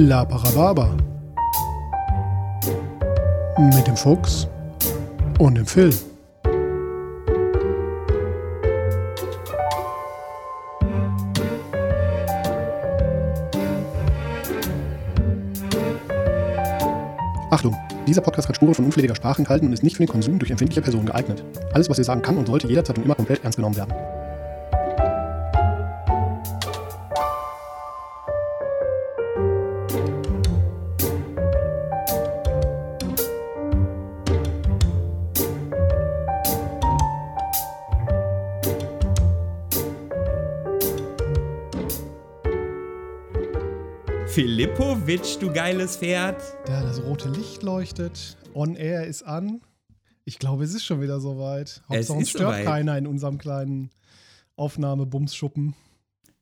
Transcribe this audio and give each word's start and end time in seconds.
La 0.00 0.24
Parababa. 0.24 0.96
Mit 3.58 3.84
dem 3.84 3.96
Fuchs 3.96 4.46
und 5.40 5.56
dem 5.56 5.66
Phil. 5.66 5.92
Achtung! 17.50 17.74
Dieser 18.06 18.20
Podcast 18.20 18.48
hat 18.48 18.54
Spuren 18.54 18.74
von 18.74 18.84
unflätiger 18.84 19.16
Sprache 19.16 19.40
enthalten 19.40 19.66
und 19.66 19.72
ist 19.72 19.82
nicht 19.82 19.96
für 19.96 20.04
den 20.04 20.08
Konsum 20.08 20.38
durch 20.38 20.52
empfindliche 20.52 20.80
Personen 20.80 21.06
geeignet. 21.06 21.42
Alles, 21.72 21.90
was 21.90 21.98
ihr 21.98 22.04
sagen 22.04 22.22
kann 22.22 22.36
und 22.36 22.46
sollte 22.46 22.68
jederzeit 22.68 22.98
und 22.98 23.04
immer 23.04 23.16
komplett 23.16 23.42
ernst 23.42 23.56
genommen 23.56 23.74
werden. 23.74 23.92
Filippovic, 45.08 45.40
du 45.40 45.50
geiles 45.50 45.96
Pferd. 45.96 46.42
Da 46.66 46.82
das 46.82 47.02
rote 47.02 47.30
Licht 47.30 47.62
leuchtet, 47.62 48.36
On 48.52 48.76
Air 48.76 49.06
ist 49.06 49.22
an. 49.22 49.62
Ich 50.26 50.38
glaube, 50.38 50.64
es 50.64 50.74
ist 50.74 50.84
schon 50.84 51.00
wieder 51.00 51.18
soweit. 51.18 51.82
Hauptsache, 51.88 52.18
uns 52.18 52.24
ist 52.24 52.30
stört 52.32 52.52
soweit. 52.52 52.66
keiner 52.66 52.98
in 52.98 53.06
unserem 53.06 53.38
kleinen 53.38 53.90
Aufnahmebumsschuppen. 54.56 55.74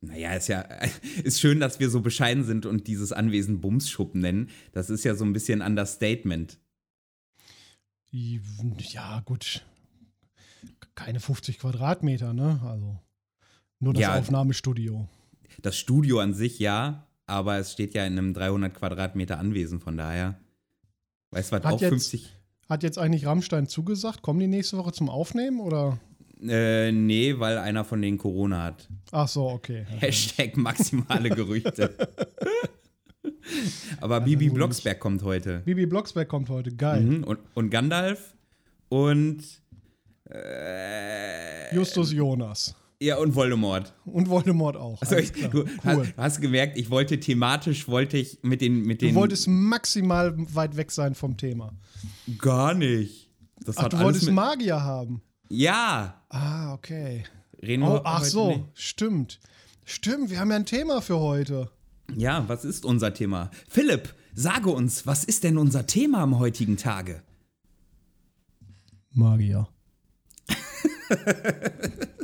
Naja, 0.01 0.35
ist 0.35 0.49
ja 0.49 0.63
ist 1.23 1.39
schön, 1.39 1.61
dass 1.61 1.79
wir 1.79 1.91
so 1.91 2.01
bescheiden 2.01 2.43
sind 2.43 2.67
und 2.67 2.89
dieses 2.89 3.13
Anwesen 3.13 3.61
Bumsschuppen 3.61 4.21
nennen. 4.21 4.51
Das 4.73 4.91
ist 4.91 5.05
ja 5.05 5.15
so 5.15 5.25
ein 5.25 5.33
bisschen 5.33 5.63
Understatement. 5.63 6.59
Ja, 8.11 9.21
gut. 9.25 9.65
Keine 10.97 11.21
50 11.21 11.61
Quadratmeter, 11.61 12.33
ne? 12.33 12.61
Also 12.65 12.99
nur 13.79 13.95
das 13.95 14.01
Ja. 14.01 14.19
Aufnahmestudio. 14.19 15.07
Das 15.63 15.79
Studio 15.79 16.19
an 16.19 16.35
sich 16.35 16.59
ja, 16.59 17.07
aber 17.27 17.59
es 17.59 17.73
steht 17.73 17.95
ja 17.95 18.05
in 18.07 18.19
einem 18.19 18.35
300 18.35 18.75
Quadratmeter 18.75 19.39
Anwesen, 19.39 19.81
von 19.81 19.97
daher. 19.97 20.39
Weißt 21.31 21.53
du 21.53 21.57
was, 21.57 21.65
Hat 21.65 21.75
auch 21.75 21.81
jetzt- 21.81 21.91
50. 21.91 22.33
Hat 22.69 22.83
jetzt 22.83 22.99
eigentlich 22.99 23.27
Rammstein 23.27 23.69
zugesagt? 23.69 24.23
Kommen 24.23 24.41
die 24.41 24.49
nächste 24.49 24.77
Woche 24.77 24.93
zum 24.93 25.09
Aufnehmen 25.09 25.61
oder? 25.61 25.99
Äh, 26.43 26.91
nee, 26.93 27.39
weil 27.39 27.59
einer 27.59 27.85
von 27.85 28.03
denen 28.03 28.19
Corona 28.19 28.65
hat. 28.65 28.89
Ach 29.13 29.29
so, 29.29 29.49
okay. 29.49 29.87
Hashtag 30.01 30.57
maximale 30.57 31.31
Gerüchte. 31.31 31.95
aber 34.01 34.21
Bibi 34.21 34.47
gut. 34.49 34.57
Blocksberg 34.57 35.01
kommt 35.01 35.23
heute. 35.23 35.61
Bibi 35.61 35.87
Blocksberg 35.87 36.29
kommt 36.29 36.49
heute. 36.49 36.75
Geil. 36.75 37.03
Mhm. 37.03 37.25
Und, 37.25 37.39
und 37.55 37.71
Gandalf 37.71 38.35
und 38.89 39.43
äh, 40.29 41.75
Justus 41.75 42.13
Jonas. 42.13 42.75
Ja 43.01 43.17
und 43.19 43.35
Voldemort. 43.35 43.95
Und 44.05 44.29
Voldemort 44.29 44.77
auch. 44.77 45.01
Also 45.03 45.17
ich, 45.17 45.33
du 45.33 45.65
cool. 45.65 45.67
hast, 45.85 46.17
hast 46.17 46.41
gemerkt, 46.41 46.79
ich 46.79 46.91
wollte 46.91 47.19
thematisch 47.21 47.89
wollte 47.89 48.17
ich 48.19 48.39
mit 48.43 48.61
den 48.61 48.83
mit 48.83 49.03
Du 49.03 49.07
den 49.07 49.15
wolltest 49.15 49.49
maximal 49.49 50.35
weit 50.55 50.77
weg 50.77 50.91
sein 50.93 51.15
vom 51.15 51.37
Thema. 51.37 51.73
gar 52.39 52.75
nicht. 52.75 53.31
Das 53.65 53.77
Ach, 53.79 53.89
du 53.89 53.99
wolltest 54.01 54.31
Magier 54.31 54.83
haben. 54.83 55.23
ja. 55.49 56.23
Ah, 56.29 56.75
okay. 56.75 57.25
Reden 57.63 57.83
Oh, 57.85 58.01
ach 58.05 58.25
so, 58.25 58.49
nicht. 58.51 58.65
stimmt. 58.75 59.41
Stimmt, 59.85 60.31
wir 60.31 60.41
haben 60.41 60.51
ja 60.51 60.57
ein 60.57 60.67
Thema 60.67 61.01
für 61.01 61.19
heute. 61.21 61.71
Ja, 62.15 62.45
was 62.49 62.65
ist 62.65 62.85
unser 62.85 63.15
Thema? 63.15 63.51
Philipp, 63.69 64.15
sage 64.35 64.69
uns, 64.71 65.07
was 65.07 65.25
ist 65.25 65.45
denn 65.45 65.57
unser 65.57 65.87
Thema 65.87 66.19
am 66.21 66.39
heutigen 66.39 66.77
Tage? 66.77 67.23
Magier. 69.13 69.69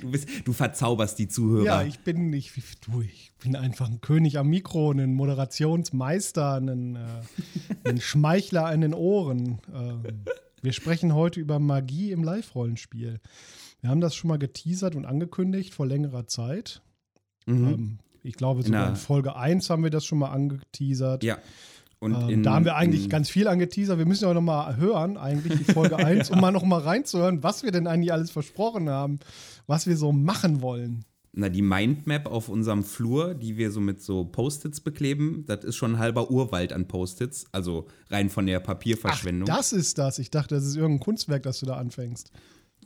Du, 0.00 0.10
bist, 0.10 0.28
du 0.44 0.52
verzauberst 0.52 1.18
die 1.18 1.28
Zuhörer. 1.28 1.64
Ja, 1.64 1.82
ich 1.82 2.00
bin, 2.00 2.32
ich, 2.32 2.52
du, 2.80 3.02
ich 3.02 3.32
bin 3.42 3.56
einfach 3.56 3.88
ein 3.88 4.00
König 4.00 4.38
am 4.38 4.48
Mikro, 4.48 4.90
ein 4.90 5.14
Moderationsmeister, 5.14 6.54
ein, 6.60 6.96
äh, 6.96 6.98
ein 7.88 8.00
Schmeichler 8.00 8.66
an 8.66 8.80
den 8.80 8.94
Ohren. 8.94 9.60
Ähm, 9.72 10.02
wir 10.62 10.72
sprechen 10.72 11.14
heute 11.14 11.40
über 11.40 11.58
Magie 11.58 12.12
im 12.12 12.24
Live-Rollenspiel. 12.24 13.20
Wir 13.80 13.90
haben 13.90 14.00
das 14.00 14.14
schon 14.14 14.28
mal 14.28 14.38
geteasert 14.38 14.94
und 14.94 15.04
angekündigt 15.04 15.74
vor 15.74 15.86
längerer 15.86 16.26
Zeit. 16.26 16.82
mhm. 17.46 17.66
Ähm, 17.66 17.98
ich 18.22 18.36
glaube, 18.36 18.62
sogar 18.62 18.88
in 18.88 18.96
Folge 18.96 19.36
1 19.36 19.68
haben 19.68 19.82
wir 19.82 19.90
das 19.90 20.06
schon 20.06 20.18
mal 20.18 20.30
angeteasert. 20.30 21.22
ja. 21.22 21.38
Und 22.04 22.14
Ähm, 22.14 22.28
in, 22.28 22.42
da 22.42 22.54
haben 22.54 22.64
wir 22.64 22.76
eigentlich 22.76 23.08
ganz 23.08 23.28
viel 23.30 23.48
angeteasert. 23.48 23.98
Wir 23.98 24.06
müssen 24.06 24.24
ja 24.24 24.34
noch 24.34 24.40
mal 24.42 24.76
hören, 24.76 25.16
eigentlich 25.16 25.58
die 25.58 25.72
Folge 25.72 25.96
1, 26.04 26.30
um 26.30 26.40
mal 26.40 26.50
noch 26.52 26.64
mal 26.64 26.80
reinzuhören, 26.80 27.42
was 27.42 27.62
wir 27.62 27.72
denn 27.72 27.86
eigentlich 27.86 28.12
alles 28.12 28.30
versprochen 28.30 28.88
haben, 28.90 29.18
was 29.66 29.86
wir 29.86 29.96
so 29.96 30.12
machen 30.12 30.60
wollen. 30.60 31.04
Na, 31.36 31.48
die 31.48 31.62
Mindmap 31.62 32.26
auf 32.26 32.48
unserem 32.48 32.84
Flur, 32.84 33.34
die 33.34 33.56
wir 33.56 33.72
so 33.72 33.80
mit 33.80 34.00
so 34.00 34.24
Post-its 34.24 34.80
bekleben, 34.80 35.44
das 35.48 35.64
ist 35.64 35.74
schon 35.74 35.94
ein 35.94 35.98
halber 35.98 36.30
Urwald 36.30 36.72
an 36.72 36.86
Post-its, 36.86 37.46
also 37.50 37.86
rein 38.08 38.30
von 38.30 38.46
der 38.46 38.60
Papierverschwendung. 38.60 39.48
Ach, 39.50 39.56
das 39.56 39.72
ist 39.72 39.98
das. 39.98 40.20
Ich 40.20 40.30
dachte, 40.30 40.54
das 40.54 40.64
ist 40.64 40.76
irgendein 40.76 41.00
Kunstwerk, 41.00 41.42
das 41.42 41.58
du 41.58 41.66
da 41.66 41.74
anfängst. 41.74 42.30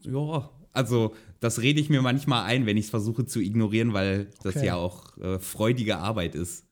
Ja, 0.03 0.49
also 0.73 1.12
das 1.41 1.61
rede 1.61 1.81
ich 1.81 1.91
mir 1.91 2.01
manchmal 2.01 2.45
ein, 2.45 2.65
wenn 2.65 2.77
ich 2.78 2.84
es 2.87 2.91
versuche 2.91 3.27
zu 3.27 3.41
ignorieren, 3.41 3.93
weil 3.93 4.31
das 4.43 4.57
Okay. 4.57 4.67
ja 4.67 4.77
auch 4.77 5.19
äh, 5.19 5.39
freudige 5.41 5.99
Arbeit 5.99 6.34
ist. 6.34 6.65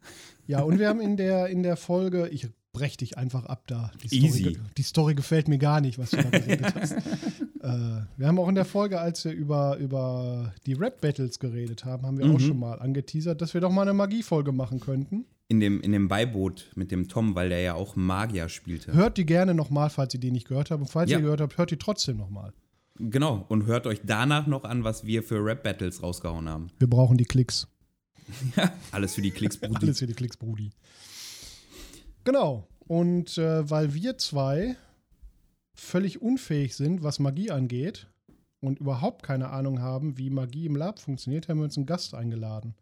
Ja, 0.47 0.62
und 0.62 0.79
wir 0.79 0.89
haben 0.89 1.01
in 1.01 1.17
der, 1.17 1.49
in 1.49 1.62
der 1.62 1.77
Folge, 1.77 2.29
ich 2.29 2.49
brech 2.73 2.97
dich 2.97 3.17
einfach 3.17 3.47
ab 3.47 3.65
da. 3.67 3.91
Die 4.03 4.09
Story, 4.09 4.27
Easy. 4.27 4.59
Die 4.77 4.83
Story 4.83 5.15
gefällt 5.15 5.49
mir 5.49 5.59
gar 5.59 5.81
nicht, 5.81 5.99
was 5.99 6.11
du 6.11 6.19
da 6.19 6.29
geredet 6.31 6.75
hast. 6.75 6.93
äh, 7.62 8.03
wir 8.17 8.27
haben 8.27 8.39
auch 8.39 8.49
in 8.49 8.55
der 8.55 8.65
Folge, 8.67 9.01
als 9.01 9.25
wir 9.25 9.33
über, 9.33 9.77
über 9.79 10.53
die 10.67 10.75
Rap-Battles 10.75 11.39
geredet 11.39 11.85
haben, 11.85 12.05
haben 12.06 12.19
wir 12.19 12.27
auch 12.27 12.35
Mhm. 12.35 12.41
schon 12.41 12.59
mal 12.59 12.79
angeteasert, 12.81 13.41
dass 13.41 13.55
wir 13.55 13.61
doch 13.62 13.71
mal 13.73 13.83
eine 13.83 13.95
Magiefolge 13.95 14.53
machen 14.53 14.81
könnten. 14.81 15.25
In 15.49 15.61
dem, 15.61 15.81
in 15.81 15.93
dem 15.93 16.09
Beiboot 16.09 16.71
mit 16.75 16.91
dem 16.91 17.09
Tom, 17.09 17.35
weil 17.35 17.49
der 17.49 17.61
ja 17.61 17.75
auch 17.75 17.97
Magier 17.97 18.49
spielte. 18.49 18.93
Hört 18.93 19.17
die 19.17 19.25
gerne 19.25 19.55
nochmal, 19.55 19.91
falls 19.91 20.12
ihr 20.12 20.21
die 20.21 20.33
nicht 20.33 20.49
gehört 20.49 20.71
habt. 20.71 20.81
Und 20.83 20.89
falls 20.89 21.11
Ja. 21.11 21.19
ihr 21.19 21.23
gehört 21.23 21.41
habt, 21.41 21.56
hört 21.56 21.71
die 21.71 21.77
trotzdem 21.79 22.17
nochmal. 22.19 22.53
Genau, 22.99 23.45
und 23.49 23.67
hört 23.67 23.87
euch 23.87 24.01
danach 24.05 24.47
noch 24.47 24.65
an, 24.65 24.83
was 24.85 25.05
wir 25.06 25.23
für 25.23 25.45
Rap-Battles 25.45 26.03
rausgehauen 26.03 26.49
haben. 26.49 26.69
Wir 26.79 26.89
brauchen 26.91 27.17
die 27.17 27.25
Klicks. 27.25 27.69
Alles 28.91 29.14
für 29.14 29.22
die 29.22 29.31
Klicks, 29.31 29.56
Brudi. 29.56 29.76
Alles 29.76 29.98
für 29.98 30.06
die 30.06 30.14
Klicks, 30.14 30.37
Brudi. 30.37 30.70
Genau. 32.25 32.66
Und 32.87 33.38
äh, 33.38 33.69
weil 33.69 33.94
wir 33.94 34.19
zwei 34.19 34.76
völlig 35.75 36.22
unfähig 36.22 36.75
sind, 36.75 37.03
was 37.03 37.19
Magie 37.19 37.50
angeht 37.50 38.09
und 38.60 38.81
überhaupt 38.81 39.22
keine 39.22 39.50
Ahnung 39.50 39.81
haben, 39.81 40.19
wie 40.19 40.31
Magie 40.31 40.66
im 40.66 40.76
Lab 40.76 40.98
funktioniert, 40.98 41.48
haben 41.48 41.59
wir 41.59 41.64
uns 41.64 41.76
einen 41.76 41.87
Gast 41.87 42.14
eingeladen. 42.14 42.75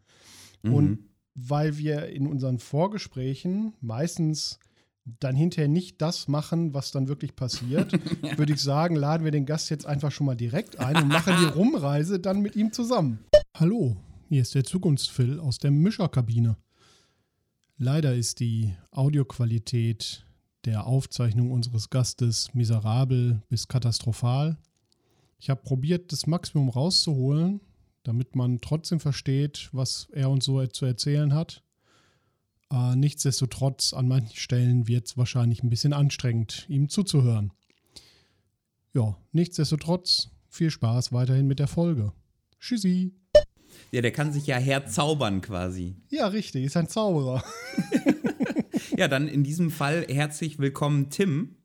Mhm. 0.63 0.73
Und 0.73 0.99
weil 1.35 1.77
wir 1.77 2.07
in 2.07 2.27
unseren 2.27 2.59
Vorgesprächen 2.59 3.73
meistens 3.81 4.59
dann 5.19 5.35
hinterher 5.35 5.67
nicht 5.67 6.01
das 6.01 6.27
machen, 6.27 6.73
was 6.73 6.91
dann 6.91 7.07
wirklich 7.07 7.35
passiert, 7.35 7.93
würde 8.37 8.53
ich 8.53 8.61
sagen, 8.61 8.95
laden 8.95 9.23
wir 9.23 9.31
den 9.31 9.45
Gast 9.45 9.69
jetzt 9.69 9.85
einfach 9.85 10.11
schon 10.11 10.25
mal 10.25 10.35
direkt 10.35 10.79
ein 10.79 10.95
und 10.95 11.07
machen 11.09 11.35
die 11.39 11.45
Rumreise 11.45 12.19
dann 12.19 12.41
mit 12.41 12.55
ihm 12.55 12.71
zusammen. 12.71 13.19
Hallo, 13.55 13.97
hier 14.27 14.41
ist 14.41 14.55
der 14.55 14.63
Zukunftsphil 14.63 15.39
aus 15.39 15.59
der 15.59 15.71
Mischerkabine. 15.71 16.57
Leider 17.77 18.15
ist 18.15 18.39
die 18.39 18.73
Audioqualität 18.91 20.25
der 20.65 20.87
Aufzeichnung 20.87 21.51
unseres 21.51 21.89
Gastes 21.89 22.53
miserabel 22.53 23.43
bis 23.49 23.67
katastrophal. 23.67 24.57
Ich 25.37 25.49
habe 25.49 25.61
probiert, 25.61 26.11
das 26.11 26.25
Maximum 26.25 26.69
rauszuholen, 26.69 27.61
damit 28.03 28.35
man 28.35 28.61
trotzdem 28.61 28.99
versteht, 28.99 29.69
was 29.73 30.07
er 30.11 30.29
uns 30.29 30.45
so 30.45 30.65
zu 30.67 30.85
erzählen 30.85 31.33
hat. 31.33 31.63
Äh, 32.71 32.95
nichtsdestotrotz, 32.95 33.93
an 33.93 34.07
manchen 34.07 34.35
Stellen 34.35 34.87
wird 34.87 35.07
es 35.07 35.17
wahrscheinlich 35.17 35.61
ein 35.61 35.69
bisschen 35.69 35.93
anstrengend, 35.93 36.65
ihm 36.67 36.89
zuzuhören. 36.89 37.51
Ja, 38.93 39.17
nichtsdestotrotz, 39.33 40.31
viel 40.47 40.71
Spaß 40.71 41.11
weiterhin 41.11 41.47
mit 41.47 41.59
der 41.59 41.67
Folge. 41.67 42.13
Tschüssi. 42.59 43.13
Ja, 43.91 44.01
der 44.01 44.11
kann 44.11 44.31
sich 44.33 44.45
ja 44.47 44.57
herzaubern 44.57 45.41
quasi. 45.41 45.95
Ja, 46.09 46.27
richtig, 46.27 46.65
ist 46.65 46.77
ein 46.77 46.87
Zauberer. 46.87 47.43
Ja, 48.97 49.09
dann 49.09 49.27
in 49.27 49.43
diesem 49.43 49.71
Fall 49.71 50.05
herzlich 50.09 50.57
willkommen, 50.57 51.09
Tim. 51.09 51.57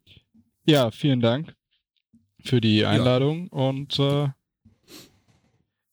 Ja, 0.67 0.91
vielen 0.91 1.21
Dank 1.21 1.55
für 2.43 2.61
die 2.61 2.85
Einladung 2.85 3.47
und 3.49 4.01
äh, 4.01 4.29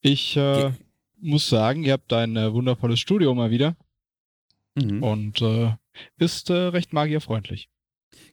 ich 0.01 0.35
äh, 0.35 0.71
muss 1.19 1.47
sagen, 1.47 1.83
ihr 1.83 1.93
habt 1.93 2.11
ein 2.13 2.35
äh, 2.37 2.51
wundervolles 2.53 2.99
Studio 2.99 3.35
mal 3.35 3.51
wieder 3.51 3.75
Mhm. 4.75 5.03
und 5.03 5.41
äh, 5.41 5.73
ist 6.17 6.49
äh, 6.49 6.53
recht 6.53 6.93
magierfreundlich. 6.93 7.69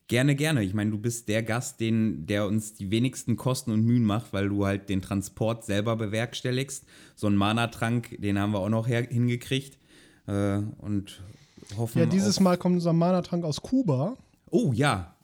Gerne, 0.06 0.34
gerne. 0.34 0.62
Ich 0.62 0.74
meine, 0.74 0.90
du 0.90 0.98
bist 0.98 1.28
der 1.28 1.42
Gast, 1.42 1.80
den, 1.80 2.26
der 2.26 2.46
uns 2.46 2.74
die 2.74 2.90
wenigsten 2.90 3.36
Kosten 3.36 3.70
und 3.70 3.84
Mühen 3.84 4.04
macht, 4.04 4.32
weil 4.32 4.48
du 4.50 4.66
halt 4.66 4.88
den 4.90 5.00
Transport 5.00 5.64
selber 5.64 5.96
bewerkstelligst. 5.96 6.84
So 7.16 7.26
einen 7.26 7.36
Mana-Trank, 7.36 8.16
den 8.20 8.38
haben 8.38 8.52
wir 8.52 8.58
auch 8.60 8.68
noch 8.68 8.86
her 8.86 9.02
hingekriegt. 9.08 9.78
Äh, 10.26 10.58
und 10.78 11.22
hoffen 11.76 11.98
Ja, 11.98 12.06
dieses 12.06 12.38
Mal 12.38 12.58
kommt 12.58 12.76
unser 12.76 12.92
Mana-Trank 12.92 13.44
aus 13.44 13.62
Kuba. 13.62 14.16
Oh 14.50 14.72
ja. 14.74 15.14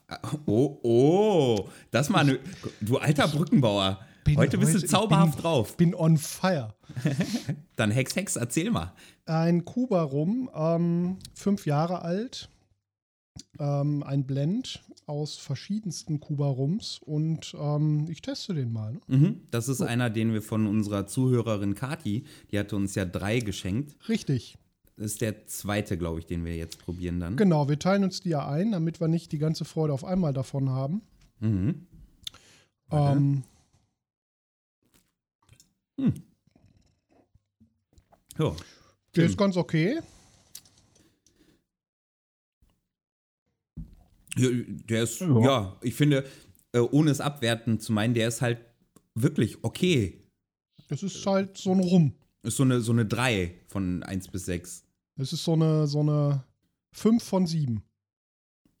Oh, 0.45 0.79
oh. 0.83 1.69
Das 1.91 2.09
mal 2.09 2.19
eine. 2.21 2.39
Du 2.81 2.97
alter 2.97 3.27
Brückenbauer. 3.27 3.99
Bin 4.25 4.37
heute 4.37 4.57
bist 4.57 4.73
du 4.73 4.77
heute- 4.79 4.87
zauberhaft 4.87 5.35
bin, 5.35 5.41
drauf. 5.41 5.77
Bin 5.77 5.95
on 5.95 6.17
fire. 6.17 6.73
Dann 7.75 7.91
Hex, 7.91 8.15
Hex, 8.15 8.35
erzähl 8.35 8.71
mal. 8.71 8.93
Ein 9.25 9.63
Kuba 9.63 10.01
rum, 10.03 10.49
ähm, 10.53 11.17
fünf 11.33 11.65
Jahre 11.65 12.01
alt. 12.01 12.49
Ähm, 13.59 14.03
ein 14.03 14.25
Blend 14.25 14.83
aus 15.05 15.37
verschiedensten 15.37 16.19
Kuba-Rums 16.19 16.99
und 17.03 17.55
ähm, 17.59 18.07
ich 18.09 18.21
teste 18.21 18.53
den 18.53 18.71
mal. 18.71 18.93
Ne? 19.07 19.17
Mhm. 19.17 19.41
Das 19.51 19.67
ist 19.69 19.81
einer, 19.81 20.09
den 20.09 20.33
wir 20.33 20.41
von 20.41 20.67
unserer 20.67 21.07
Zuhörerin 21.07 21.75
Kati, 21.75 22.25
die 22.51 22.59
hatte 22.59 22.75
uns 22.75 22.95
ja 22.95 23.05
drei 23.05 23.39
geschenkt. 23.39 23.95
Richtig. 24.09 24.57
Das 24.97 25.07
ist 25.07 25.21
der 25.21 25.47
zweite, 25.47 25.97
glaube 25.97 26.19
ich, 26.19 26.25
den 26.25 26.45
wir 26.45 26.55
jetzt 26.55 26.79
probieren 26.79 27.19
dann. 27.19 27.35
Genau, 27.37 27.67
wir 27.69 27.79
teilen 27.79 28.03
uns 28.03 28.21
die 28.21 28.29
ja 28.29 28.47
ein, 28.47 28.71
damit 28.71 28.99
wir 28.99 29.07
nicht 29.07 29.31
die 29.31 29.39
ganze 29.39 29.65
Freude 29.65 29.93
auf 29.93 30.03
einmal 30.03 30.33
davon 30.33 30.69
haben. 30.69 31.01
Mhm. 31.39 31.87
Ähm, 32.91 33.43
Ja. 38.37 38.55
der 39.15 39.25
ist 39.25 39.37
ganz 39.37 39.57
okay. 39.57 39.99
Der 44.37 45.03
ist, 45.03 45.19
Ja. 45.21 45.39
ja, 45.43 45.77
ich 45.81 45.93
finde, 45.93 46.25
äh, 46.73 46.79
ohne 46.79 47.11
es 47.11 47.19
abwerten 47.21 47.79
zu 47.79 47.91
meinen, 47.91 48.13
der 48.13 48.27
ist 48.27 48.41
halt 48.41 48.59
wirklich 49.15 49.63
okay. 49.63 50.23
Das 50.87 51.03
ist 51.03 51.25
halt 51.25 51.57
so 51.57 51.71
ein 51.71 51.79
Rum. 51.79 52.13
Ist 52.43 52.57
so 52.57 52.63
eine, 52.63 52.81
so 52.81 52.91
eine 52.91 53.05
3 53.05 53.53
von 53.67 54.03
1 54.03 54.27
bis 54.29 54.45
6. 54.45 54.83
Das 55.17 55.33
ist 55.33 55.43
so 55.43 55.53
eine, 55.53 55.85
so 55.87 55.99
eine 55.99 56.43
5 56.93 57.21
von 57.23 57.45
7. 57.45 57.83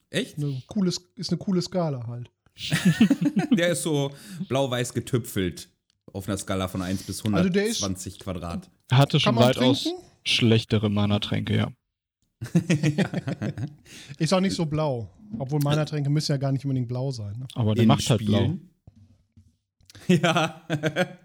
Echt? 0.09 0.37
Eine 0.37 0.61
coole, 0.67 0.89
ist 1.15 1.29
eine 1.29 1.37
coole 1.37 1.61
Skala 1.61 2.05
halt. 2.07 2.31
Der 3.57 3.69
ist 3.69 3.83
so 3.83 4.11
blau-weiß 4.49 4.93
getüpfelt 4.93 5.69
auf 6.11 6.27
einer 6.27 6.37
Skala 6.37 6.67
von 6.67 6.81
1 6.81 7.03
bis 7.03 7.23
Also 7.25 7.49
der 7.49 7.65
ist- 7.67 7.81
120 7.81 8.19
Quadrat. 8.19 8.69
Hatte 8.91 9.19
schon 9.21 9.37
weitaus 9.37 9.87
schlechtere 10.25 10.89
Mana-Tränke, 10.89 11.55
ja. 11.55 11.71
Ist 14.17 14.33
auch 14.33 14.39
nicht 14.39 14.55
so 14.55 14.65
blau. 14.65 15.09
Obwohl 15.37 15.59
meiner 15.63 15.85
Tränke 15.85 16.09
müssen 16.09 16.31
ja 16.31 16.37
gar 16.37 16.51
nicht 16.51 16.65
unbedingt 16.65 16.87
blau 16.87 17.11
sein. 17.11 17.37
Ne? 17.39 17.47
Aber 17.55 17.73
der 17.75 17.83
In 17.83 17.87
macht 17.87 18.09
halt 18.09 18.25
blau. 18.25 18.53
Ja. 20.07 20.61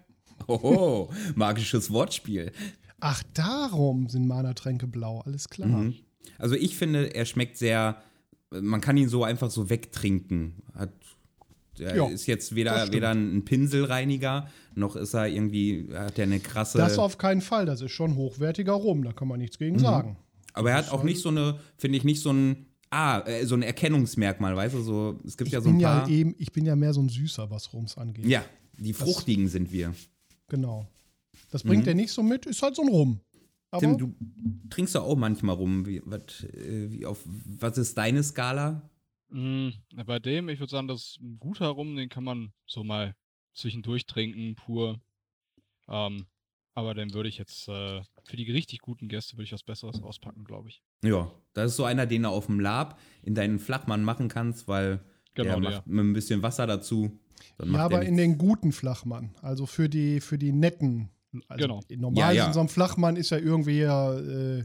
Oho, 0.47 1.09
magisches 1.35 1.91
Wortspiel. 1.91 2.51
Ach, 2.99 3.21
darum 3.33 4.07
sind 4.07 4.27
Mana-Tränke 4.27 4.87
blau. 4.87 5.19
Alles 5.25 5.49
klar. 5.49 5.67
Mhm. 5.67 5.95
Also 6.37 6.55
ich 6.55 6.77
finde, 6.77 7.13
er 7.15 7.25
schmeckt 7.25 7.57
sehr, 7.57 8.01
man 8.51 8.81
kann 8.81 8.97
ihn 8.97 9.09
so 9.09 9.23
einfach 9.23 9.49
so 9.51 9.69
wegtrinken. 9.69 10.61
Hat, 10.73 10.91
er 11.79 11.95
Ja, 11.95 12.07
ist 12.07 12.27
jetzt 12.27 12.55
weder, 12.55 12.91
weder 12.91 13.11
ein 13.11 13.43
Pinselreiniger, 13.45 14.47
noch 14.75 14.95
ist 14.95 15.13
er 15.13 15.27
irgendwie, 15.27 15.89
hat 15.93 16.17
er 16.17 16.23
eine 16.23 16.39
krasse. 16.39 16.77
Das 16.77 16.97
auf 16.97 17.17
keinen 17.17 17.41
Fall. 17.41 17.65
Das 17.65 17.81
ist 17.81 17.91
schon 17.91 18.15
hochwertiger 18.15 18.73
Rum. 18.73 19.03
Da 19.03 19.11
kann 19.13 19.27
man 19.27 19.39
nichts 19.39 19.59
Mhm. 19.59 19.63
gegen 19.65 19.79
sagen. 19.79 20.17
Aber 20.57 20.71
er 20.71 20.77
hat 20.77 20.91
auch 20.91 21.03
nicht 21.03 21.21
so 21.21 21.29
eine, 21.29 21.59
finde 21.77 21.97
ich, 21.97 22.03
nicht 22.03 22.21
so 22.21 22.31
ein, 22.31 22.65
ah, 22.89 23.19
äh, 23.25 23.45
so 23.45 23.55
ein 23.55 23.61
Erkennungsmerkmal, 23.61 24.55
weißt 24.55 24.75
du, 24.75 24.81
so, 24.81 25.19
es 25.25 25.37
gibt 25.37 25.47
Ich 25.47 25.53
ja 25.53 25.61
so 25.61 25.69
ein 25.69 25.73
bin 25.75 25.79
ja, 25.81 25.99
paar. 26.01 26.09
eben, 26.09 26.35
ich 26.37 26.51
bin 26.51 26.65
ja 26.65 26.75
mehr 26.75 26.93
so 26.93 27.01
ein 27.01 27.09
Süßer, 27.09 27.49
was 27.49 27.71
Rums 27.73 27.97
angeht. 27.97 28.25
ja, 28.25 28.43
die 28.77 28.93
fruchtigen 28.93 29.47
sind 29.47 29.71
wir. 29.71 29.93
Genau. 30.47 30.87
Das 31.51 31.63
bringt 31.63 31.87
er 31.87 31.93
nicht 31.95 32.11
so 32.11 32.23
mit. 32.23 32.45
Ist 32.45 32.61
halt 32.61 32.75
so 32.75 32.81
ein 32.81 32.89
Rum. 32.89 33.19
Aber 33.71 33.87
Mhm. 33.87 33.97
Tim, 33.97 34.15
du 34.15 34.69
trinkst 34.69 34.95
doch 34.95 35.03
auch 35.03 35.15
manchmal 35.17 35.55
rum. 35.55 35.85
Wie, 35.85 36.01
wat, 36.05 36.43
äh, 36.53 36.91
wie 36.91 37.05
auf, 37.05 37.19
was 37.25 37.77
ist 37.77 37.97
deine 37.97 38.23
Skala? 38.23 38.89
Mm, 39.29 39.69
bei 40.05 40.19
dem, 40.19 40.47
ich 40.49 40.59
würde 40.59 40.71
sagen, 40.71 40.87
das 40.87 41.01
ist 41.01 41.19
ein 41.21 41.37
guter 41.39 41.67
Rum, 41.67 41.95
den 41.97 42.07
kann 42.09 42.23
man 42.23 42.53
so 42.65 42.83
mal 42.83 43.13
zwischendurch 43.53 44.05
trinken, 44.05 44.55
pur. 44.55 45.01
Ähm, 45.89 46.25
aber 46.77 46.93
den 46.93 47.13
würde 47.13 47.27
ich 47.27 47.37
jetzt 47.39 47.67
äh, 47.67 48.01
für 48.23 48.37
die 48.37 48.49
richtig 48.51 48.79
guten 48.81 49.07
Gäste 49.07 49.33
würde 49.35 49.45
ich 49.45 49.51
was 49.51 49.63
Besseres 49.63 50.01
auspacken, 50.03 50.43
glaube 50.43 50.69
ich. 50.69 50.83
Ja, 51.03 51.31
das 51.53 51.71
ist 51.71 51.77
so 51.77 51.85
einer, 51.85 52.05
den 52.05 52.21
du 52.23 52.29
auf 52.29 52.45
dem 52.45 52.59
Lab 52.59 52.99
in 53.23 53.33
deinen 53.33 53.57
Flachmann 53.59 54.03
machen 54.03 54.27
kannst, 54.29 54.67
weil 54.67 54.99
Genau, 55.33 55.59
der 55.59 55.61
der. 55.61 55.71
macht 55.79 55.87
mit 55.87 56.05
ein 56.05 56.13
bisschen 56.13 56.41
Wasser 56.43 56.67
dazu. 56.67 57.11
Dann 57.57 57.67
ja, 57.67 57.71
macht 57.73 57.81
aber 57.85 58.05
in 58.05 58.15
den 58.17 58.37
guten 58.37 58.71
Flachmann. 58.71 59.33
Also 59.41 59.65
für 59.65 59.89
die, 59.89 60.19
für 60.21 60.37
die 60.37 60.51
netten. 60.51 61.09
Also 61.47 61.63
Genau. 61.67 61.79
Normal 61.97 62.19
Ja, 62.19 62.31
ja. 62.31 62.47
in 62.47 62.53
so 62.53 62.59
einem 62.59 62.69
Flachmann 62.69 63.15
ist 63.15 63.31
ja 63.31 63.37
irgendwie 63.39 63.79
ja, 63.79 64.13
äh, 64.17 64.63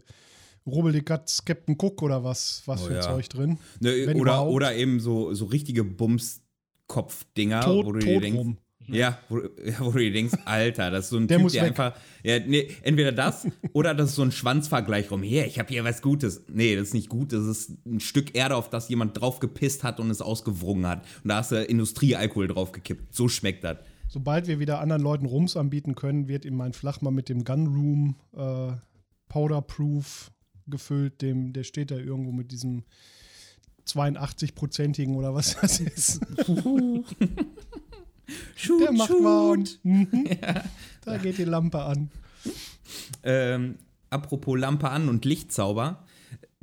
Rubbeligatz 0.66 1.44
Captain 1.44 1.76
Cook 1.80 2.02
oder 2.02 2.24
was, 2.24 2.62
was 2.66 2.82
Oh 2.84 2.86
für 2.88 2.94
ja. 2.94 3.00
Zeug 3.00 3.28
drin. 3.30 3.58
ne, 3.80 3.90
oder, 4.04 4.12
überhaupt. 4.14 4.52
oder 4.52 4.74
eben 4.76 5.00
so, 5.00 5.32
so 5.34 5.46
richtige 5.46 5.82
Bumskopfdinger, 5.84 7.66
wo 7.66 7.92
du 7.92 7.98
dir 7.98 8.20
denkst, 8.20 8.38
rum. 8.38 8.58
Ja, 8.88 9.18
wo, 9.28 9.38
ja, 9.38 9.80
wo 9.80 9.90
du 9.90 9.98
dir 9.98 10.12
denkst, 10.12 10.34
Alter, 10.44 10.90
das 10.90 11.04
ist 11.04 11.10
so 11.10 11.16
ein 11.16 11.28
Der 11.28 11.38
Typ, 11.38 11.42
muss 11.42 11.52
der 11.52 11.62
weg. 11.62 11.70
einfach, 11.70 11.94
ja, 12.22 12.38
nee, 12.38 12.68
entweder 12.82 13.12
das 13.12 13.46
oder 13.72 13.94
das 13.94 14.10
ist 14.10 14.16
so 14.16 14.22
ein 14.22 14.32
Schwanzvergleich 14.32 15.10
rum. 15.10 15.22
Hier, 15.22 15.46
ich 15.46 15.58
habe 15.58 15.68
hier 15.68 15.84
was 15.84 16.02
Gutes. 16.02 16.42
Nee, 16.48 16.76
das 16.76 16.88
ist 16.88 16.94
nicht 16.94 17.08
gut. 17.08 17.32
Das 17.32 17.44
ist 17.44 17.84
ein 17.86 18.00
Stück 18.00 18.34
Erde, 18.34 18.56
auf 18.56 18.70
das 18.70 18.88
jemand 18.88 19.20
drauf 19.20 19.40
gepisst 19.40 19.84
hat 19.84 20.00
und 20.00 20.10
es 20.10 20.20
ausgewrungen 20.20 20.86
hat. 20.86 21.04
Und 21.22 21.28
da 21.28 21.36
hast 21.36 21.52
du 21.52 21.62
Industriealkohol 21.62 22.48
draufgekippt. 22.48 23.14
So 23.14 23.28
schmeckt 23.28 23.64
das. 23.64 23.78
Sobald 24.08 24.46
wir 24.46 24.58
wieder 24.58 24.80
anderen 24.80 25.02
Leuten 25.02 25.26
Rums 25.26 25.56
anbieten 25.56 25.94
können, 25.94 26.28
wird 26.28 26.44
in 26.44 26.54
mein 26.54 26.74
Flachmann 26.74 27.14
mit 27.14 27.28
dem 27.28 27.44
Gun 27.44 27.66
Room 27.66 28.16
äh, 28.36 28.76
Powderproof 29.28 30.30
gefüllt. 30.66 31.22
Dem, 31.22 31.52
der 31.52 31.64
steht 31.64 31.90
da 31.90 31.96
irgendwo 31.96 32.32
mit 32.32 32.52
diesem 32.52 32.84
82-prozentigen 33.86 35.16
oder 35.16 35.34
was 35.34 35.56
das 35.60 35.80
ist. 35.80 36.20
Shoot, 38.56 38.82
Der 38.82 38.92
macht 38.92 39.10
warm. 39.10 39.64
Mhm. 39.82 40.28
Da 41.04 41.18
geht 41.18 41.38
die 41.38 41.44
Lampe 41.44 41.82
an. 41.82 42.10
Ähm, 43.24 43.76
apropos 44.10 44.56
Lampe 44.58 44.88
an 44.88 45.08
und 45.08 45.24
Lichtzauber. 45.24 46.04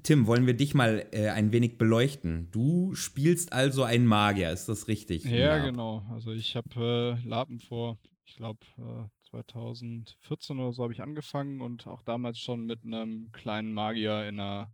Tim, 0.04 0.28
wollen 0.28 0.48
wir 0.48 0.54
dich 0.54 0.74
mal 0.74 1.06
äh, 1.12 1.28
ein 1.30 1.52
wenig 1.52 1.78
beleuchten? 1.78 2.48
Du 2.52 2.96
spielst 2.96 3.52
also 3.52 3.84
einen 3.84 4.06
Magier, 4.06 4.52
ist 4.52 4.70
das 4.70 4.88
richtig? 4.88 5.26
Ja, 5.26 5.58
Lab? 5.58 5.66
genau. 5.66 6.06
Also 6.10 6.32
ich 6.32 6.56
habe 6.56 7.18
äh, 7.22 7.28
Lapen 7.28 7.60
vor, 7.60 7.98
ich 8.26 8.38
glaube, 8.38 8.60
äh, 8.78 9.10
2014 9.30 10.58
oder 10.60 10.72
so 10.72 10.83
habe 10.83 10.94
ich 10.94 11.02
angefangen 11.02 11.60
und 11.62 11.86
auch 11.86 12.02
damals 12.04 12.40
schon 12.40 12.66
mit 12.66 12.83
einem 12.86 13.30
kleinen 13.33 13.74
Magier 13.74 14.28
in 14.28 14.40
einer 14.40 14.72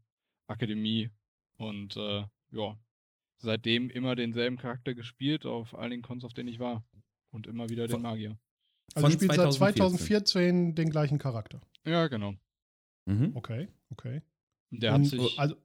Akademie. 0.48 1.10
Und 1.58 1.98
äh, 1.98 2.24
ja, 2.52 2.78
seitdem 3.46 3.90
immer 3.90 4.16
denselben 4.16 4.58
Charakter 4.58 4.94
gespielt 4.94 5.46
auf 5.46 5.74
allen 5.78 5.92
den 5.92 6.02
Cons, 6.02 6.26
auf 6.26 6.34
denen 6.34 6.50
ich 6.50 6.60
war. 6.60 6.84
Und 7.32 7.48
immer 7.48 7.70
wieder 7.70 7.88
den 7.88 8.02
Magier. 8.02 8.38
Also 8.94 9.10
spielst 9.10 9.36
seit 9.36 9.54
2014. 9.54 9.98
2014 9.98 10.76
den 10.76 10.90
gleichen 10.90 11.18
Charakter. 11.18 11.62
Ja, 11.86 12.08
genau. 12.08 12.36
Mhm. 13.06 13.32
Okay, 13.36 13.68
okay. 13.90 14.22
Der 14.72 14.92
hat 14.94 15.00
Und, 15.00 15.06
sich. 15.06 15.40
also, 15.40 15.56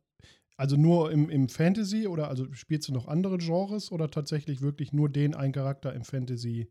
also 0.56 0.76
nur 0.76 1.10
im, 1.12 1.30
im 1.30 1.48
Fantasy 1.48 2.06
oder 2.06 2.28
also 2.28 2.52
spielst 2.52 2.88
du 2.88 2.92
noch 2.92 3.06
andere 3.06 3.38
Genres 3.38 3.92
oder 3.92 4.10
tatsächlich 4.10 4.60
wirklich 4.60 4.92
nur 4.92 5.08
den 5.08 5.34
einen 5.34 5.52
Charakter 5.52 5.94
im 5.94 6.04
Fantasy? 6.04 6.70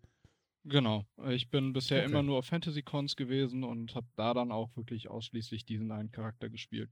Genau. 0.65 1.05
Ich 1.29 1.49
bin 1.49 1.71
bisher 1.71 1.99
Okay. 1.99 2.11
immer 2.11 2.23
nur 2.23 2.39
auf 2.39 2.45
Fantasy-Cons 2.45 3.15
gewesen 3.15 3.63
und 3.63 3.95
habe 3.95 4.07
da 4.15 4.33
dann 4.33 4.51
auch 4.51 4.75
wirklich 4.75 5.09
ausschließlich 5.09 5.65
diesen 5.65 5.91
einen 5.91 6.11
Charakter 6.11 6.49
gespielt. 6.49 6.89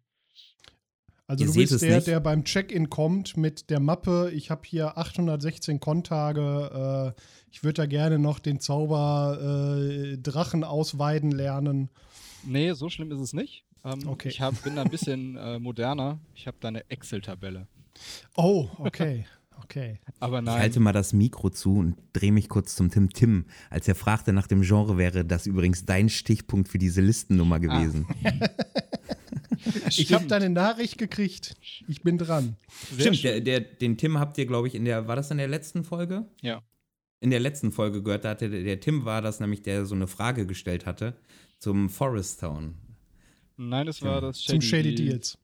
Also 1.30 1.44
Ihr 1.44 1.48
du 1.52 1.56
bist 1.56 1.74
es 1.74 1.82
der, 1.82 1.96
nicht. 1.96 2.08
der 2.08 2.20
beim 2.22 2.46
Check-in 2.46 2.90
kommt 2.90 3.36
mit 3.36 3.70
der 3.70 3.82
Mappe, 3.82 4.32
ich 4.34 4.50
habe 4.50 4.62
hier 4.66 4.98
816 4.98 5.80
Kontage, 5.82 7.14
äh, 7.18 7.22
ich 7.52 7.64
würde 7.64 7.74
da 7.82 7.86
gerne 7.86 8.18
noch 8.18 8.40
den 8.40 8.62
Zauber 8.62 9.38
äh, 9.42 10.18
Drachen 10.18 10.64
ausweiden 10.64 11.32
lernen. 11.32 11.90
Nee, 12.46 12.72
so 12.74 12.90
schlimm 12.90 13.12
ist 13.12 13.20
es 13.20 13.34
nicht. 13.34 13.66
Ähm, 13.84 14.08
Okay. 14.08 14.30
Ich 14.30 14.40
hab, 14.42 14.62
bin 14.64 14.78
da 14.78 14.84
ein 14.84 14.90
bisschen 14.90 15.36
äh, 15.36 15.60
moderner. 15.60 16.20
Ich 16.34 16.48
habe 16.48 16.56
da 16.62 16.70
eine 16.70 16.90
Excel-Tabelle. 16.90 17.68
Oh, 18.38 18.70
okay, 18.78 19.26
okay. 19.64 20.00
Aber 20.22 20.40
Ich 20.40 20.46
nein. 20.46 20.60
halte 20.60 20.80
mal 20.80 20.94
das 20.94 21.12
Mikro 21.12 21.50
zu 21.50 21.76
und 21.78 21.98
drehe 22.14 22.32
mich 22.32 22.48
kurz 22.48 22.76
zum 22.76 22.90
Tim 22.90 23.10
Tim. 23.10 23.46
Als 23.70 23.86
er 23.90 23.96
fragte 23.96 24.32
nach 24.32 24.48
dem 24.48 24.62
Genre, 24.62 24.98
wäre 24.98 25.26
das 25.26 25.46
übrigens 25.46 25.84
dein 25.84 26.08
Stichpunkt 26.08 26.70
für 26.70 26.78
diese 26.78 27.02
Listennummer 27.02 27.60
gewesen. 27.60 28.08
Ich 29.98 30.14
habe 30.14 30.26
deine 30.28 30.50
Nachricht 30.50 30.98
gekriegt. 30.98 31.56
Ich 31.88 32.02
bin 32.02 32.18
dran. 32.18 32.56
Sehr 32.92 33.14
Stimmt, 33.14 33.24
der, 33.24 33.42
der, 33.42 33.60
den 33.60 33.98
Tim 33.98 34.20
habt 34.20 34.38
ihr, 34.38 34.46
glaube 34.46 34.68
ich, 34.68 34.76
in 34.76 34.86
der, 34.86 35.08
war 35.08 35.16
das 35.16 35.32
in 35.32 35.38
der 35.38 35.48
letzten 35.48 35.84
Folge? 35.84 36.26
Ja. 36.42 36.62
In 37.20 37.32
der 37.32 37.40
letzten 37.40 37.72
Folge 37.72 38.04
gehört, 38.04 38.26
da 38.26 38.30
hatte 38.30 38.50
der, 38.50 38.64
der 38.64 38.80
Tim 38.80 39.06
war 39.06 39.22
das 39.22 39.40
nämlich, 39.40 39.62
der 39.64 39.86
so 39.86 39.96
eine 39.96 40.08
Frage 40.08 40.46
gestellt 40.46 40.86
hatte 40.86 41.16
zum 41.60 41.90
Forest 41.90 42.42
Town. 42.42 42.76
Nein, 43.58 43.88
es 43.88 44.02
war 44.04 44.22
das 44.22 44.40
Zum 44.40 44.62
Shady 44.62 44.94
Deal. 44.94 45.10
Deals. 45.10 45.38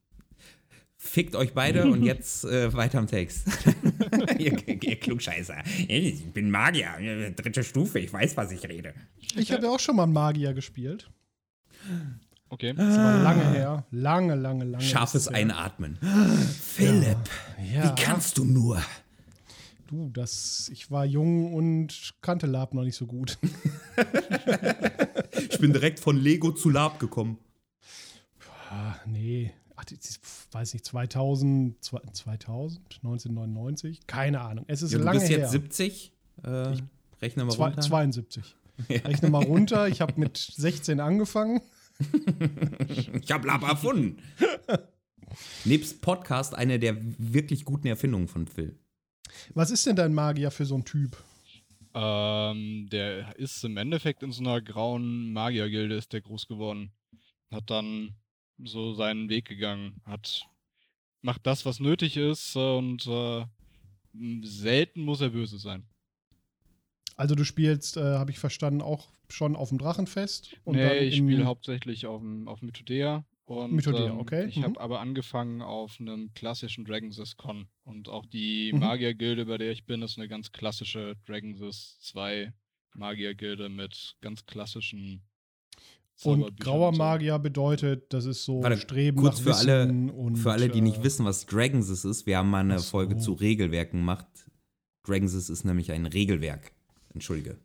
Fickt 0.98 1.36
euch 1.36 1.54
beide 1.54 1.86
und 1.92 2.04
jetzt 2.04 2.46
äh, 2.46 2.72
weiter 2.74 3.00
im 3.00 3.08
Text. 3.08 3.48
ihr, 4.38 4.58
ihr 4.68 4.96
Klugscheißer. 4.98 5.64
Ich 5.88 6.24
bin 6.32 6.50
Magier, 6.50 7.32
dritte 7.36 7.64
Stufe, 7.64 8.00
ich 8.00 8.14
weiß, 8.14 8.38
was 8.38 8.52
ich 8.52 8.68
rede. 8.70 8.94
Ich 9.36 9.52
habe 9.52 9.64
ja 9.64 9.70
auch 9.72 9.80
schon 9.80 9.96
mal 9.96 10.04
einen 10.04 10.14
Magier 10.14 10.54
gespielt. 10.54 11.10
Okay. 12.54 12.74
Das 12.74 12.96
war 12.98 13.18
lange 13.24 13.52
her. 13.52 13.84
Lange, 13.90 14.36
lange, 14.36 14.64
lange. 14.66 14.84
Scharfes 14.84 15.22
ist 15.22 15.28
es 15.28 15.34
her. 15.34 15.38
Einatmen. 15.40 15.98
Philipp, 16.62 17.18
Ja. 17.74 17.84
wie 17.98 18.02
kannst 18.02 18.38
du 18.38 18.46
nur? 18.46 18.80
Du, 19.88 20.10
das, 20.10 20.70
ich 20.72 20.92
war 20.92 21.04
jung 21.04 21.52
und 21.54 22.14
kannte 22.22 22.46
Lab 22.46 22.74
noch 22.76 22.84
nicht 22.84 22.96
so 22.96 23.08
gut. 23.08 23.38
Ich 25.50 25.60
bin 25.60 25.74
direkt 25.74 26.00
von 26.00 26.18
Lego 26.18 26.52
zu 26.52 26.70
Lab 26.70 27.00
gekommen. 27.00 27.38
Ah, 28.70 28.96
nee. 29.06 29.52
Ach, 29.76 29.84
ist, 29.90 30.20
weiß 30.52 30.74
nicht, 30.74 30.86
2000, 30.86 31.84
2000, 31.84 32.82
1999? 33.04 34.06
Keine 34.08 34.42
Ahnung. 34.42 34.66
Es 34.68 34.82
ist 34.82 34.92
Ja, 34.92 35.00
du 35.00 35.04
lange 35.06 35.20
bist 35.20 35.32
jetzt 35.32 35.40
her. 35.40 35.50
70. 35.50 36.12
Äh, 36.44 36.50
rechne 37.22 37.46
mal 37.46 37.56
runter. 37.56 37.82
72. 37.82 38.56
Rechne 38.90 39.30
mal 39.30 39.44
runter. 39.44 39.88
Ich 39.88 40.02
habe 40.02 40.14
mit 40.18 40.38
16 40.38 41.00
angefangen. 41.00 41.62
Ich 43.22 43.32
habe 43.32 43.48
Lab 43.48 43.64
erfunden. 43.64 44.22
Nebst 45.66 46.02
Podcast 46.02 46.54
eine 46.56 46.80
der 46.80 46.98
wirklich 47.18 47.66
guten 47.66 47.88
Erfindungen 47.88 48.28
von 48.28 48.48
Phil. 48.48 48.78
Was 49.54 49.72
ist 49.72 49.86
denn 49.86 49.96
dein 49.96 50.14
Magier 50.14 50.52
für 50.52 50.66
so 50.66 50.76
ein 50.76 50.86
Typ? 50.86 51.18
Ähm, 51.94 52.88
der 52.92 53.38
ist 53.38 53.64
im 53.64 53.78
Endeffekt 53.78 54.24
in 54.24 54.32
so 54.32 54.42
einer 54.42 54.62
grauen 54.62 55.32
Magiergilde 55.34 55.96
ist 55.96 56.14
der 56.14 56.22
groß 56.22 56.48
geworden. 56.48 56.92
Hat 57.52 57.70
dann 57.70 58.16
so 58.64 58.94
seinen 58.94 59.30
Weg 59.30 59.46
gegangen, 59.46 60.02
hat 60.06 60.48
macht 61.22 61.46
das, 61.46 61.66
was 61.66 61.80
nötig 61.80 62.18
ist 62.18 62.56
äh, 62.56 62.60
und 62.60 63.08
äh, 63.08 63.46
selten 64.44 65.02
muss 65.02 65.22
er 65.22 65.30
böse 65.30 65.58
sein. 65.58 65.88
Also 67.16 67.36
du 67.36 67.44
spielst, 67.46 67.98
äh, 67.98 68.02
habe 68.02 68.32
ich 68.32 68.40
verstanden, 68.40 68.82
auch 68.82 69.12
schon 69.30 69.56
auf 69.56 69.70
dem 69.70 69.78
Drachenfest? 69.78 70.56
Und 70.64 70.76
nee, 70.76 70.84
dann 70.88 70.98
ich 70.98 71.16
spiele 71.18 71.46
hauptsächlich 71.46 72.06
auf 72.06 72.22
dem 72.22 72.48
auf 72.48 72.62
Mythodea 72.62 73.26
und 73.46 73.74
Mythodea, 73.74 74.08
ähm, 74.12 74.20
okay, 74.20 74.46
ich 74.48 74.58
mhm. 74.58 74.64
habe 74.64 74.80
aber 74.82 75.00
angefangen 75.00 75.62
auf 75.62 75.98
einem 76.00 76.34
klassischen 76.34 76.86
Dragonsys 76.86 77.36
Con 77.38 77.68
und 77.84 78.10
auch 78.10 78.26
die 78.26 78.72
Mhm. 78.74 78.80
Magiergilde, 78.80 79.46
bei 79.46 79.58
der 79.58 79.72
ich 79.72 79.86
bin, 79.86 80.02
ist 80.02 80.18
eine 80.18 80.28
ganz 80.28 80.52
klassische 80.52 81.16
Dragonsys 81.26 81.98
2 82.02 82.54
Magiergilde 82.96 83.70
mit 83.70 84.16
ganz 84.22 84.46
klassischen 84.46 85.24
Und 86.24 86.60
grauer. 86.60 86.92
Magier 86.94 87.40
bedeutet, 87.40 88.14
das 88.14 88.26
ist 88.26 88.46
so 88.46 88.62
Warte, 88.64 88.78
Streben 88.78 89.18
kurz 89.18 89.40
nach 89.40 89.44
für 89.46 89.56
alle- 89.56 89.84
Wissen 89.88 90.10
und 90.12 90.36
Für 90.38 90.52
alle, 90.52 90.70
die 90.70 90.78
äh, 90.80 90.82
nicht 90.82 91.04
wissen, 91.04 91.26
was 91.26 91.46
Dragonsys 91.48 92.06
ist, 92.06 92.26
wir 92.28 92.38
haben 92.38 92.50
mal 92.50 92.60
eine 92.60 92.80
so. 92.80 92.92
Folge 92.92 93.18
zu 93.18 93.34
Regelwerken 93.34 94.00
gemacht. 94.02 94.28
Dragonsys 95.06 95.50
ist 95.50 95.64
nämlich 95.66 95.92
ein 95.92 96.06
Regelwerk. 96.06 96.72
Entschuldige. 97.14 97.58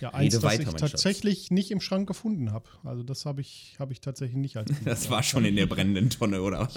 Ja, 0.00 0.10
eins, 0.12 0.34
Rede 0.34 0.36
das 0.36 0.42
weiter, 0.42 0.60
ich 0.62 0.66
mein 0.66 0.78
Schatz. 0.78 0.90
tatsächlich 0.92 1.50
nicht 1.50 1.70
im 1.70 1.80
Schrank 1.80 2.06
gefunden 2.08 2.52
habe. 2.52 2.68
Also 2.84 3.02
das 3.02 3.24
habe 3.24 3.40
ich, 3.40 3.76
hab 3.78 3.90
ich 3.90 4.00
tatsächlich 4.00 4.36
nicht 4.36 4.56
als. 4.56 4.70
Das 4.84 5.10
war 5.10 5.22
schon 5.22 5.44
in 5.44 5.56
der 5.56 5.66
brennenden 5.66 6.10
Tonne, 6.10 6.42
oder? 6.42 6.68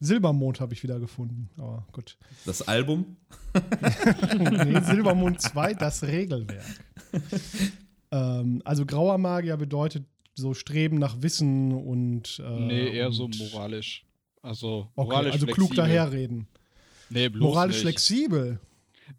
Silbermond 0.00 0.60
habe 0.60 0.74
ich 0.74 0.82
wieder 0.82 0.98
gefunden. 0.98 1.48
Aber 1.56 1.86
gut. 1.92 2.18
Das 2.44 2.62
Album? 2.62 3.16
nee, 4.38 4.80
Silbermond 4.80 5.40
2, 5.40 5.74
das 5.74 6.02
Regelwerk. 6.02 6.64
ähm, 8.10 8.62
also 8.64 8.84
grauer 8.84 9.18
Magier 9.18 9.56
bedeutet 9.56 10.04
so 10.34 10.54
Streben 10.54 10.98
nach 10.98 11.20
Wissen 11.22 11.72
und 11.72 12.42
äh, 12.44 12.60
Nee, 12.60 12.88
eher 12.96 13.12
so 13.12 13.24
und- 13.26 13.38
moralisch. 13.38 14.04
Also 14.42 14.88
Okay, 14.96 15.08
moralisch 15.08 15.32
also 15.34 15.46
klug 15.46 15.74
daherreden. 15.76 16.48
Nee, 17.10 17.28
bloß 17.28 17.42
Moralisch 17.42 17.76
nicht. 17.76 17.82
flexibel. 17.82 18.58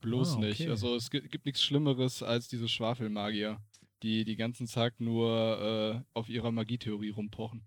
Bloß 0.01 0.35
Ah, 0.35 0.39
nicht. 0.39 0.61
okay. 0.61 0.69
Also 0.69 0.95
es 0.95 1.09
gibt, 1.09 1.31
gibt 1.31 1.45
nichts 1.45 1.63
Schlimmeres 1.63 2.23
als 2.23 2.47
diese 2.47 2.67
Schwafelmagier, 2.67 3.59
die 4.01 4.25
die 4.25 4.35
ganzen 4.35 4.67
Tag 4.67 4.99
nur 4.99 6.03
äh, 6.05 6.17
auf 6.17 6.29
ihrer 6.29 6.51
Magietheorie 6.51 7.09
rumpochen. 7.11 7.63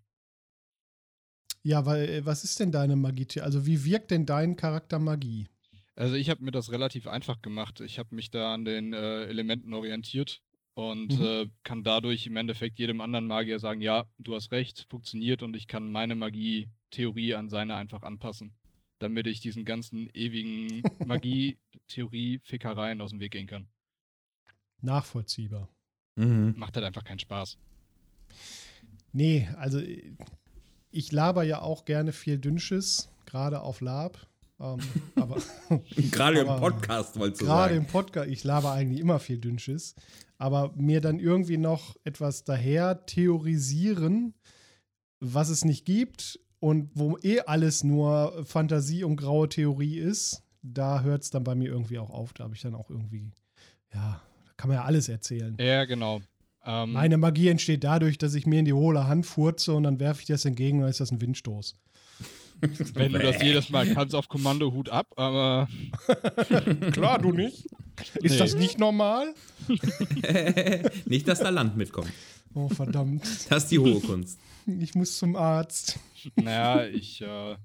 Ja, 1.63 1.85
weil 1.85 2.09
äh, 2.09 2.27
was 2.27 2.45
ist 2.45 2.61
denn 2.61 2.71
deine 2.71 2.97
Magie? 2.97 3.27
Also 3.41 3.67
wie 3.67 3.85
wirkt 3.85 4.11
denn 4.11 4.27
dein 4.27 4.57
Charakter 4.57 4.99
Magie? 4.99 5.49
Also 5.97 6.15
ich 6.15 6.29
habe 6.31 6.45
mir 6.45 6.51
das 6.51 6.71
relativ 6.71 7.07
einfach 7.07 7.41
gemacht. 7.43 7.81
Ich 7.81 7.99
habe 7.99 8.15
mich 8.15 8.31
da 8.31 8.55
an 8.55 8.65
den 8.65 8.93
äh, 8.93 9.25
Elementen 9.25 9.73
orientiert 9.73 10.43
und 10.75 11.19
Mhm. 11.19 11.25
äh, 11.25 11.47
kann 11.65 11.83
dadurch 11.83 12.27
im 12.27 12.37
Endeffekt 12.37 12.79
jedem 12.79 13.01
anderen 13.01 13.27
Magier 13.27 13.59
sagen, 13.59 13.81
ja, 13.81 14.05
du 14.19 14.35
hast 14.35 14.53
recht, 14.53 14.87
funktioniert 14.91 15.43
und 15.43 15.57
ich 15.57 15.67
kann 15.67 15.91
meine 15.91 16.15
Magie-Theorie 16.15 17.35
an 17.35 17.49
seine 17.49 17.75
einfach 17.77 18.03
anpassen, 18.03 18.55
damit 18.99 19.27
ich 19.27 19.41
diesen 19.41 19.65
ganzen 19.65 20.09
ewigen 20.15 20.83
Magie-Theorie-Fickereien 21.07 23.01
aus 23.01 23.11
dem 23.11 23.21
Weg 23.21 23.33
gehen 23.33 23.47
kann. 23.47 23.69
Nachvollziehbar. 24.81 25.69
Mhm. 26.17 26.55
Macht 26.57 26.77
halt 26.77 26.87
einfach 26.87 27.05
keinen 27.05 27.19
Spaß. 27.19 27.59
Nee, 29.13 29.49
also 29.57 29.81
ich 30.91 31.13
laber 31.13 31.43
ja 31.43 31.61
auch 31.63 31.85
gerne 31.85 32.13
viel 32.13 32.39
Dünnsches, 32.39 33.11
gerade 33.27 33.61
auf 33.61 33.81
Lab. 33.81 34.27
Ähm, 34.59 34.79
aber 35.17 35.43
Gerade 36.11 36.41
im 36.41 36.49
Aber 36.49 36.61
Podcast, 36.61 37.19
wolltest 37.19 37.43
du 37.43 37.47
gerade 37.47 37.75
sagen. 37.75 37.85
im 37.85 37.91
Podcast, 37.91 38.31
ich 38.31 38.45
laber 38.45 38.73
eigentlich 38.73 39.01
immer 39.01 39.19
viel 39.19 39.39
Dünnsches. 39.39 39.95
Aber 40.39 40.73
mir 40.77 41.01
dann 41.01 41.19
irgendwie 41.19 41.57
noch 41.57 41.97
etwas 42.05 42.45
daher 42.45 43.07
theorisieren, 43.07 44.35
was 45.19 45.49
es 45.49 45.65
nicht 45.65 45.87
gibt 45.87 46.39
und 46.67 46.91
wo 46.95 47.17
eh 47.23 47.41
alles 47.43 47.85
nur 47.85 48.45
Fantasie 48.45 49.05
und 49.05 49.15
graue 49.17 49.49
Theorie 49.49 49.99
ist, 49.99 50.43
da 50.63 51.03
hört 51.03 51.23
es 51.23 51.31
dann 51.31 51.45
bei 51.45 51.55
mir 51.55 51.69
irgendwie 51.71 51.99
auch 52.01 52.11
auf. 52.11 52.33
Da 52.33 52.43
habe 52.45 52.55
ich 52.57 52.61
dann 52.63 52.75
auch 52.75 52.91
irgendwie, 52.91 53.31
ja, 53.95 54.21
da 54.45 54.51
kann 54.57 54.69
man 54.69 54.79
ja 54.79 54.85
alles 54.85 55.09
erzählen. 55.09 55.57
Ja, 55.61 55.85
genau. 55.85 56.23
Ähm, 56.65 56.93
Meine 56.93 57.19
Magie 57.19 57.49
entsteht 57.51 57.85
dadurch, 57.85 58.19
dass 58.19 58.35
ich 58.35 58.47
mir 58.47 58.59
in 58.59 58.65
die 58.65 58.73
hohle 58.73 59.07
Hand 59.07 59.27
furze 59.27 59.75
und 59.75 59.85
dann 59.85 60.01
werfe 60.01 60.23
ich 60.23 60.27
das 60.27 60.45
entgegen 60.45 60.79
und 60.79 60.83
dann 60.83 60.91
ist 60.91 60.99
das 60.99 61.13
ein 61.13 61.21
Windstoß. 61.21 61.77
wenn 62.95 63.13
du 63.13 63.19
das 63.21 63.41
jedes 63.41 63.71
Mal 63.71 63.87
kannst 63.95 64.15
auf 64.17 64.29
Kommando, 64.29 64.73
Hut 64.73 64.89
ab, 64.89 65.07
aber 65.17 65.69
Klar, 66.93 67.21
du 67.21 67.31
nicht. 67.31 67.67
Ist 68.23 68.33
Nee. 68.33 68.39
das 68.39 68.55
nicht 68.57 68.79
normal? 68.81 69.35
Nicht, 71.07 71.29
dass 71.29 71.39
da 71.41 71.49
Land 71.51 71.77
mitkommt. 71.77 72.11
Oh, 72.55 72.69
verdammt. 72.69 73.23
Das 73.51 73.65
ist 73.65 73.71
die 73.73 73.79
hohe 73.79 74.01
Kunst. 74.01 74.39
Ich 74.67 74.95
muss 74.95 75.17
zum 75.19 75.37
Arzt. 75.37 75.99
Naja, 76.35 76.87
ich 76.87 77.21
äh, 77.21 77.57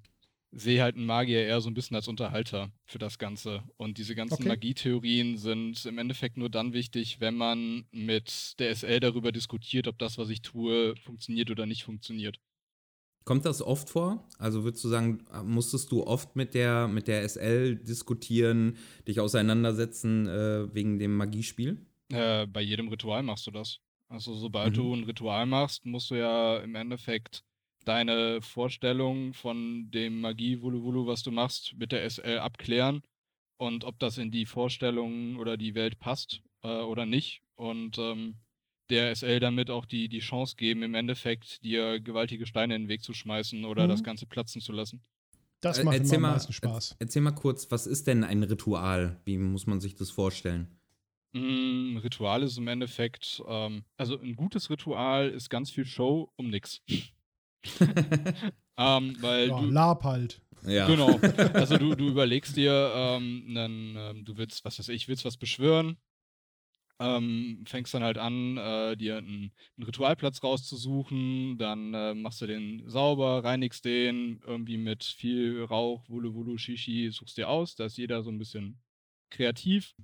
sehe 0.51 0.82
halt 0.84 0.96
einen 0.96 1.06
Magier 1.06 1.44
eher 1.46 1.62
so 1.62 1.70
ein 1.70 1.74
bisschen 1.74 1.96
als 1.96 2.08
Unterhalter 2.08 2.72
für 2.86 3.00
das 3.00 3.18
Ganze. 3.18 3.63
Und 3.77 3.98
diese 3.98 4.15
ganzen 4.15 4.44
Okay. 4.44 4.48
Magietheorien 4.48 5.38
sind 5.38 5.86
im 5.86 5.98
Endeffekt 5.98 6.38
nur 6.38 6.50
dann 6.50 6.74
wichtig, 6.74 7.20
wenn 7.20 7.36
man 7.36 7.86
mit 7.91 8.60
der 8.60 8.70
SL 8.72 9.00
darüber 9.00 9.32
diskutiert, 9.32 9.88
ob 9.88 9.98
das, 10.00 10.18
was 10.18 10.30
ich 10.30 10.41
tue, 10.41 10.96
funktioniert 10.98 11.50
oder 11.51 11.65
nicht 11.65 11.84
funktioniert. 11.84 12.39
Kommt 13.24 13.46
das 13.46 13.62
oft 13.62 13.89
vor? 13.89 14.27
Also 14.39 14.63
würdest 14.63 14.84
du 14.84 14.89
sagen, 14.89 15.24
musstest 15.44 15.91
du 15.91 16.03
oft 16.06 16.36
mit 16.36 16.56
der, 16.56 16.88
mit 16.88 17.08
der 17.08 17.22
SL 17.24 17.75
diskutieren, 17.75 18.77
dich 19.08 19.20
auseinandersetzen 19.20 20.27
äh, 20.27 20.74
wegen 20.74 20.98
dem 20.98 21.15
Magiespiel? 21.15 21.86
Äh, 22.10 22.48
bei 22.48 22.62
jedem 22.62 22.88
Ritual 22.89 23.24
machst 23.24 23.48
du 23.48 23.51
das. 23.51 23.80
Also 24.08 24.34
sobald 24.36 24.74
Mhm. 24.74 24.77
du 24.77 24.94
ein 24.94 25.03
Ritual 25.06 25.46
machst, 25.46 25.86
musst 25.86 26.12
du 26.12 26.15
ja 26.15 26.58
im 26.60 26.75
Endeffekt 26.75 27.44
deine 27.85 28.41
Vorstellung 28.41 29.33
von 29.33 29.89
dem 29.91 30.21
Magie-Wulu-Wulu, 30.21 31.07
was 31.07 31.23
du 31.23 31.31
machst, 31.31 31.75
mit 31.77 31.91
der 31.91 32.03
SL 32.03 32.39
abklären 32.39 33.01
und 33.57 33.83
ob 33.83 34.00
das 34.00 34.17
in 34.17 34.31
die 34.31 34.45
Vorstellung 34.45 35.38
oder 35.38 35.57
die 35.57 35.75
Welt 35.75 36.00
passt 36.00 36.41
äh, 36.63 36.67
oder 36.81 37.05
nicht. 37.05 37.41
Und 37.55 37.97
ähm, 37.97 38.38
der 38.89 39.11
SL 39.11 39.39
damit 39.39 39.69
auch 39.69 39.85
die, 39.85 40.09
die 40.09 40.19
Chance 40.19 40.55
geben, 40.57 40.83
im 40.83 40.95
Endeffekt 40.95 41.63
dir 41.63 42.00
gewaltige 42.00 42.45
Steine 42.45 42.75
in 42.75 42.83
den 42.83 42.89
Weg 42.89 43.03
zu 43.03 43.13
schmeißen 43.13 43.65
oder 43.65 43.85
Mhm. 43.85 43.89
das 43.89 44.03
Ganze 44.03 44.25
platzen 44.25 44.61
zu 44.61 44.71
lassen. 44.73 45.01
Das 45.61 45.77
Äh, 45.79 45.83
macht 45.83 45.97
erzähl 45.97 46.17
immer 46.17 46.17
am 46.17 46.21
mal, 46.23 46.33
meisten 46.33 46.53
Spaß. 46.53 46.95
Erzähl 47.00 47.21
mal 47.21 47.31
kurz, 47.31 47.69
was 47.71 47.88
ist 47.88 48.07
denn 48.07 48.23
ein 48.23 48.43
Ritual? 48.43 49.21
Wie 49.25 49.38
muss 49.38 49.67
man 49.67 49.79
sich 49.79 49.95
das 49.95 50.09
vorstellen? 50.11 50.67
Mm, 51.33 51.97
Ritual 51.97 52.43
ist 52.43 52.57
im 52.57 52.67
Endeffekt, 52.67 53.41
ähm, 53.47 53.85
also 53.97 54.19
ein 54.19 54.35
gutes 54.35 54.69
Ritual 54.69 55.29
ist 55.29 55.50
ganz 55.50 55.71
viel 55.71 55.85
Show 55.85 56.31
um 56.35 56.50
nix. 56.50 56.81
ähm, 58.77 59.15
weil 59.22 59.50
Ja, 59.50 59.60
du, 59.60 59.72
Lab 59.72 60.03
halt. 60.03 60.41
Ja. 60.65 60.88
genau, 60.88 61.20
also 61.56 61.77
du, 61.77 61.96
du 61.96 62.08
überlegst 62.10 62.56
dir, 62.56 62.91
ähm, 62.96 63.46
nen, 63.48 63.96
ähm, 63.98 64.25
du 64.25 64.38
willst, 64.38 64.63
was 64.63 64.77
weiß 64.80 64.89
ich, 64.89 65.08
willst 65.08 65.25
was 65.25 65.38
beschwören, 65.38 65.98
ähm, 67.00 67.63
fängst 67.68 67.94
dann 67.96 68.03
halt 68.03 68.20
an, 68.20 68.58
äh, 68.58 68.96
dir 68.96 69.18
einen, 69.18 69.51
einen 69.77 69.86
Ritualplatz 69.86 70.44
rauszusuchen, 70.44 71.58
dann 71.58 71.94
äh, 71.96 72.13
machst 72.13 72.41
du 72.41 72.48
den 72.48 72.88
sauber, 72.88 73.44
reinigst 73.44 73.86
den 73.86 74.39
irgendwie 74.46 74.77
mit 74.77 75.03
viel 75.03 75.63
Rauch, 75.63 76.08
Wulu 76.10 76.36
Wulu, 76.36 76.58
Shishi, 76.58 77.10
suchst 77.12 77.38
dir 77.38 77.50
aus, 77.50 77.75
da 77.75 77.86
ist 77.86 77.98
jeder 77.98 78.22
so 78.22 78.30
ein 78.30 78.38
bisschen 78.38 78.80
kreativ. 79.32 79.96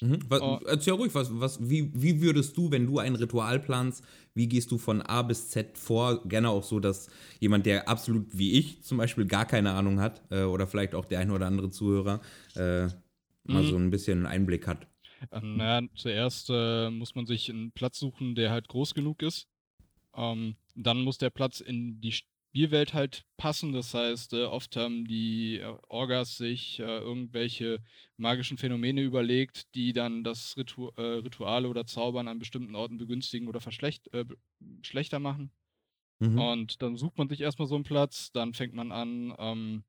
Mhm. 0.00 0.18
Was, 0.28 0.42
Oh. 0.42 0.58
Erzähl 0.66 0.94
ruhig, 0.94 1.14
was, 1.14 1.28
was, 1.40 1.68
wie, 1.68 1.90
wie 1.94 2.20
würdest 2.22 2.56
du, 2.56 2.70
wenn 2.70 2.86
du 2.86 2.98
ein 2.98 3.14
Ritual 3.14 3.60
planst, 3.60 4.04
wie 4.34 4.48
gehst 4.48 4.70
du 4.72 4.78
von 4.78 5.00
A 5.02 5.22
bis 5.22 5.50
Z 5.50 5.78
vor? 5.78 6.26
Gerne 6.28 6.50
auch 6.50 6.64
so, 6.64 6.80
dass 6.80 7.08
jemand, 7.38 7.66
der 7.66 7.88
absolut 7.88 8.36
wie 8.36 8.52
ich 8.58 8.82
zum 8.82 8.98
Beispiel 8.98 9.26
gar 9.26 9.46
keine 9.46 9.72
Ahnung 9.72 10.00
hat, 10.00 10.22
äh, 10.30 10.42
oder 10.42 10.66
vielleicht 10.66 10.94
auch 10.94 11.04
der 11.04 11.20
ein 11.20 11.30
oder 11.30 11.46
andere 11.46 11.70
Zuhörer, 11.70 12.20
äh, 12.54 12.88
mal 13.46 13.64
Mhm. 13.64 13.64
so 13.64 13.76
ein 13.76 13.90
bisschen 13.90 14.18
einen 14.18 14.26
Einblick 14.26 14.66
hat. 14.66 14.88
Ähm, 15.30 15.56
naja, 15.56 15.86
zuerst 15.94 16.48
äh, 16.50 16.90
muss 16.90 17.14
man 17.14 17.26
sich 17.26 17.50
einen 17.50 17.72
Platz 17.72 17.98
suchen, 17.98 18.34
der 18.34 18.50
halt 18.50 18.68
groß 18.68 18.94
genug 18.94 19.22
ist. 19.22 19.48
Ähm, 20.14 20.56
dann 20.76 21.02
muss 21.02 21.18
der 21.18 21.30
Platz 21.30 21.60
in 21.60 22.00
die 22.00 22.12
Spielwelt 22.52 22.92
halt 22.92 23.24
passen. 23.38 23.72
Das 23.72 23.94
heißt, 23.94 24.34
äh, 24.34 24.44
oft 24.44 24.76
haben 24.76 25.06
die 25.06 25.56
äh, 25.56 25.74
Orgas 25.88 26.36
sich 26.36 26.80
äh, 26.80 26.98
irgendwelche 26.98 27.82
magischen 28.18 28.58
Phänomene 28.58 29.00
überlegt, 29.00 29.74
die 29.74 29.94
dann 29.94 30.22
das 30.22 30.54
Ritu 30.58 30.90
äh, 30.96 31.00
Rituale 31.00 31.68
oder 31.68 31.86
Zaubern 31.86 32.28
an 32.28 32.38
bestimmten 32.38 32.74
Orten 32.74 32.98
begünstigen 32.98 33.48
oder 33.48 33.60
äh, 34.12 34.24
schlechter 34.82 35.18
machen. 35.18 35.50
Mhm. 36.18 36.38
Und 36.38 36.82
dann 36.82 36.98
sucht 36.98 37.16
man 37.16 37.30
sich 37.30 37.40
erstmal 37.40 37.68
so 37.68 37.74
einen 37.74 37.84
Platz, 37.84 38.32
dann 38.32 38.52
fängt 38.52 38.74
man 38.74 38.92
an, 38.92 39.34
ähm, 39.38 39.84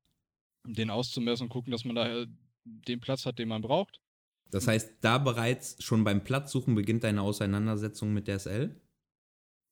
den 0.65 0.89
auszumessen 0.89 1.47
und 1.47 1.49
gucken, 1.49 1.71
dass 1.71 1.83
man 1.83 1.95
da 1.97 2.07
äh, 2.07 2.27
den 2.63 3.01
Platz 3.01 3.25
hat, 3.25 3.39
den 3.39 3.49
man 3.49 3.61
braucht. 3.61 3.99
Das 4.51 4.67
heißt, 4.67 4.99
da 5.01 5.17
bereits 5.17 5.83
schon 5.83 6.05
beim 6.05 6.23
Platzsuchen 6.23 6.75
beginnt 6.75 7.03
deine 7.03 7.23
Auseinandersetzung 7.23 8.13
mit 8.13 8.29
der 8.29 8.39
SL? 8.39 8.79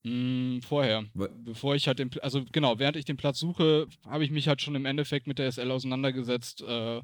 Mm, 0.03 0.59
vorher. 0.61 1.05
Bevor 1.13 1.75
ich 1.75 1.87
halt 1.87 1.99
den, 1.99 2.09
also 2.21 2.43
genau, 2.51 2.79
während 2.79 2.97
ich 2.97 3.05
den 3.05 3.17
Platz 3.17 3.39
suche, 3.39 3.87
habe 4.05 4.23
ich 4.23 4.31
mich 4.31 4.47
halt 4.47 4.61
schon 4.61 4.75
im 4.75 4.85
Endeffekt 4.85 5.27
mit 5.27 5.39
der 5.39 5.51
SL 5.51 5.71
auseinandergesetzt, 5.71 6.61
äh, 6.61 7.01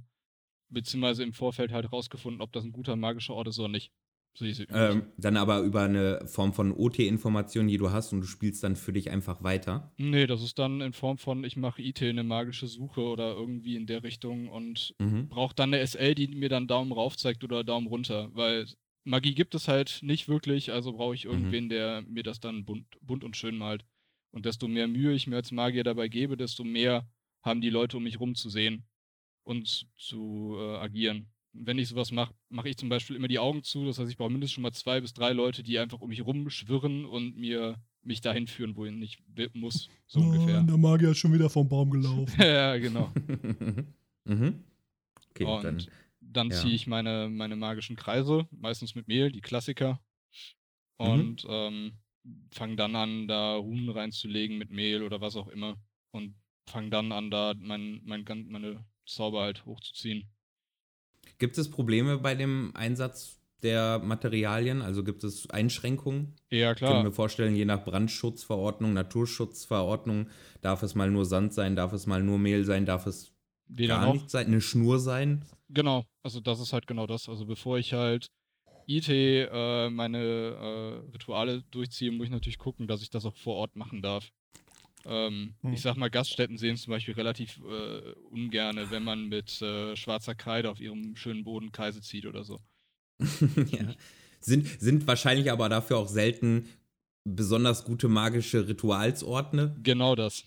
beziehungsweise 0.69 1.23
im 1.23 1.33
Vorfeld 1.33 1.71
halt 1.71 1.91
rausgefunden, 1.91 2.41
ob 2.41 2.51
das 2.51 2.63
ein 2.63 2.71
guter 2.71 2.95
magischer 2.95 3.33
Ort 3.33 3.49
ist 3.49 3.59
oder 3.59 3.69
nicht. 3.69 3.91
So 4.37 4.45
ähm, 4.45 5.07
dann 5.17 5.35
aber 5.35 5.61
über 5.61 5.81
eine 5.81 6.27
Form 6.27 6.53
von 6.53 6.71
OT-Information, 6.71 7.67
die 7.67 7.77
du 7.77 7.89
hast 7.89 8.13
und 8.13 8.21
du 8.21 8.27
spielst 8.27 8.63
dann 8.63 8.75
für 8.75 8.93
dich 8.93 9.09
einfach 9.09 9.41
weiter? 9.41 9.91
Nee, 9.97 10.27
das 10.27 10.43
ist 10.43 10.59
dann 10.59 10.79
in 10.79 10.93
Form 10.93 11.17
von, 11.17 11.43
ich 11.43 11.57
mache 11.57 11.81
IT 11.81 12.03
eine 12.03 12.23
magische 12.23 12.67
Suche 12.67 13.01
oder 13.01 13.33
irgendwie 13.33 13.75
in 13.75 13.87
der 13.87 14.03
Richtung 14.03 14.47
und 14.47 14.93
mhm. 14.99 15.27
brauche 15.27 15.55
dann 15.55 15.73
eine 15.73 15.85
SL, 15.85 16.13
die 16.13 16.27
mir 16.27 16.49
dann 16.49 16.67
Daumen 16.67 16.91
rauf 16.91 17.17
zeigt 17.17 17.43
oder 17.43 17.63
Daumen 17.63 17.87
runter, 17.87 18.29
weil 18.33 18.67
Magie 19.07 19.33
gibt 19.33 19.55
es 19.55 19.67
halt 19.67 19.99
nicht 20.01 20.27
wirklich, 20.27 20.71
also 20.71 20.93
brauche 20.93 21.15
ich 21.15 21.25
mhm. 21.25 21.31
irgendwen, 21.31 21.63
mhm. 21.65 21.69
der 21.69 22.01
mir 22.03 22.23
das 22.23 22.39
dann 22.39 22.65
bunt, 22.65 22.85
bunt 23.01 23.23
und 23.23 23.37
schön 23.37 23.57
malt. 23.57 23.85
Und 24.31 24.45
desto 24.45 24.67
mehr 24.67 24.87
Mühe 24.87 25.13
ich 25.13 25.27
mir 25.27 25.37
als 25.37 25.51
Magier 25.51 25.83
dabei 25.83 26.09
gebe, 26.09 26.35
desto 26.35 26.63
mehr 26.63 27.07
haben 27.41 27.61
die 27.61 27.69
Leute 27.69 27.97
um 27.97 28.03
mich 28.03 28.19
rum 28.19 28.35
zu 28.35 28.49
sehen 28.49 28.83
und 29.43 29.87
zu 29.97 30.55
äh, 30.59 30.77
agieren. 30.77 31.27
Wenn 31.53 31.79
ich 31.79 31.87
sowas 31.87 32.11
mache, 32.11 32.33
mache 32.49 32.69
ich 32.69 32.77
zum 32.77 32.89
Beispiel 32.89 33.15
immer 33.15 33.29
die 33.29 33.39
Augen 33.39 33.63
zu. 33.63 33.85
Das 33.85 33.97
heißt, 33.97 34.11
ich 34.11 34.17
brauche 34.17 34.29
mindestens 34.29 34.53
schon 34.53 34.61
mal 34.61 34.73
zwei 34.73 34.99
bis 34.99 35.13
drei 35.13 35.31
Leute, 35.31 35.63
die 35.63 35.79
einfach 35.79 36.01
um 36.01 36.09
mich 36.09 36.25
rumschwirren 36.25 37.05
und 37.05 37.37
mir 37.37 37.81
mich 38.03 38.21
dahin 38.21 38.47
führen, 38.47 38.75
wohin 38.75 39.01
ich 39.01 39.17
muss. 39.53 39.89
So 40.05 40.19
oh, 40.19 40.23
ungefähr. 40.23 40.61
Der 40.61 40.77
Magier 40.77 41.11
ist 41.11 41.17
schon 41.17 41.33
wieder 41.33 41.49
vom 41.49 41.67
Baum 41.67 41.89
gelaufen. 41.89 42.27
ja, 42.39 42.77
genau. 42.77 43.11
mhm. 44.25 44.63
Okay, 45.31 45.45
und 45.45 45.63
dann 45.63 45.87
dann 46.37 46.49
ja. 46.49 46.57
ziehe 46.57 46.73
ich 46.73 46.87
meine, 46.87 47.29
meine 47.29 47.55
magischen 47.55 47.95
Kreise, 47.95 48.47
meistens 48.51 48.95
mit 48.95 49.07
Mehl, 49.07 49.31
die 49.31 49.41
Klassiker. 49.41 49.99
Mhm. 50.99 51.05
Und 51.05 51.43
mhm. 51.43 51.49
ähm, 51.49 51.91
fange 52.51 52.75
dann 52.75 52.95
an, 52.95 53.27
da 53.27 53.55
Runen 53.55 53.89
reinzulegen 53.89 54.57
mit 54.57 54.69
Mehl 54.69 55.03
oder 55.03 55.21
was 55.21 55.35
auch 55.35 55.47
immer. 55.47 55.77
Und 56.11 56.35
fange 56.65 56.89
dann 56.89 57.11
an, 57.11 57.31
da 57.31 57.53
mein, 57.57 58.01
mein, 58.05 58.23
meine 58.49 58.85
Zauber 59.05 59.41
halt 59.41 59.65
hochzuziehen. 59.65 60.29
Gibt 61.39 61.57
es 61.57 61.69
Probleme 61.69 62.17
bei 62.17 62.35
dem 62.35 62.71
Einsatz 62.75 63.39
der 63.63 63.99
Materialien? 63.99 64.81
Also 64.81 65.03
gibt 65.03 65.23
es 65.23 65.49
Einschränkungen? 65.49 66.35
Ja, 66.49 66.73
klar. 66.73 66.91
Ich 66.91 66.95
kann 66.95 67.05
mir 67.05 67.11
vorstellen, 67.11 67.55
je 67.55 67.65
nach 67.65 67.83
Brandschutzverordnung, 67.83 68.93
Naturschutzverordnung, 68.93 70.29
darf 70.61 70.83
es 70.83 70.95
mal 70.95 71.11
nur 71.11 71.25
Sand 71.25 71.53
sein, 71.53 71.75
darf 71.75 71.93
es 71.93 72.05
mal 72.05 72.23
nur 72.23 72.39
Mehl 72.39 72.65
sein, 72.65 72.85
darf 72.85 73.05
es 73.05 73.33
Weder 73.67 73.95
gar 73.95 74.13
nicht 74.13 74.29
sein, 74.29 74.47
eine 74.47 74.61
Schnur 74.61 74.99
sein? 74.99 75.45
Genau, 75.69 76.05
also 76.27 76.41
das 76.41 76.59
ist 76.59 76.73
halt 76.73 76.87
genau 76.87 77.07
das. 77.07 77.29
Also 77.29 77.45
bevor 77.45 77.77
ich 77.77 77.93
halt 77.93 78.27
IT 78.85 79.07
äh, 79.07 79.89
meine 79.89 80.17
äh, 80.19 81.11
Rituale 81.13 81.63
durchziehe, 81.71 82.11
muss 82.11 82.25
ich 82.25 82.31
natürlich 82.31 82.57
gucken, 82.57 82.85
dass 82.85 83.01
ich 83.01 83.09
das 83.09 83.25
auch 83.25 83.35
vor 83.37 83.55
Ort 83.55 83.77
machen 83.77 84.01
darf. 84.01 84.29
Ähm, 85.05 85.55
hm. 85.61 85.73
Ich 85.73 85.81
sag 85.81 85.95
mal, 85.95 86.09
Gaststätten 86.09 86.57
sehen 86.57 86.75
zum 86.75 86.91
Beispiel 86.91 87.13
relativ 87.13 87.59
äh, 87.59 88.11
ungerne, 88.29 88.91
wenn 88.91 89.05
man 89.05 89.29
mit 89.29 89.61
äh, 89.61 89.95
schwarzer 89.95 90.35
Kreide 90.35 90.69
auf 90.69 90.81
ihrem 90.81 91.15
schönen 91.15 91.45
Boden 91.45 91.71
Kreise 91.71 92.01
zieht 92.01 92.25
oder 92.25 92.43
so. 92.43 92.59
ja. 93.19 93.95
Sind, 94.41 94.67
sind 94.81 95.07
wahrscheinlich 95.07 95.49
aber 95.49 95.69
dafür 95.69 95.97
auch 95.97 96.09
selten 96.09 96.67
besonders 97.23 97.85
gute 97.85 98.09
magische 98.09 98.67
Ritualsorte. 98.67 99.77
Genau 99.81 100.15
das. 100.15 100.43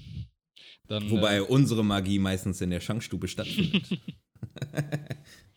Dann, 0.89 1.11
Wobei 1.11 1.39
äh, 1.39 1.41
unsere 1.41 1.83
Magie 1.83 2.19
meistens 2.19 2.61
in 2.61 2.69
der 2.69 2.81
Schankstube 2.81 3.29
stattfindet. 3.29 3.99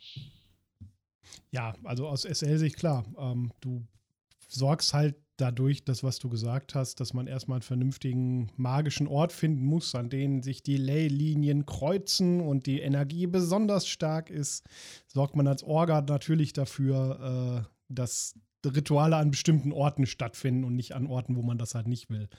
ja, 1.54 1.76
also 1.84 2.08
aus 2.08 2.24
SL-Sicht 2.24 2.78
klar. 2.78 3.06
Ähm, 3.16 3.52
du 3.62 3.86
sorgst 4.48 4.94
halt 4.94 5.16
dadurch, 5.38 5.86
das, 5.86 6.04
was 6.04 6.18
du 6.18 6.28
gesagt 6.28 6.74
hast, 6.74 7.00
dass 7.00 7.13
man 7.13 7.28
erstmal 7.28 7.58
einen 7.58 7.63
vernünftigen 7.63 8.52
magischen 8.58 9.08
Ort 9.08 9.32
finden 9.32 9.63
muss, 9.63 9.94
an 9.94 10.10
dem 10.10 10.42
sich 10.42 10.63
die 10.63 10.78
Leylinien 10.78 11.68
kreuzen 11.68 12.42
und 12.42 12.66
die 12.66 12.80
Energie 12.80 13.28
besonders 13.28 13.88
stark 13.88 14.32
ist, 14.32 14.66
sorgt 15.08 15.36
man 15.36 15.48
als 15.48 15.63
Orga 15.63 16.02
natürlich 16.02 16.54
dafür, 16.54 17.66
äh, 17.66 17.70
dass 17.88 18.34
Rituale 18.66 19.18
an 19.18 19.30
bestimmten 19.30 19.72
Orten 19.72 20.08
stattfinden 20.08 20.63
und 20.63 20.76
nicht 20.76 20.94
an 20.96 21.06
Orten, 21.06 21.36
wo 21.36 21.44
man 21.44 21.60
das 21.60 21.76
halt 21.76 21.88
nicht 21.88 22.10
will. 22.10 22.30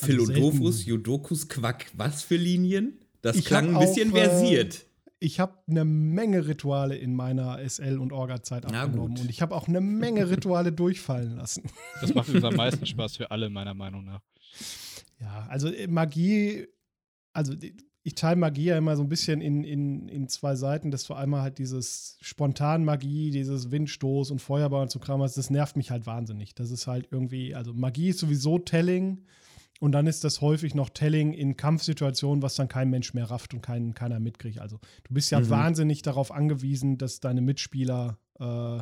Also 0.00 0.06
Philodophus, 0.06 0.86
Jodokus, 0.86 1.48
Quack, 1.48 1.90
was 1.94 2.22
für 2.22 2.36
Linien? 2.36 3.00
Das 3.20 3.44
klang 3.44 3.76
ein 3.76 3.86
bisschen 3.86 4.12
auch, 4.12 4.16
äh, 4.16 4.28
versiert 4.28 4.86
ich 5.22 5.38
habe 5.40 5.54
eine 5.68 5.84
Menge 5.84 6.46
Rituale 6.46 6.96
in 6.96 7.14
meiner 7.14 7.58
SL- 7.58 7.98
und 7.98 8.12
Orga-Zeit 8.12 8.66
abgenommen. 8.66 9.18
Und 9.18 9.30
ich 9.30 9.40
habe 9.40 9.54
auch 9.54 9.68
eine 9.68 9.80
Menge 9.80 10.28
Rituale 10.28 10.72
durchfallen 10.72 11.36
lassen. 11.36 11.62
Das 12.00 12.12
macht 12.14 12.28
uns 12.28 12.44
am 12.44 12.56
meisten 12.56 12.84
Spaß 12.84 13.16
für 13.16 13.30
alle, 13.30 13.48
meiner 13.48 13.74
Meinung 13.74 14.04
nach. 14.04 14.20
Ja, 15.20 15.46
also 15.48 15.68
äh, 15.68 15.86
Magie, 15.86 16.66
also 17.32 17.54
ich 18.02 18.14
teile 18.16 18.36
Magie 18.36 18.64
ja 18.64 18.78
immer 18.78 18.96
so 18.96 19.02
ein 19.02 19.08
bisschen 19.08 19.40
in, 19.40 19.62
in, 19.62 20.08
in 20.08 20.28
zwei 20.28 20.56
Seiten. 20.56 20.90
Das 20.90 21.08
war 21.08 21.18
einmal 21.18 21.42
halt 21.42 21.58
dieses 21.58 22.18
Spontan-Magie, 22.20 23.30
dieses 23.30 23.70
Windstoß 23.70 24.32
und 24.32 24.40
Feuerball 24.40 24.82
und 24.82 24.90
so 24.90 24.98
Kram. 24.98 25.20
Das 25.20 25.50
nervt 25.50 25.76
mich 25.76 25.92
halt 25.92 26.04
wahnsinnig. 26.04 26.56
Das 26.56 26.72
ist 26.72 26.88
halt 26.88 27.08
irgendwie, 27.12 27.54
also 27.54 27.72
Magie 27.72 28.08
ist 28.08 28.18
sowieso 28.18 28.58
Telling. 28.58 29.24
Und 29.82 29.90
dann 29.90 30.06
ist 30.06 30.22
das 30.22 30.40
häufig 30.40 30.76
noch 30.76 30.90
Telling 30.90 31.32
in 31.32 31.56
Kampfsituationen, 31.56 32.40
was 32.40 32.54
dann 32.54 32.68
kein 32.68 32.88
Mensch 32.88 33.14
mehr 33.14 33.28
rafft 33.28 33.52
und 33.52 33.62
kein, 33.62 33.94
keiner 33.94 34.20
mitkriegt. 34.20 34.60
Also 34.60 34.78
du 35.02 35.12
bist 35.12 35.32
ja 35.32 35.40
mhm. 35.40 35.50
wahnsinnig 35.50 36.02
darauf 36.02 36.30
angewiesen, 36.30 36.98
dass 36.98 37.18
deine 37.18 37.40
Mitspieler 37.40 38.16
äh, 38.38 38.78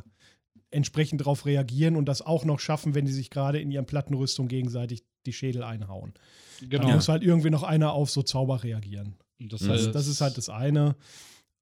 entsprechend 0.70 1.22
darauf 1.22 1.46
reagieren 1.46 1.96
und 1.96 2.04
das 2.04 2.20
auch 2.20 2.44
noch 2.44 2.60
schaffen, 2.60 2.94
wenn 2.94 3.06
die 3.06 3.12
sich 3.12 3.30
gerade 3.30 3.58
in 3.58 3.70
ihren 3.70 3.86
Plattenrüstung 3.86 4.46
gegenseitig 4.46 5.02
die 5.24 5.32
Schädel 5.32 5.62
einhauen. 5.62 6.12
Genau. 6.60 6.82
Dann 6.82 6.96
muss 6.96 7.08
halt 7.08 7.22
irgendwie 7.22 7.48
noch 7.48 7.62
einer 7.62 7.94
auf 7.94 8.10
so 8.10 8.22
Zauber 8.22 8.62
reagieren. 8.62 9.14
Das, 9.38 9.66
heißt, 9.66 9.94
das 9.94 10.06
ist 10.06 10.20
halt 10.20 10.36
das 10.36 10.50
eine. 10.50 10.96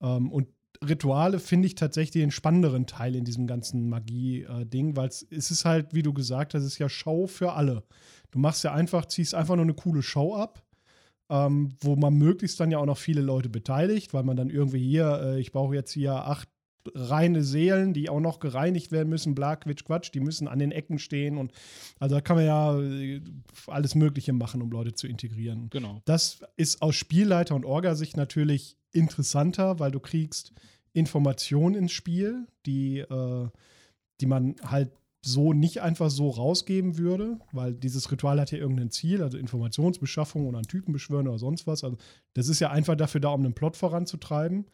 Ähm, 0.02 0.32
und 0.32 0.48
Rituale 0.84 1.38
finde 1.38 1.66
ich 1.66 1.74
tatsächlich 1.74 2.22
den 2.22 2.30
spannenderen 2.30 2.86
Teil 2.86 3.14
in 3.14 3.24
diesem 3.24 3.46
ganzen 3.46 3.88
Magie-Ding, 3.88 4.90
äh, 4.90 4.96
weil 4.96 5.08
es 5.08 5.22
ist 5.22 5.64
halt, 5.64 5.94
wie 5.94 6.02
du 6.02 6.12
gesagt 6.12 6.54
hast, 6.54 6.62
es 6.62 6.72
ist 6.72 6.78
ja 6.78 6.88
Show 6.88 7.26
für 7.26 7.52
alle. 7.52 7.84
Du 8.30 8.38
machst 8.38 8.64
ja 8.64 8.72
einfach, 8.72 9.06
ziehst 9.06 9.34
einfach 9.34 9.56
nur 9.56 9.64
eine 9.64 9.74
coole 9.74 10.02
Show 10.02 10.34
ab, 10.34 10.62
ähm, 11.30 11.74
wo 11.80 11.96
man 11.96 12.14
möglichst 12.14 12.60
dann 12.60 12.70
ja 12.70 12.78
auch 12.78 12.86
noch 12.86 12.98
viele 12.98 13.20
Leute 13.20 13.48
beteiligt, 13.48 14.14
weil 14.14 14.24
man 14.24 14.36
dann 14.36 14.50
irgendwie 14.50 14.86
hier, 14.86 15.20
äh, 15.22 15.40
ich 15.40 15.52
brauche 15.52 15.74
jetzt 15.74 15.92
hier 15.92 16.14
acht 16.14 16.48
reine 16.94 17.42
Seelen, 17.42 17.92
die 17.92 18.08
auch 18.08 18.20
noch 18.20 18.40
gereinigt 18.40 18.92
werden 18.92 19.08
müssen, 19.08 19.34
bla, 19.34 19.56
Quitsch, 19.56 19.84
Quatsch, 19.84 20.10
die 20.12 20.20
müssen 20.20 20.48
an 20.48 20.58
den 20.58 20.72
Ecken 20.72 20.98
stehen 20.98 21.36
und 21.36 21.52
also 21.98 22.14
da 22.14 22.20
kann 22.20 22.36
man 22.36 22.46
ja 22.46 22.78
äh, 22.78 23.20
alles 23.66 23.94
Mögliche 23.94 24.32
machen, 24.32 24.62
um 24.62 24.70
Leute 24.70 24.94
zu 24.94 25.06
integrieren. 25.06 25.68
Genau. 25.70 26.00
Das 26.04 26.40
ist 26.56 26.82
aus 26.82 26.94
Spielleiter- 26.94 27.54
und 27.54 27.64
Orga-Sicht 27.64 28.16
natürlich 28.16 28.76
interessanter, 28.92 29.78
weil 29.78 29.90
du 29.90 30.00
kriegst 30.00 30.52
Informationen 30.92 31.74
ins 31.74 31.92
Spiel, 31.92 32.46
die, 32.66 32.98
äh, 32.98 33.48
die 34.20 34.26
man 34.26 34.56
halt 34.64 34.90
so 35.20 35.52
nicht 35.52 35.82
einfach 35.82 36.10
so 36.10 36.30
rausgeben 36.30 36.96
würde, 36.96 37.38
weil 37.52 37.74
dieses 37.74 38.10
Ritual 38.10 38.40
hat 38.40 38.52
ja 38.52 38.58
irgendein 38.58 38.90
Ziel, 38.90 39.22
also 39.22 39.36
Informationsbeschaffung 39.36 40.46
oder 40.46 40.58
einen 40.58 40.68
Typen 40.68 40.92
beschwören 40.92 41.28
oder 41.28 41.38
sonst 41.38 41.66
was. 41.66 41.84
Also 41.84 41.96
das 42.34 42.48
ist 42.48 42.60
ja 42.60 42.70
einfach 42.70 42.96
dafür 42.96 43.20
da, 43.20 43.30
um 43.30 43.44
einen 43.44 43.54
Plot 43.54 43.76
voranzutreiben. 43.76 44.66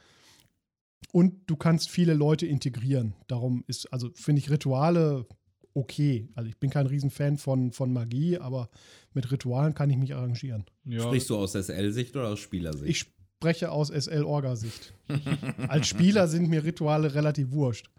Und 1.12 1.34
du 1.46 1.56
kannst 1.56 1.90
viele 1.90 2.14
Leute 2.14 2.46
integrieren. 2.46 3.14
Darum 3.26 3.64
ist, 3.66 3.92
also 3.92 4.10
finde 4.14 4.40
ich 4.40 4.50
Rituale 4.50 5.26
okay. 5.74 6.28
Also 6.34 6.48
ich 6.48 6.58
bin 6.58 6.70
kein 6.70 6.86
Riesenfan 6.86 7.36
von, 7.36 7.72
von 7.72 7.92
Magie, 7.92 8.38
aber 8.38 8.70
mit 9.12 9.30
Ritualen 9.30 9.74
kann 9.74 9.90
ich 9.90 9.96
mich 9.96 10.14
arrangieren. 10.14 10.64
Ja. 10.84 11.02
Sprichst 11.02 11.30
du 11.30 11.36
aus 11.36 11.52
SL-Sicht 11.52 12.16
oder 12.16 12.28
aus 12.28 12.40
Spielersicht? 12.40 12.90
Ich 12.90 13.12
spreche 13.38 13.70
aus 13.70 13.88
SL-Orga-Sicht. 13.88 14.94
Als 15.68 15.88
Spieler 15.88 16.28
sind 16.28 16.48
mir 16.48 16.64
Rituale 16.64 17.14
relativ 17.14 17.50
wurscht. 17.52 17.90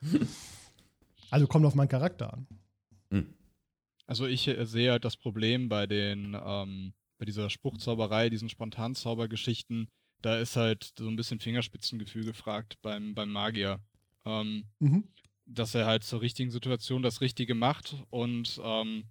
Also 1.29 1.47
kommt 1.47 1.65
auf 1.65 1.75
meinen 1.75 1.89
Charakter 1.89 2.33
an. 2.33 2.47
Hm. 3.09 3.33
Also 4.07 4.25
ich 4.27 4.47
äh, 4.47 4.65
sehe 4.65 4.91
halt 4.91 5.05
das 5.05 5.17
Problem 5.17 5.69
bei 5.69 5.87
den, 5.87 6.37
ähm, 6.39 6.93
bei 7.17 7.25
dieser 7.25 7.49
Spruchzauberei, 7.49 8.29
diesen 8.29 8.49
Spontanzaubergeschichten, 8.49 9.89
da 10.21 10.37
ist 10.39 10.55
halt 10.55 10.93
so 10.97 11.07
ein 11.07 11.15
bisschen 11.15 11.39
Fingerspitzengefühl 11.39 12.25
gefragt 12.25 12.77
beim, 12.81 13.13
beim 13.13 13.31
Magier. 13.31 13.79
Ähm, 14.25 14.65
mhm. 14.79 15.03
Dass 15.45 15.75
er 15.75 15.85
halt 15.85 16.03
zur 16.03 16.21
richtigen 16.21 16.49
Situation 16.49 17.03
das 17.03 17.21
Richtige 17.21 17.53
macht 17.53 17.95
und 18.09 18.59
ähm, 18.63 19.03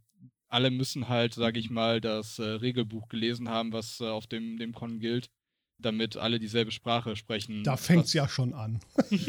alle 0.49 0.71
müssen 0.71 1.09
halt, 1.09 1.35
sage 1.35 1.61
ich 1.61 1.71
mal, 1.71 2.01
das 2.01 2.39
äh, 2.39 2.45
Regelbuch 2.45 3.09
gelesen 3.09 3.49
haben, 3.49 3.73
was 3.73 4.01
äh, 4.01 4.09
auf 4.09 4.27
dem, 4.27 4.57
dem 4.57 4.73
Con 4.73 4.99
gilt, 4.99 5.31
damit 5.79 6.17
alle 6.17 6.39
dieselbe 6.39 6.71
Sprache 6.71 7.17
sprechen. 7.17 7.65
Da 7.65 7.77
fängt 7.77 8.07
es 8.07 8.13
ja 8.13 8.29
schon 8.29 8.55
an. 8.55 8.81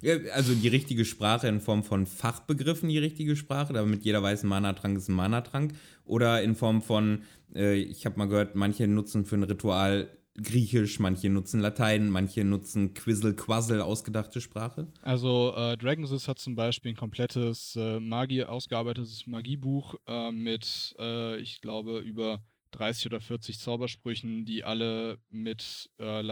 Ja, 0.00 0.16
also 0.34 0.52
die 0.52 0.68
richtige 0.68 1.04
Sprache 1.04 1.46
in 1.46 1.60
Form 1.60 1.84
von 1.84 2.06
Fachbegriffen, 2.06 2.88
die 2.88 2.98
richtige 2.98 3.36
Sprache, 3.36 3.72
damit 3.72 4.04
jeder 4.04 4.20
weiß, 4.20 4.42
ein 4.42 4.48
Mana-Trank 4.48 4.98
ist 4.98 5.08
ein 5.08 5.14
Mana-Trank. 5.14 5.74
Oder 6.04 6.42
in 6.42 6.56
Form 6.56 6.82
von, 6.82 7.22
äh, 7.54 7.74
ich 7.74 8.04
habe 8.04 8.18
mal 8.18 8.26
gehört, 8.26 8.56
manche 8.56 8.88
nutzen 8.88 9.24
für 9.24 9.36
ein 9.36 9.44
Ritual 9.44 10.08
Griechisch, 10.34 10.98
manche 10.98 11.28
nutzen 11.28 11.60
Latein, 11.60 12.08
manche 12.08 12.42
nutzen 12.42 12.94
Quizzle, 12.94 13.34
Quazzle, 13.34 13.82
ausgedachte 13.82 14.40
Sprache. 14.40 14.88
Also 15.02 15.52
äh, 15.54 15.76
Dragonsys 15.76 16.26
hat 16.26 16.38
zum 16.38 16.54
Beispiel 16.54 16.92
ein 16.92 16.96
komplettes 16.96 17.76
äh, 17.76 18.00
Magie, 18.00 18.44
ausgearbeitetes 18.44 19.26
Magiebuch 19.26 19.94
äh, 20.06 20.32
mit, 20.32 20.96
äh, 20.98 21.38
ich 21.38 21.60
glaube, 21.60 21.98
über 21.98 22.42
30 22.72 23.06
oder 23.06 23.20
40 23.20 23.58
Zaubersprüchen, 23.58 24.44
die 24.44 24.64
alle 24.64 25.18
mit 25.30 25.90
äh, 25.98 26.22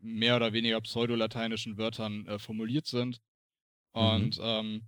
mehr 0.00 0.36
oder 0.36 0.52
weniger 0.52 0.80
pseudolateinischen 0.80 1.76
Wörtern 1.76 2.26
äh, 2.26 2.38
formuliert 2.38 2.86
sind. 2.86 3.20
Und 3.92 4.38
mhm. 4.38 4.44
ähm, 4.44 4.82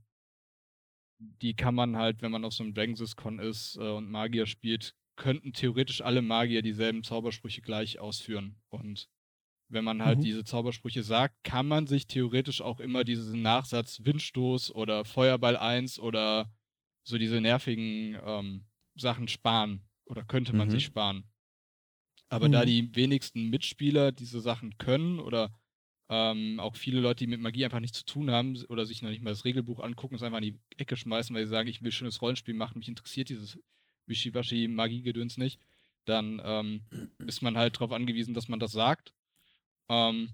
die 1.18 1.54
kann 1.54 1.74
man 1.74 1.96
halt, 1.96 2.22
wenn 2.22 2.32
man 2.32 2.44
auf 2.44 2.54
so 2.54 2.64
einem 2.64 2.74
Dragonsys-Con 2.74 3.38
ist 3.38 3.76
und 3.76 4.10
Magier 4.10 4.46
spielt, 4.46 4.94
könnten 5.16 5.52
theoretisch 5.52 6.00
alle 6.00 6.22
Magier 6.22 6.62
dieselben 6.62 7.02
Zaubersprüche 7.02 7.60
gleich 7.60 7.98
ausführen. 7.98 8.56
Und 8.68 9.08
wenn 9.68 9.84
man 9.84 10.04
halt 10.04 10.18
mhm. 10.18 10.22
diese 10.22 10.44
Zaubersprüche 10.44 11.02
sagt, 11.02 11.42
kann 11.44 11.66
man 11.66 11.86
sich 11.86 12.06
theoretisch 12.06 12.60
auch 12.60 12.80
immer 12.80 13.04
diesen 13.04 13.42
Nachsatz 13.42 14.00
Windstoß 14.04 14.74
oder 14.74 15.04
Feuerball 15.04 15.56
1 15.56 15.98
oder 15.98 16.50
so 17.02 17.18
diese 17.18 17.40
nervigen 17.40 18.18
ähm, 18.24 18.64
Sachen 18.94 19.28
sparen. 19.28 19.82
Oder 20.04 20.24
könnte 20.24 20.54
man 20.54 20.68
mhm. 20.68 20.72
sich 20.72 20.84
sparen. 20.84 21.24
Aber 22.28 22.48
mhm. 22.48 22.52
da 22.52 22.64
die 22.64 22.94
wenigsten 22.94 23.50
Mitspieler 23.50 24.12
diese 24.12 24.40
Sachen 24.40 24.76
können 24.78 25.18
oder 25.18 25.52
ähm, 26.08 26.60
auch 26.60 26.76
viele 26.76 27.00
Leute, 27.00 27.24
die 27.24 27.26
mit 27.26 27.40
Magie 27.40 27.64
einfach 27.64 27.80
nichts 27.80 27.98
zu 27.98 28.04
tun 28.04 28.30
haben 28.30 28.62
oder 28.68 28.84
sich 28.84 29.02
noch 29.02 29.10
nicht 29.10 29.22
mal 29.22 29.30
das 29.30 29.44
Regelbuch 29.44 29.80
angucken, 29.80 30.14
es 30.14 30.22
einfach 30.22 30.38
in 30.38 30.54
die 30.54 30.60
Ecke 30.76 30.96
schmeißen, 30.96 31.34
weil 31.34 31.44
sie 31.44 31.50
sagen, 31.50 31.68
ich 31.68 31.82
will 31.82 31.92
schönes 31.92 32.20
Rollenspiel 32.20 32.54
machen, 32.54 32.78
mich 32.78 32.88
interessiert 32.88 33.30
dieses 33.30 33.58
Wischiwaschi, 34.06 34.68
Magiegedöns 34.68 35.38
nicht, 35.38 35.60
dann 36.04 36.40
ähm, 36.44 36.82
ist 37.26 37.42
man 37.42 37.56
halt 37.56 37.76
darauf 37.76 37.92
angewiesen, 37.92 38.34
dass 38.34 38.48
man 38.48 38.60
das 38.60 38.72
sagt. 38.72 39.14
Ähm, 39.88 40.30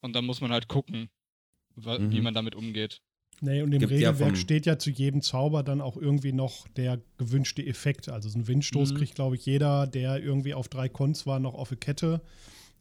und 0.00 0.14
dann 0.14 0.26
muss 0.26 0.40
man 0.40 0.52
halt 0.52 0.68
gucken, 0.68 1.10
mhm. 1.76 2.10
wie 2.10 2.20
man 2.20 2.34
damit 2.34 2.54
umgeht. 2.54 3.02
Nee, 3.40 3.62
und 3.62 3.72
im 3.72 3.80
Gibt 3.80 3.92
Regelwerk 3.92 4.30
ja 4.30 4.36
steht 4.36 4.66
ja 4.66 4.78
zu 4.78 4.90
jedem 4.90 5.22
Zauber 5.22 5.62
dann 5.62 5.80
auch 5.80 5.96
irgendwie 5.96 6.32
noch 6.32 6.68
der 6.68 7.00
gewünschte 7.16 7.64
Effekt. 7.64 8.08
Also 8.08 8.28
so 8.28 8.36
einen 8.36 8.48
Windstoß 8.48 8.92
mhm. 8.92 8.96
kriegt, 8.98 9.14
glaube 9.14 9.36
ich, 9.36 9.46
jeder, 9.46 9.86
der 9.86 10.22
irgendwie 10.22 10.54
auf 10.54 10.68
drei 10.68 10.88
Cons 10.88 11.26
war, 11.26 11.40
noch 11.40 11.54
auf 11.54 11.70
eine 11.70 11.78
Kette. 11.78 12.20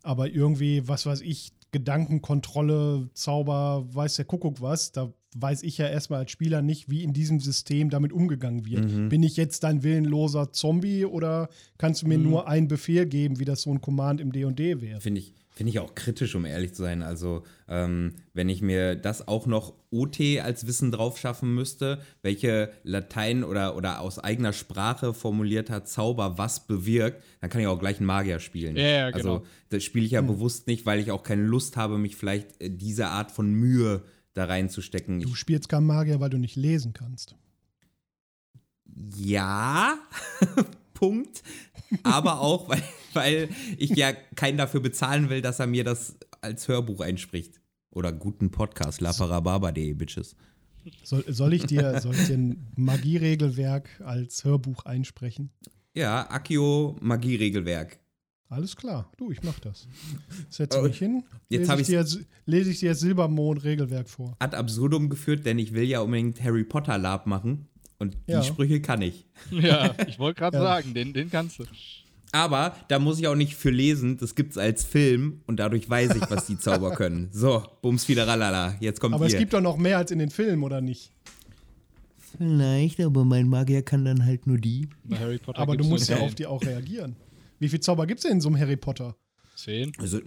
Aber 0.04 0.30
irgendwie, 0.30 0.88
was 0.88 1.06
weiß 1.06 1.22
ich, 1.22 1.52
Gedankenkontrolle, 1.72 3.10
Zauber, 3.13 3.88
weiß 3.93 4.15
der 4.15 4.26
Kuckuck 4.26 4.62
was, 4.62 4.91
da 4.91 5.13
weiß 5.36 5.63
ich 5.63 5.78
ja 5.78 5.88
erstmal 5.88 6.19
als 6.19 6.32
Spieler 6.32 6.62
nicht, 6.62 6.89
wie 6.89 7.04
in 7.04 7.13
diesem 7.13 7.39
System 7.39 7.89
damit 7.89 8.12
umgegangen 8.12 8.65
wird. 8.65 8.91
Mhm. 8.91 9.10
Bin 9.10 9.24
ich 9.24 9.38
jetzt 9.38 9.63
dein 9.63 9.84
willenloser 9.84 10.52
Zombie 10.52 11.06
oder 11.06 11.50
kannst 11.78 12.02
du 12.02 12.08
mir 12.08 12.17
mhm. 12.17 12.24
nur 12.24 12.48
einen 12.48 12.67
Befehl 12.67 13.06
geben, 13.06 13.39
wie 13.39 13.45
das 13.45 13.62
so 13.62 13.72
ein 13.72 13.82
Command 13.82 14.19
im 14.22 14.32
D&D 14.32 14.82
wäre? 14.82 15.00
Finde 15.00 15.22
ich, 15.22 15.36
Finde 15.60 15.72
ich 15.72 15.80
auch 15.80 15.93
kritisch, 15.93 16.36
um 16.36 16.45
ehrlich 16.45 16.74
zu 16.74 16.84
sein. 16.84 17.02
Also, 17.02 17.43
ähm, 17.67 18.13
wenn 18.34 18.48
ich 18.48 18.62
mir 18.62 18.95
das 18.95 19.28
auch 19.28 19.45
noch 19.45 19.74
OT 19.89 20.39
als 20.41 20.65
Wissen 20.67 20.89
drauf 20.89 21.17
schaffen 21.19 21.54
müsste, 21.54 22.00
welche 22.22 22.72
Latein 22.84 23.43
oder, 23.43 23.76
oder 23.76 24.00
aus 24.00 24.19
eigener 24.19 24.54
Sprache 24.54 25.13
formulierter 25.13 25.84
Zauber 25.84 26.38
was 26.38 26.65
bewirkt, 26.65 27.22
dann 27.41 27.50
kann 27.50 27.60
ich 27.60 27.67
auch 27.67 27.78
gleich 27.78 27.98
einen 27.98 28.06
Magier 28.06 28.39
spielen. 28.39 28.78
Ja, 28.78 28.84
ja 28.84 29.12
genau. 29.12 29.34
Also, 29.34 29.45
das 29.67 29.84
spiele 29.84 30.06
ich 30.06 30.13
ja 30.13 30.22
hm. 30.22 30.28
bewusst 30.28 30.67
nicht, 30.67 30.86
weil 30.86 31.02
ich 31.02 31.12
auch 31.12 31.24
keine 31.24 31.43
Lust 31.43 31.76
habe, 31.76 31.98
mich 31.98 32.15
vielleicht 32.15 32.62
äh, 32.62 32.69
diese 32.69 33.08
Art 33.08 33.30
von 33.30 33.52
Mühe 33.52 34.04
da 34.36 34.45
reinzustecken. 34.45 35.19
Du 35.19 35.36
spielst 35.36 35.67
keinen 35.67 35.88
Magier, 35.88 36.22
weil 36.22 36.30
du 36.30 36.38
nicht 36.38 36.56
lesen 36.56 36.93
kannst. 36.93 37.36
Ja, 39.17 40.00
Punkt. 41.00 41.44
Aber 42.04 42.42
auch, 42.42 42.68
weil 42.70 42.84
weil 43.14 43.50
ich 43.78 43.92
ja 43.92 44.14
keinen 44.36 44.58
dafür 44.58 44.82
bezahlen 44.82 45.30
will, 45.30 45.42
dass 45.42 45.60
er 45.60 45.68
mir 45.68 45.84
das 45.84 46.18
als 46.42 46.68
Hörbuch 46.68 47.02
einspricht. 47.02 47.60
Oder 47.92 48.12
guten 48.12 48.52
Podcast, 48.52 49.02
laparababa.de, 49.02 49.94
Bitches. 49.94 50.36
Soll, 51.04 51.24
soll, 51.28 51.54
ich 51.54 51.66
dir, 51.66 52.00
soll 52.02 52.14
ich 52.14 52.28
dir 52.28 52.38
ein 52.38 52.68
Magieregelwerk 52.76 54.02
als 54.06 54.44
Hörbuch 54.44 54.86
einsprechen? 54.86 55.50
Ja, 55.94 56.30
Akio 56.30 56.96
Magieregelwerk. 57.02 58.00
Alles 58.48 58.76
klar, 58.76 59.12
du, 59.18 59.32
ich 59.32 59.44
mach 59.44 59.60
das. 59.60 59.88
Setze 60.50 60.80
oh, 60.80 60.84
mich 60.84 60.98
hin, 60.98 61.24
jetzt 61.50 61.70
lese, 61.70 61.82
ich 61.82 61.88
dir, 61.88 62.26
lese 62.46 62.72
ich 62.72 62.80
dir 62.80 62.96
Silbermond-Regelwerk 62.96 64.10
vor. 64.10 64.36
Ad 64.40 64.56
absurdum 64.56 65.10
geführt, 65.10 65.46
denn 65.46 65.60
ich 65.60 65.74
will 65.74 65.84
ja 65.84 66.00
unbedingt 66.02 66.44
Harry 66.44 66.64
Potter 66.64 66.98
Lab 66.98 67.28
machen 67.28 67.68
und 68.00 68.18
die 68.28 68.32
ja. 68.32 68.44
Sprüche 68.44 68.82
kann 68.82 69.02
ich. 69.02 69.26
Ja, 69.52 69.94
ich 70.08 70.18
wollte 70.20 70.40
gerade 70.40 70.58
ja. 70.58 70.64
sagen, 70.64 70.94
den, 70.94 71.14
den 71.14 71.30
kannst 71.30 71.60
du. 71.60 71.66
Aber 72.32 72.76
da 72.88 73.00
muss 73.00 73.20
ich 73.20 73.28
auch 73.28 73.36
nicht 73.36 73.56
für 73.56 73.72
lesen, 73.72 74.18
das 74.18 74.36
gibt's 74.36 74.58
als 74.58 74.84
Film 74.84 75.42
und 75.48 75.58
dadurch 75.58 75.90
weiß 75.90 76.16
ich, 76.16 76.30
was 76.30 76.46
die 76.46 76.58
Zauber 76.58 76.92
können. 76.92 77.30
So, 77.34 77.64
bums 77.82 78.08
wieder 78.08 78.28
ralala. 78.28 78.76
Jetzt 78.80 79.00
kommt 79.00 79.16
Aber 79.16 79.26
ihr. 79.26 79.34
es 79.34 79.38
gibt 79.38 79.54
doch 79.54 79.62
noch 79.62 79.78
mehr 79.78 79.98
als 79.98 80.12
in 80.12 80.20
den 80.20 80.30
Filmen, 80.30 80.64
oder 80.64 80.82
nicht? 80.82 81.12
Vielleicht, 82.38 83.00
aber 83.00 83.26
mein 83.26 83.48
Magier 83.48 83.82
kann 83.82 84.06
dann 84.06 84.26
halt 84.26 84.46
nur 84.46 84.58
die. 84.58 84.88
aber 85.54 85.76
du 85.76 85.84
musst 85.86 86.10
ja 86.10 86.18
auf 86.18 86.36
die 86.36 86.46
auch 86.46 86.64
reagieren. 86.64 87.16
Wie 87.60 87.68
viele 87.68 87.82
Zauber 87.82 88.06
gibt's 88.08 88.24
denn 88.24 88.34
in 88.34 88.42
so 88.42 88.50
einem 88.50 88.60
Harry 88.60 88.78
Potter? 88.78 89.16
Zehn. 89.56 89.92
Also, 89.98 90.20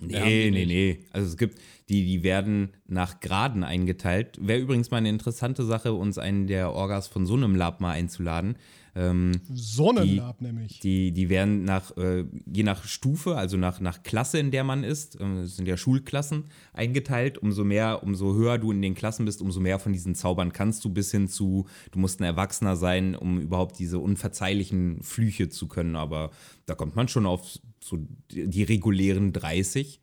nee, 0.00 0.50
nee, 0.50 0.66
nee. 0.66 1.00
Also 1.12 1.28
es 1.28 1.36
gibt, 1.36 1.58
die, 1.88 2.04
die 2.04 2.22
werden 2.22 2.70
nach 2.86 3.20
Graden 3.20 3.64
eingeteilt. 3.64 4.38
Wäre 4.40 4.60
übrigens 4.60 4.90
mal 4.90 4.98
eine 4.98 5.08
interessante 5.08 5.64
Sache, 5.64 5.92
uns 5.92 6.18
einen 6.18 6.46
der 6.46 6.72
Orgas 6.72 7.08
von 7.08 7.26
so 7.26 7.34
einem 7.34 7.54
Lab 7.54 7.80
mal 7.80 7.92
einzuladen. 7.92 8.56
Ähm, 8.96 9.32
Sonnenlab 9.52 10.40
nämlich. 10.40 10.80
Die, 10.80 11.12
die 11.12 11.28
werden 11.28 11.64
nach, 11.64 11.94
äh, 11.98 12.24
je 12.50 12.62
nach 12.62 12.84
Stufe, 12.84 13.36
also 13.36 13.58
nach, 13.58 13.78
nach 13.78 14.02
Klasse, 14.02 14.38
in 14.38 14.50
der 14.50 14.64
man 14.64 14.84
ist, 14.84 15.20
äh, 15.20 15.44
sind 15.44 15.68
ja 15.68 15.76
Schulklassen 15.76 16.44
eingeteilt. 16.72 17.36
Umso 17.36 17.62
mehr, 17.62 18.02
umso 18.02 18.34
höher 18.34 18.56
du 18.56 18.72
in 18.72 18.80
den 18.80 18.94
Klassen 18.94 19.26
bist, 19.26 19.42
umso 19.42 19.60
mehr 19.60 19.78
von 19.78 19.92
diesen 19.92 20.14
Zaubern 20.14 20.54
kannst 20.54 20.82
du 20.84 20.88
bis 20.88 21.10
hin 21.10 21.28
zu, 21.28 21.66
du 21.90 21.98
musst 21.98 22.20
ein 22.20 22.24
Erwachsener 22.24 22.74
sein, 22.74 23.14
um 23.14 23.38
überhaupt 23.38 23.78
diese 23.78 23.98
unverzeihlichen 23.98 25.02
Flüche 25.02 25.50
zu 25.50 25.68
können. 25.68 25.94
Aber 25.94 26.30
da 26.64 26.74
kommt 26.74 26.96
man 26.96 27.08
schon 27.08 27.26
auf 27.26 27.58
so 27.86 27.98
die, 28.30 28.48
die 28.48 28.62
regulären 28.62 29.32
30. 29.32 30.00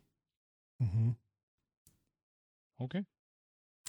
Mhm. 0.78 1.16
Okay. 2.76 3.04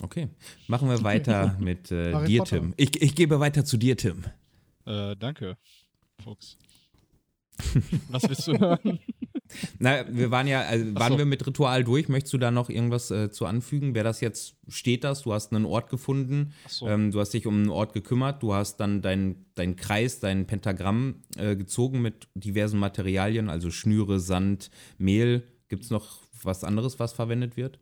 Okay, 0.01 0.27
machen 0.67 0.89
wir 0.89 1.03
weiter 1.03 1.58
mit 1.60 1.89
äh, 1.89 2.25
dir, 2.25 2.43
Tim. 2.43 2.73
Ich, 2.75 3.01
ich 3.01 3.15
gebe 3.15 3.39
weiter 3.39 3.63
zu 3.63 3.77
dir, 3.77 3.95
Tim. 3.95 4.25
Äh, 4.86 5.15
danke, 5.15 5.58
Fuchs. 6.21 6.58
Was 8.10 8.23
willst 8.23 8.47
du 8.47 8.60
hören? 8.60 8.99
Na, 9.80 10.06
wir 10.10 10.32
waren 10.32 10.48
ja, 10.48 10.62
also 10.62 10.96
waren 10.96 11.13
so. 11.13 11.18
wir 11.18 11.26
mit 11.26 11.46
Ritual 11.46 11.84
durch. 11.84 12.10
Möchtest 12.10 12.34
du 12.34 12.38
da 12.38 12.52
noch 12.52 12.70
irgendwas 12.70 13.12
äh, 13.12 13.32
zu 13.32 13.46
anfügen? 13.46 13.96
Wer 13.96 14.04
das 14.04 14.22
jetzt, 14.22 14.56
steht 14.68 15.04
das? 15.04 15.24
Du 15.24 15.34
hast 15.34 15.54
einen 15.54 15.65
Ort 15.65 15.89
gefunden, 15.89 16.54
so. 16.68 16.88
ähm, 16.88 17.12
du 17.12 17.20
hast 17.20 17.34
dich 17.34 17.48
um 17.48 17.56
einen 17.56 17.70
Ort 17.70 17.94
gekümmert, 17.94 18.41
du 18.44 18.54
hast 18.54 18.78
dann 18.78 19.02
deinen 19.02 19.46
dein 19.56 19.76
Kreis, 19.76 20.20
dein 20.20 20.48
Pentagramm 20.48 21.24
äh, 21.38 21.56
gezogen 21.56 22.02
mit 22.02 22.28
diversen 22.36 22.80
Materialien, 22.80 23.50
also 23.50 23.72
Schnüre, 23.72 24.20
Sand, 24.20 24.70
Mehl. 24.98 25.44
Gibt 25.68 25.84
es 25.84 25.89
noch 25.89 26.20
was 26.44 26.63
anderes, 26.63 27.00
was 27.00 27.13
verwendet 27.13 27.58
wird? 27.58 27.80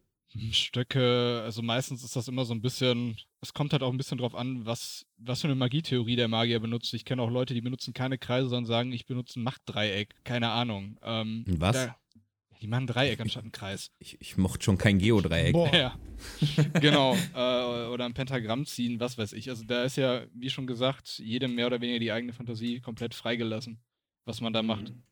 Stöcke, 0.52 1.41
also 1.43 1.62
meistens 1.62 2.04
ist 2.04 2.15
das 2.15 2.28
immer 2.28 2.46
so 2.46 2.54
ein 2.54 2.62
bisschen, 2.62 3.17
es 3.41 3.54
kommt 3.54 3.74
halt 3.74 3.84
auch 3.84 3.91
ein 3.91 3.98
bisschen 3.98 4.17
drauf 4.17 4.36
an, 4.36 4.65
was, 4.65 5.06
was 5.17 5.41
für 5.41 5.48
eine 5.48 5.56
Magietheorie 5.56 6.15
der 6.15 6.28
Magier 6.28 6.60
benutzt. 6.60 6.93
Ich 6.93 7.06
kenne 7.06 7.22
auch 7.22 7.30
Leute, 7.30 7.54
die 7.54 7.62
benutzen 7.62 7.93
keine 7.93 8.17
Kreise, 8.17 8.50
sondern 8.50 8.65
sagen, 8.65 8.91
ich 8.91 9.06
benutze 9.06 9.39
ein 9.39 9.43
Machtdreieck. 9.43 10.15
Keine 10.24 10.50
Ahnung. 10.50 10.98
Ähm, 11.04 11.43
was? 11.48 11.74
Da, 11.74 11.96
die 12.63 12.67
machen 12.67 12.84
ein 12.84 12.88
Dreieck 12.88 13.19
anstatt 13.19 13.43
einen 13.43 13.52
Kreis. 13.52 13.91
Ich, 14.00 14.22
ich 14.22 14.38
mochte 14.38 14.63
schon 14.63 14.78
kein 14.78 14.98
Geodreieck. 14.98 15.52
Boah. 15.52 15.74
Ja, 15.74 16.00
genau. 16.80 17.13
Äh, 17.36 17.88
oder 17.88 18.06
ein 18.06 18.13
Pentagramm 18.13 18.65
ziehen, 18.65 19.02
was 19.02 19.17
weiß 19.17 19.34
ich. 19.34 19.50
Also 19.50 19.65
da 19.65 19.84
ist 19.84 19.98
ja, 19.98 20.22
wie 20.34 20.50
schon 20.50 20.65
gesagt, 20.65 21.19
jedem 21.19 21.56
mehr 21.56 21.67
oder 21.67 21.82
weniger 21.82 22.00
die 22.00 22.12
eigene 22.13 22.32
Fantasie 22.32 22.80
komplett 22.80 23.13
freigelassen, 23.13 23.82
was 24.24 24.39
man 24.39 24.54
da 24.54 24.63
macht. 24.63 24.91
Mhm. 24.91 25.04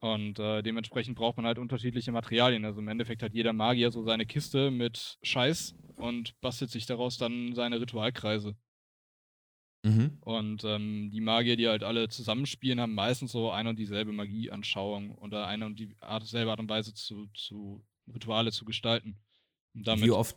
Und 0.00 0.38
äh, 0.38 0.62
dementsprechend 0.62 1.16
braucht 1.16 1.36
man 1.36 1.46
halt 1.46 1.58
unterschiedliche 1.58 2.12
Materialien. 2.12 2.64
Also 2.64 2.80
im 2.80 2.88
Endeffekt 2.88 3.22
hat 3.22 3.34
jeder 3.34 3.52
Magier 3.52 3.90
so 3.90 4.02
seine 4.04 4.26
Kiste 4.26 4.70
mit 4.70 5.18
Scheiß 5.22 5.74
und 5.96 6.40
bastelt 6.40 6.70
sich 6.70 6.86
daraus 6.86 7.18
dann 7.18 7.54
seine 7.54 7.80
Ritualkreise. 7.80 8.56
Mhm. 9.84 10.18
Und 10.20 10.64
ähm, 10.64 11.10
die 11.10 11.20
Magier, 11.20 11.56
die 11.56 11.68
halt 11.68 11.82
alle 11.82 12.08
zusammenspielen, 12.08 12.80
haben 12.80 12.94
meistens 12.94 13.32
so 13.32 13.50
eine 13.50 13.70
und 13.70 13.78
dieselbe 13.78 14.12
Magieanschauung 14.12 15.12
oder 15.16 15.46
eine 15.46 15.66
und 15.66 15.78
die 15.78 15.94
Art, 16.00 16.22
und 16.22 16.68
Weise 16.68 16.94
zu, 16.94 17.26
zu 17.34 17.84
Rituale 18.12 18.52
zu 18.52 18.64
gestalten. 18.64 19.16
Wie 19.74 20.10
oft, 20.10 20.36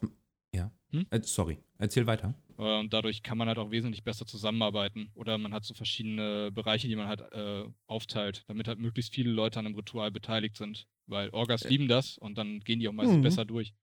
ja. 0.54 0.72
Hm? 0.92 1.06
Äh, 1.10 1.22
sorry, 1.24 1.60
erzähl 1.78 2.06
weiter. 2.08 2.36
Äh, 2.58 2.80
und 2.80 2.94
dadurch 2.94 3.24
kann 3.24 3.38
man 3.38 3.48
halt 3.48 3.58
auch 3.58 3.72
wesentlich 3.72 4.04
besser 4.04 4.26
zusammenarbeiten. 4.26 5.12
Oder 5.16 5.38
man 5.38 5.54
hat 5.54 5.66
so 5.66 5.74
verschiedene 5.74 6.52
Bereiche, 6.52 6.88
die 6.88 6.96
man 6.96 7.08
halt 7.08 7.22
äh, 7.32 7.64
aufteilt, 7.88 8.44
damit 8.48 8.68
halt 8.68 8.80
möglichst 8.80 9.14
viele 9.14 9.32
Leute 9.32 9.60
an 9.60 9.66
einem 9.66 9.76
Ritual 9.76 10.12
beteiligt 10.12 10.58
sind. 10.58 10.88
Weil 11.08 11.30
Orgas 11.30 11.64
äh. 11.64 11.70
lieben 11.70 11.88
das 11.88 12.18
und 12.18 12.38
dann 12.38 12.60
gehen 12.60 12.80
die 12.80 12.88
auch 12.88 12.94
meistens 12.94 13.18
mhm. 13.18 13.24
besser 13.24 13.46
durch. 13.46 13.74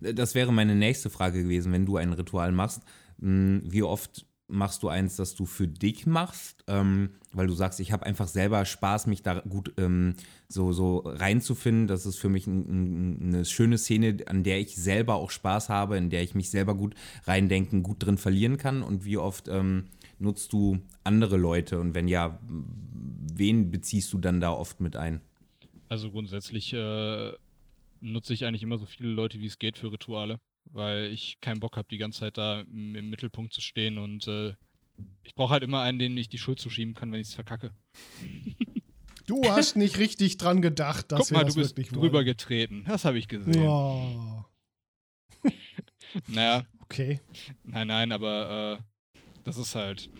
Das 0.00 0.34
wäre 0.34 0.52
meine 0.52 0.74
nächste 0.74 1.10
Frage 1.10 1.42
gewesen, 1.42 1.72
wenn 1.72 1.86
du 1.86 1.96
ein 1.96 2.12
Ritual 2.12 2.52
machst. 2.52 2.82
Hm, 3.20 3.62
wie 3.64 3.82
oft 3.82 4.26
machst 4.48 4.82
du 4.82 4.88
eins, 4.88 5.16
das 5.16 5.34
du 5.34 5.46
für 5.46 5.66
dich 5.66 6.06
machst, 6.06 6.64
ähm, 6.66 7.10
weil 7.32 7.46
du 7.46 7.54
sagst, 7.54 7.80
ich 7.80 7.92
habe 7.92 8.04
einfach 8.04 8.28
selber 8.28 8.64
Spaß, 8.64 9.06
mich 9.06 9.22
da 9.22 9.40
gut 9.40 9.72
ähm, 9.78 10.14
so, 10.48 10.72
so 10.72 10.98
reinzufinden. 10.98 11.86
Das 11.86 12.06
ist 12.06 12.18
für 12.18 12.28
mich 12.28 12.46
ein, 12.46 12.60
ein, 12.68 13.22
eine 13.22 13.44
schöne 13.44 13.78
Szene, 13.78 14.18
an 14.26 14.42
der 14.42 14.60
ich 14.60 14.76
selber 14.76 15.14
auch 15.16 15.30
Spaß 15.30 15.68
habe, 15.68 15.96
in 15.96 16.10
der 16.10 16.22
ich 16.22 16.34
mich 16.34 16.50
selber 16.50 16.74
gut 16.74 16.94
reindenken, 17.24 17.82
gut 17.82 18.04
drin 18.04 18.18
verlieren 18.18 18.58
kann. 18.58 18.82
Und 18.82 19.04
wie 19.04 19.16
oft 19.16 19.48
ähm, 19.48 19.84
nutzt 20.18 20.52
du 20.52 20.78
andere 21.04 21.36
Leute? 21.36 21.80
Und 21.80 21.94
wenn 21.94 22.08
ja, 22.08 22.38
wen 23.34 23.70
beziehst 23.70 24.12
du 24.12 24.18
dann 24.18 24.40
da 24.40 24.52
oft 24.52 24.80
mit 24.80 24.96
ein? 24.96 25.20
Also 25.88 26.10
grundsätzlich 26.10 26.72
äh, 26.72 27.32
nutze 28.00 28.34
ich 28.34 28.44
eigentlich 28.44 28.62
immer 28.62 28.78
so 28.78 28.86
viele 28.86 29.10
Leute, 29.10 29.40
wie 29.40 29.46
es 29.46 29.58
geht 29.58 29.78
für 29.78 29.92
Rituale 29.92 30.38
weil 30.66 31.06
ich 31.12 31.40
keinen 31.40 31.60
Bock 31.60 31.76
habe, 31.76 31.88
die 31.90 31.98
ganze 31.98 32.20
Zeit 32.20 32.38
da 32.38 32.60
im, 32.60 32.94
im 32.94 33.10
Mittelpunkt 33.10 33.52
zu 33.52 33.60
stehen 33.60 33.98
und 33.98 34.26
äh, 34.28 34.54
ich 35.22 35.34
brauche 35.34 35.52
halt 35.52 35.62
immer 35.62 35.80
einen, 35.80 35.98
den 35.98 36.16
ich 36.16 36.28
die 36.28 36.38
Schuld 36.38 36.60
zuschieben 36.60 36.94
kann, 36.94 37.12
wenn 37.12 37.20
ich 37.20 37.28
es 37.28 37.34
verkacke. 37.34 37.72
Du 39.26 39.48
hast 39.48 39.76
nicht 39.76 39.98
richtig 39.98 40.36
dran 40.36 40.62
gedacht, 40.62 41.12
dass 41.12 41.28
Guck 41.28 41.30
mal, 41.30 41.44
du 41.44 41.54
bist 41.54 41.78
drüber 41.78 42.12
wollen. 42.12 42.24
getreten. 42.26 42.84
Das 42.86 43.04
habe 43.04 43.18
ich 43.18 43.28
gesehen. 43.28 43.62
Ja. 43.62 44.44
naja. 46.26 46.66
Okay. 46.82 47.20
Nein, 47.62 47.86
nein, 47.86 48.12
aber 48.12 48.80
äh, 48.80 49.02
das 49.44 49.56
ist 49.56 49.74
halt. 49.74 50.10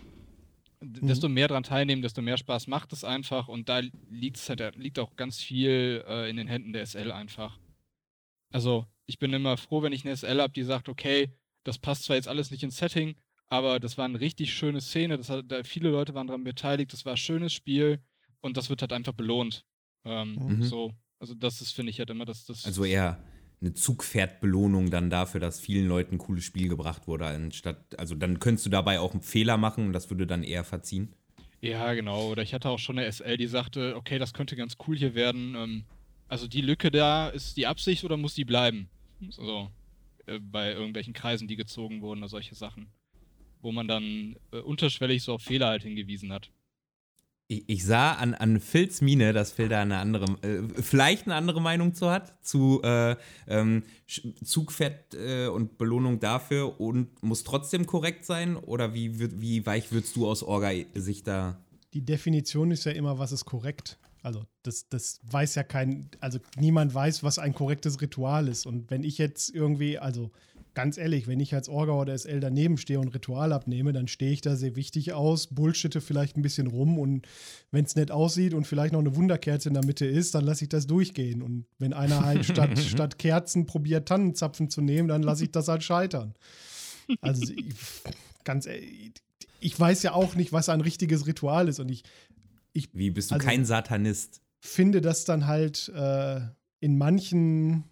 Desto 0.81 1.29
mhm. 1.29 1.35
mehr 1.35 1.49
dran 1.49 1.63
teilnehmen, 1.63 2.03
desto 2.03 2.23
mehr 2.23 2.39
Spaß 2.39 2.67
macht 2.67 2.93
es 2.93 3.05
einfach 3.05 3.49
und 3.49 3.69
da 3.69 3.83
liegt's 4.09 4.49
halt, 4.49 4.77
liegt 4.77 4.99
auch 4.99 5.15
ganz 5.15 5.41
viel 5.41 6.05
äh, 6.09 6.29
in 6.29 6.37
den 6.37 6.49
Händen 6.49 6.73
der 6.73 6.87
SL 6.87 7.13
einfach. 7.13 7.59
Also, 8.53 8.87
ich 9.07 9.19
bin 9.19 9.33
immer 9.33 9.57
froh, 9.57 9.83
wenn 9.83 9.93
ich 9.93 10.05
eine 10.05 10.17
SL 10.17 10.41
habe, 10.41 10.53
die 10.53 10.63
sagt, 10.63 10.89
okay, 10.89 11.33
das 11.65 11.79
passt 11.79 12.05
zwar 12.05 12.17
jetzt 12.17 12.29
alles 12.29 12.51
nicht 12.51 12.63
ins 12.63 12.77
Setting, 12.77 13.17
aber 13.49 13.81
das 13.81 13.99
war 13.99 14.05
eine 14.05 14.21
richtig 14.21 14.55
schöne 14.55 14.81
Szene, 14.81 15.17
das 15.17 15.29
hat, 15.29 15.45
da 15.49 15.63
viele 15.65 15.91
Leute 15.91 16.15
waren 16.15 16.27
daran 16.27 16.45
beteiligt, 16.45 16.93
das 16.93 17.05
war 17.05 17.15
ein 17.15 17.19
schönes 17.19 17.53
Spiel 17.53 18.01
und 18.41 18.57
das 18.57 18.71
wird 18.71 18.83
halt 18.83 18.93
einfach 18.93 19.13
belohnt. 19.13 19.65
Ähm, 20.05 20.35
mhm. 20.35 20.63
So, 20.63 20.93
also 21.19 21.35
das 21.35 21.61
ist, 21.61 21.73
finde 21.73 21.91
ich 21.91 21.99
halt 21.99 22.11
immer, 22.11 22.25
dass 22.25 22.45
das. 22.47 22.65
Also 22.65 22.85
eher 22.85 23.23
eine 23.61 23.75
Zugpferdbelohnung 23.75 24.91
dann 24.91 25.09
dafür, 25.09 25.41
dass 25.41 25.61
vielen 25.61 25.87
Leuten 25.87 26.17
ein 26.17 26.19
cooles 26.19 26.45
Spiel 26.45 26.69
gebracht 26.69 27.07
wurde, 27.07 27.27
anstatt, 27.27 27.99
also 27.99 28.15
dann 28.15 28.41
könntest 28.41 28.67
du 28.67 28.71
dabei 28.71 28.99
auch 28.99 29.13
einen 29.13 29.23
Fehler 29.23 29.57
machen 29.57 29.87
und 29.87 29.93
das 29.93 30.11
würde 30.11 30.27
dann 30.27 30.43
eher 30.43 30.65
verziehen. 30.65 31.15
Ja, 31.61 31.95
genau. 31.95 32.29
Oder 32.29 32.43
ich 32.43 32.55
hatte 32.55 32.69
auch 32.69 32.81
schon 32.81 32.99
eine 32.99 33.11
SL, 33.11 33.37
die 33.37 33.47
sagte, 33.47 33.95
okay, 33.95 34.19
das 34.19 34.33
könnte 34.33 34.57
ganz 34.57 34.77
cool 34.87 34.97
hier 34.97 35.15
werden. 35.15 35.55
Ähm, 35.55 35.85
also 36.33 36.49
die 36.49 36.63
Lücke 36.63 36.91
da, 36.91 37.29
ist 37.29 37.59
die 37.59 37.67
Absicht 37.67 38.05
oder 38.05 38.17
muss 38.17 38.35
die 38.35 38.47
bleiben? 38.47 38.89
So, 39.29 39.69
äh, 40.25 40.39
bei 40.39 40.73
irgendwelchen 40.73 41.13
Kreisen, 41.13 41.47
die 41.47 41.57
gezogen 41.57 42.01
wurden 42.01 42.21
oder 42.21 42.31
solche 42.31 42.55
Sachen. 42.55 42.87
Wo 43.61 43.71
man 43.71 43.87
dann 43.87 44.37
äh, 44.51 44.61
unterschwellig 44.61 45.23
so 45.23 45.35
auf 45.35 45.43
Fehler 45.43 45.67
halt 45.67 45.83
hingewiesen 45.83 46.33
hat. 46.33 46.51
Ich, 47.49 47.65
ich, 47.67 47.85
sah 47.85 48.15
an, 48.15 48.33
an 48.33 48.61
Phils 48.61 49.03
Mine, 49.03 49.35
dass 49.35 49.53
Phil 49.53 49.69
da 49.69 49.83
eine 49.83 49.99
andere, 49.99 50.25
äh, 50.41 50.63
vielleicht 50.81 51.27
eine 51.27 51.35
andere 51.35 51.61
Meinung 51.61 51.95
zu 51.95 52.11
hat, 52.11 52.43
zu 52.43 52.81
äh, 52.83 53.15
ähm, 53.47 53.83
Zugfett 54.43 55.13
äh, 55.13 55.49
und 55.49 55.77
Belohnung 55.77 56.19
dafür 56.19 56.81
und 56.81 57.23
muss 57.23 57.45
trotzdem 57.45 57.85
korrekt 57.85 58.25
sein? 58.25 58.57
Oder 58.57 58.95
wie, 58.95 59.21
wie 59.43 59.67
weich 59.67 59.93
würdest 59.93 60.17
du 60.17 60.27
aus 60.27 60.43
Orga-Sicht 60.43 61.27
da? 61.27 61.63
Die 61.93 62.01
Definition 62.07 62.71
ist 62.71 62.85
ja 62.85 62.93
immer, 62.93 63.19
was 63.19 63.33
ist 63.33 63.45
korrekt. 63.45 63.99
Also 64.23 64.45
das, 64.63 64.89
das 64.89 65.21
weiß 65.25 65.57
ja 65.57 65.65
kein, 65.65 66.09
also 66.21 66.39
niemand 66.57 66.95
weiß, 66.95 67.23
was 67.23 67.39
ein 67.39 67.55
korrektes 67.55 68.01
Ritual 68.01 68.49
ist. 68.49 68.67
Und 68.67 68.91
wenn 68.91 69.03
ich 69.03 69.19
jetzt 69.19 69.53
irgendwie, 69.53 69.99
also 69.99 70.31
ganz 70.75 70.97
ehrlich, 70.97 71.27
wenn 71.27 71.41
ich 71.41 71.55
als 71.55 71.69
Orga 71.69 71.93
oder 71.93 72.17
SL 72.17 72.41
daneben 72.41 72.79
stehe 72.79 73.01
und 73.01 73.15
Ritual 73.15 73.53
abnehme, 73.53 73.93
dann 73.93 74.09
stehe 74.09 74.33
ich 74.33 74.41
da 74.41 74.57
sehr 74.57 74.77
wichtig 74.77 75.13
aus, 75.13 75.49
bullshitte 75.49 76.01
vielleicht 76.01 76.37
ein 76.37 76.43
bisschen 76.43 76.67
rum 76.67 76.99
und 76.99 77.27
wenn 77.71 77.85
es 77.85 77.97
nett 77.97 78.11
aussieht 78.11 78.55
und 78.55 78.67
vielleicht 78.67 78.93
noch 78.93 79.01
eine 79.01 79.17
Wunderkerze 79.17 79.69
in 79.69 79.75
der 79.75 79.85
Mitte 79.85 80.07
ist, 80.07 80.35
dann 80.35 80.45
lasse 80.45 80.65
ich 80.65 80.69
das 80.69 80.87
durchgehen. 80.87 81.43
Und 81.43 81.67
wenn 81.79 81.93
einer 81.93 82.25
halt 82.25 82.45
statt, 82.45 82.79
statt 82.79 83.19
Kerzen 83.19 83.67
probiert, 83.67 84.09
Tannenzapfen 84.09 84.71
zu 84.71 84.81
nehmen, 84.81 85.09
dann 85.09 85.23
lasse 85.23 85.45
ich 85.45 85.51
das 85.53 85.69
halt 85.69 85.83
scheitern. 85.83 86.35
Also 87.21 87.53
ganz 88.45 88.67
ehrlich, 88.67 89.13
ich 89.61 89.79
weiß 89.79 90.03
ja 90.03 90.13
auch 90.13 90.35
nicht, 90.35 90.53
was 90.53 90.69
ein 90.69 90.81
richtiges 90.81 91.27
Ritual 91.27 91.69
ist 91.69 91.79
und 91.81 91.91
ich 91.91 92.03
ich, 92.73 92.91
Wie 92.95 93.11
bist 93.11 93.31
du 93.31 93.35
also, 93.35 93.47
kein 93.47 93.65
Satanist? 93.65 94.41
Finde 94.61 95.01
das 95.01 95.25
dann 95.25 95.47
halt 95.47 95.89
äh, 95.95 96.41
in 96.81 96.99
manchen 96.99 97.85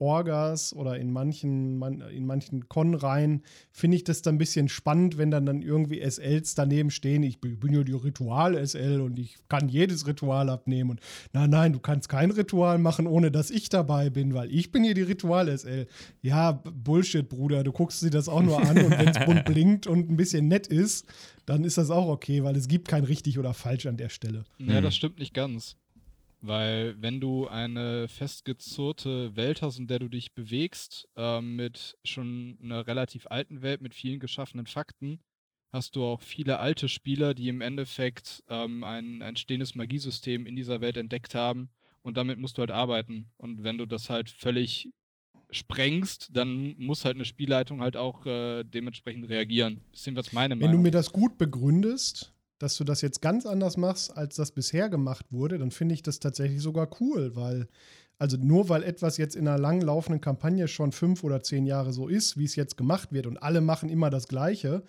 Orgas 0.00 0.72
oder 0.72 0.98
in 0.98 1.12
manchen, 1.12 1.78
man, 1.78 2.00
in 2.00 2.26
manchen 2.26 2.68
Con-Reihen 2.68 3.42
finde 3.70 3.96
ich 3.96 4.04
das 4.04 4.22
dann 4.22 4.36
ein 4.36 4.38
bisschen 4.38 4.68
spannend, 4.68 5.18
wenn 5.18 5.30
dann, 5.30 5.46
dann 5.46 5.62
irgendwie 5.62 6.00
SLs 6.00 6.54
daneben 6.54 6.90
stehen. 6.90 7.22
Ich 7.22 7.40
bin, 7.40 7.60
bin 7.60 7.72
ja 7.74 7.84
die 7.84 7.92
Ritual-SL 7.92 9.00
und 9.00 9.18
ich 9.18 9.36
kann 9.48 9.68
jedes 9.68 10.06
Ritual 10.06 10.48
abnehmen. 10.48 10.90
Und 10.90 11.00
nein, 11.32 11.50
nein, 11.50 11.72
du 11.72 11.78
kannst 11.78 12.08
kein 12.08 12.30
Ritual 12.30 12.78
machen, 12.78 13.06
ohne 13.06 13.30
dass 13.30 13.50
ich 13.50 13.68
dabei 13.68 14.10
bin, 14.10 14.34
weil 14.34 14.52
ich 14.52 14.72
bin 14.72 14.84
hier 14.84 14.94
die 14.94 15.02
Ritual-SL. 15.02 15.86
Ja, 16.22 16.52
Bullshit, 16.52 17.28
Bruder. 17.28 17.62
Du 17.62 17.72
guckst 17.72 18.02
dir 18.02 18.10
das 18.10 18.28
auch 18.28 18.42
nur 18.42 18.60
an 18.60 18.78
und 18.78 18.90
wenn 18.90 19.08
es 19.08 19.24
bunt 19.24 19.44
blinkt 19.50 19.86
und 19.86 20.10
ein 20.10 20.16
bisschen 20.16 20.48
nett 20.48 20.66
ist, 20.66 21.06
dann 21.46 21.64
ist 21.64 21.78
das 21.78 21.90
auch 21.90 22.08
okay, 22.08 22.44
weil 22.44 22.56
es 22.56 22.68
gibt 22.68 22.88
kein 22.88 23.04
richtig 23.04 23.38
oder 23.38 23.54
falsch 23.54 23.86
an 23.86 23.96
der 23.96 24.08
Stelle. 24.08 24.44
Ja, 24.58 24.80
das 24.80 24.94
stimmt 24.94 25.18
nicht 25.18 25.34
ganz. 25.34 25.76
Weil 26.42 27.00
wenn 27.00 27.20
du 27.20 27.48
eine 27.48 28.08
festgezurrte 28.08 29.36
Welt 29.36 29.60
hast, 29.60 29.78
in 29.78 29.86
der 29.86 29.98
du 29.98 30.08
dich 30.08 30.32
bewegst, 30.32 31.08
äh, 31.16 31.40
mit 31.40 31.98
schon 32.04 32.58
einer 32.62 32.86
relativ 32.86 33.26
alten 33.26 33.60
Welt 33.62 33.82
mit 33.82 33.94
vielen 33.94 34.20
geschaffenen 34.20 34.66
Fakten, 34.66 35.20
hast 35.70 35.96
du 35.96 36.04
auch 36.04 36.22
viele 36.22 36.58
alte 36.58 36.88
Spieler, 36.88 37.34
die 37.34 37.48
im 37.48 37.60
Endeffekt 37.60 38.42
ähm, 38.48 38.84
ein, 38.84 39.22
ein 39.22 39.36
stehendes 39.36 39.74
Magiesystem 39.74 40.46
in 40.46 40.56
dieser 40.56 40.80
Welt 40.80 40.96
entdeckt 40.96 41.34
haben 41.34 41.70
und 42.02 42.16
damit 42.16 42.38
musst 42.38 42.58
du 42.58 42.60
halt 42.60 42.70
arbeiten. 42.70 43.30
Und 43.36 43.62
wenn 43.62 43.78
du 43.78 43.86
das 43.86 44.10
halt 44.10 44.30
völlig 44.30 44.90
sprengst, 45.50 46.30
dann 46.32 46.76
muss 46.78 47.04
halt 47.04 47.16
eine 47.16 47.24
Spielleitung 47.24 47.80
halt 47.80 47.96
auch 47.96 48.24
äh, 48.24 48.64
dementsprechend 48.64 49.28
reagieren. 49.28 49.80
Bisschen 49.90 50.16
was 50.16 50.32
meine 50.32 50.54
Meinung. 50.54 50.70
Wenn 50.70 50.76
du 50.76 50.82
mir 50.82 50.90
das 50.92 51.12
gut 51.12 51.38
begründest, 51.38 52.32
dass 52.60 52.76
du 52.76 52.84
das 52.84 53.00
jetzt 53.00 53.22
ganz 53.22 53.46
anders 53.46 53.76
machst, 53.78 54.16
als 54.16 54.36
das 54.36 54.52
bisher 54.52 54.90
gemacht 54.90 55.26
wurde, 55.30 55.58
dann 55.58 55.70
finde 55.70 55.94
ich 55.94 56.02
das 56.02 56.20
tatsächlich 56.20 56.60
sogar 56.60 56.88
cool, 57.00 57.34
weil, 57.34 57.66
also 58.18 58.36
nur 58.36 58.68
weil 58.68 58.84
etwas 58.84 59.16
jetzt 59.16 59.34
in 59.34 59.48
einer 59.48 59.58
lang 59.58 59.80
laufenden 59.80 60.20
Kampagne 60.20 60.68
schon 60.68 60.92
fünf 60.92 61.24
oder 61.24 61.42
zehn 61.42 61.64
Jahre 61.64 61.92
so 61.94 62.06
ist, 62.06 62.36
wie 62.36 62.44
es 62.44 62.56
jetzt 62.56 62.76
gemacht 62.76 63.12
wird 63.12 63.26
und 63.26 63.38
alle 63.38 63.62
machen 63.62 63.88
immer 63.88 64.10
das 64.10 64.28
Gleiche. 64.28 64.82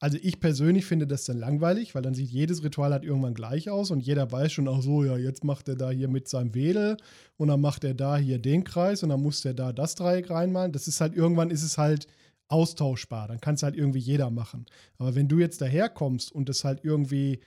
Also 0.00 0.18
ich 0.22 0.40
persönlich 0.40 0.86
finde 0.86 1.06
das 1.06 1.26
dann 1.26 1.38
langweilig, 1.38 1.94
weil 1.94 2.00
dann 2.00 2.14
sieht 2.14 2.30
jedes 2.30 2.64
Ritual 2.64 2.92
halt 2.92 3.04
irgendwann 3.04 3.34
gleich 3.34 3.68
aus 3.68 3.90
und 3.90 4.00
jeder 4.00 4.32
weiß 4.32 4.50
schon, 4.50 4.66
auch 4.66 4.80
so, 4.80 5.04
ja, 5.04 5.18
jetzt 5.18 5.44
macht 5.44 5.68
er 5.68 5.76
da 5.76 5.90
hier 5.90 6.08
mit 6.08 6.28
seinem 6.28 6.54
Wedel 6.54 6.96
und 7.36 7.48
dann 7.48 7.60
macht 7.60 7.84
er 7.84 7.92
da 7.92 8.16
hier 8.16 8.38
den 8.38 8.64
Kreis 8.64 9.02
und 9.02 9.10
dann 9.10 9.22
muss 9.22 9.42
der 9.42 9.52
da 9.52 9.72
das 9.74 9.96
Dreieck 9.96 10.30
reinmalen. 10.30 10.72
Das 10.72 10.88
ist 10.88 11.02
halt, 11.02 11.14
irgendwann 11.14 11.50
ist 11.50 11.62
es 11.62 11.76
halt, 11.76 12.06
austauschbar. 12.52 13.28
Dann 13.28 13.40
kann 13.40 13.54
es 13.54 13.62
halt 13.62 13.76
irgendwie 13.76 13.98
jeder 13.98 14.30
machen. 14.30 14.66
Aber 14.98 15.14
wenn 15.14 15.26
du 15.26 15.38
jetzt 15.38 15.60
daherkommst 15.62 16.30
und 16.30 16.48
das 16.48 16.64
halt 16.64 16.80
irgendwie, 16.82 17.40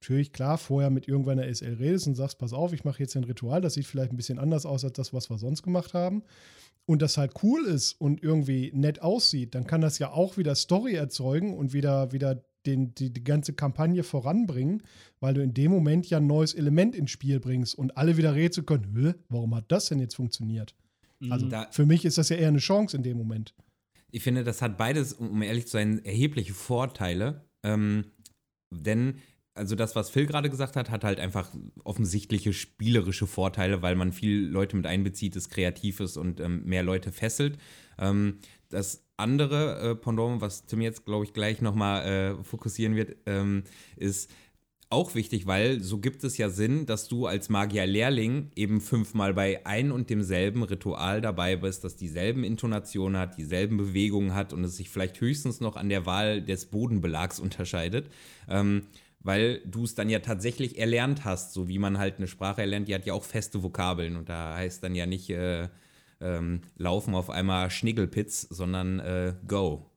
natürlich 0.00 0.32
klar, 0.32 0.58
vorher 0.58 0.90
mit 0.90 1.06
irgendeiner 1.06 1.46
SL 1.52 1.74
redest 1.74 2.08
und 2.08 2.16
sagst, 2.16 2.38
pass 2.38 2.52
auf, 2.52 2.72
ich 2.72 2.84
mache 2.84 3.00
jetzt 3.00 3.16
ein 3.16 3.24
Ritual, 3.24 3.60
das 3.60 3.74
sieht 3.74 3.86
vielleicht 3.86 4.12
ein 4.12 4.16
bisschen 4.16 4.40
anders 4.40 4.66
aus 4.66 4.84
als 4.84 4.94
das, 4.94 5.12
was 5.12 5.30
wir 5.30 5.38
sonst 5.38 5.62
gemacht 5.62 5.94
haben. 5.94 6.24
Und 6.86 7.02
das 7.02 7.16
halt 7.16 7.34
cool 7.42 7.64
ist 7.66 8.00
und 8.00 8.22
irgendwie 8.22 8.72
nett 8.74 9.00
aussieht, 9.00 9.54
dann 9.54 9.66
kann 9.66 9.80
das 9.80 9.98
ja 9.98 10.10
auch 10.10 10.36
wieder 10.36 10.54
Story 10.54 10.94
erzeugen 10.94 11.56
und 11.56 11.72
wieder, 11.72 12.12
wieder 12.12 12.44
den, 12.64 12.94
die, 12.94 13.12
die 13.12 13.24
ganze 13.24 13.52
Kampagne 13.52 14.02
voranbringen, 14.02 14.82
weil 15.20 15.34
du 15.34 15.42
in 15.42 15.54
dem 15.54 15.70
Moment 15.70 16.10
ja 16.10 16.18
ein 16.18 16.26
neues 16.26 16.52
Element 16.52 16.96
ins 16.96 17.12
Spiel 17.12 17.38
bringst 17.38 17.76
und 17.76 17.96
alle 17.96 18.16
wieder 18.16 18.34
rätseln 18.34 18.66
können, 18.66 19.14
warum 19.28 19.54
hat 19.54 19.66
das 19.68 19.86
denn 19.86 20.00
jetzt 20.00 20.16
funktioniert? 20.16 20.74
Also 21.30 21.48
da, 21.48 21.68
für 21.70 21.86
mich 21.86 22.04
ist 22.04 22.18
das 22.18 22.28
ja 22.28 22.36
eher 22.36 22.48
eine 22.48 22.58
Chance 22.58 22.96
in 22.96 23.02
dem 23.02 23.16
Moment 23.16 23.54
ich 24.10 24.22
finde, 24.22 24.44
das 24.44 24.62
hat 24.62 24.76
beides, 24.78 25.12
um 25.14 25.42
ehrlich 25.42 25.66
zu 25.66 25.72
sein, 25.72 26.04
erhebliche 26.04 26.54
Vorteile. 26.54 27.48
Ähm, 27.62 28.04
denn, 28.70 29.18
also 29.54 29.74
das, 29.74 29.96
was 29.96 30.10
Phil 30.10 30.26
gerade 30.26 30.50
gesagt 30.50 30.76
hat, 30.76 30.90
hat 30.90 31.04
halt 31.04 31.20
einfach 31.20 31.50
offensichtliche 31.84 32.52
spielerische 32.52 33.26
Vorteile, 33.26 33.82
weil 33.82 33.94
man 33.94 34.12
viel 34.12 34.46
Leute 34.46 34.76
mit 34.76 34.86
einbezieht, 34.86 35.36
es 35.36 35.48
kreativ 35.48 36.00
ist 36.00 36.16
und 36.16 36.40
ähm, 36.40 36.64
mehr 36.64 36.82
Leute 36.82 37.12
fesselt. 37.12 37.58
Ähm, 37.98 38.38
das 38.68 39.06
andere 39.16 39.90
äh, 39.90 39.94
Pendant, 39.94 40.40
was 40.40 40.66
Tim 40.66 40.80
jetzt, 40.80 41.04
glaube 41.04 41.24
ich, 41.24 41.32
gleich 41.32 41.62
nochmal 41.62 42.06
äh, 42.06 42.44
fokussieren 42.44 42.96
wird, 42.96 43.16
ähm, 43.26 43.64
ist, 43.96 44.30
auch 44.88 45.14
wichtig, 45.14 45.46
weil 45.46 45.82
so 45.82 45.98
gibt 45.98 46.22
es 46.22 46.38
ja 46.38 46.48
Sinn, 46.48 46.86
dass 46.86 47.08
du 47.08 47.26
als 47.26 47.48
Magier-Lehrling 47.48 48.50
eben 48.54 48.80
fünfmal 48.80 49.34
bei 49.34 49.66
ein 49.66 49.90
und 49.90 50.10
demselben 50.10 50.62
Ritual 50.62 51.20
dabei 51.20 51.56
bist, 51.56 51.82
das 51.82 51.96
dieselben 51.96 52.44
Intonationen 52.44 53.20
hat, 53.20 53.36
dieselben 53.36 53.76
Bewegungen 53.76 54.34
hat 54.34 54.52
und 54.52 54.62
es 54.62 54.76
sich 54.76 54.88
vielleicht 54.88 55.20
höchstens 55.20 55.60
noch 55.60 55.76
an 55.76 55.88
der 55.88 56.06
Wahl 56.06 56.40
des 56.40 56.66
Bodenbelags 56.66 57.40
unterscheidet. 57.40 58.08
Ähm, 58.48 58.82
weil 59.20 59.60
du 59.64 59.82
es 59.82 59.96
dann 59.96 60.08
ja 60.08 60.20
tatsächlich 60.20 60.78
erlernt 60.78 61.24
hast, 61.24 61.52
so 61.52 61.66
wie 61.66 61.80
man 61.80 61.98
halt 61.98 62.18
eine 62.18 62.28
Sprache 62.28 62.60
erlernt, 62.60 62.86
die 62.86 62.94
hat 62.94 63.06
ja 63.06 63.12
auch 63.12 63.24
feste 63.24 63.64
Vokabeln 63.64 64.16
und 64.16 64.28
da 64.28 64.54
heißt 64.54 64.84
dann 64.84 64.94
ja 64.94 65.04
nicht 65.04 65.28
äh, 65.30 65.68
ähm, 66.20 66.60
laufen 66.76 67.12
auf 67.14 67.28
einmal 67.28 67.70
Schniggelpitz, 67.70 68.42
sondern 68.50 69.00
äh, 69.00 69.34
go. 69.48 69.90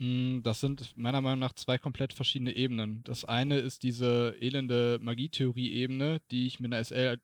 Mm, 0.00 0.40
das 0.42 0.60
sind 0.60 0.96
meiner 0.96 1.20
Meinung 1.20 1.40
nach 1.40 1.52
zwei 1.52 1.76
komplett 1.76 2.14
verschiedene 2.14 2.56
Ebenen. 2.56 3.04
Das 3.04 3.26
eine 3.26 3.58
ist 3.58 3.82
diese 3.82 4.34
elende 4.40 4.98
Magietheorie-Ebene, 5.02 6.22
die 6.30 6.46
ich 6.46 6.58
mit 6.58 6.72
einer 6.72 6.82
SL 6.82 7.20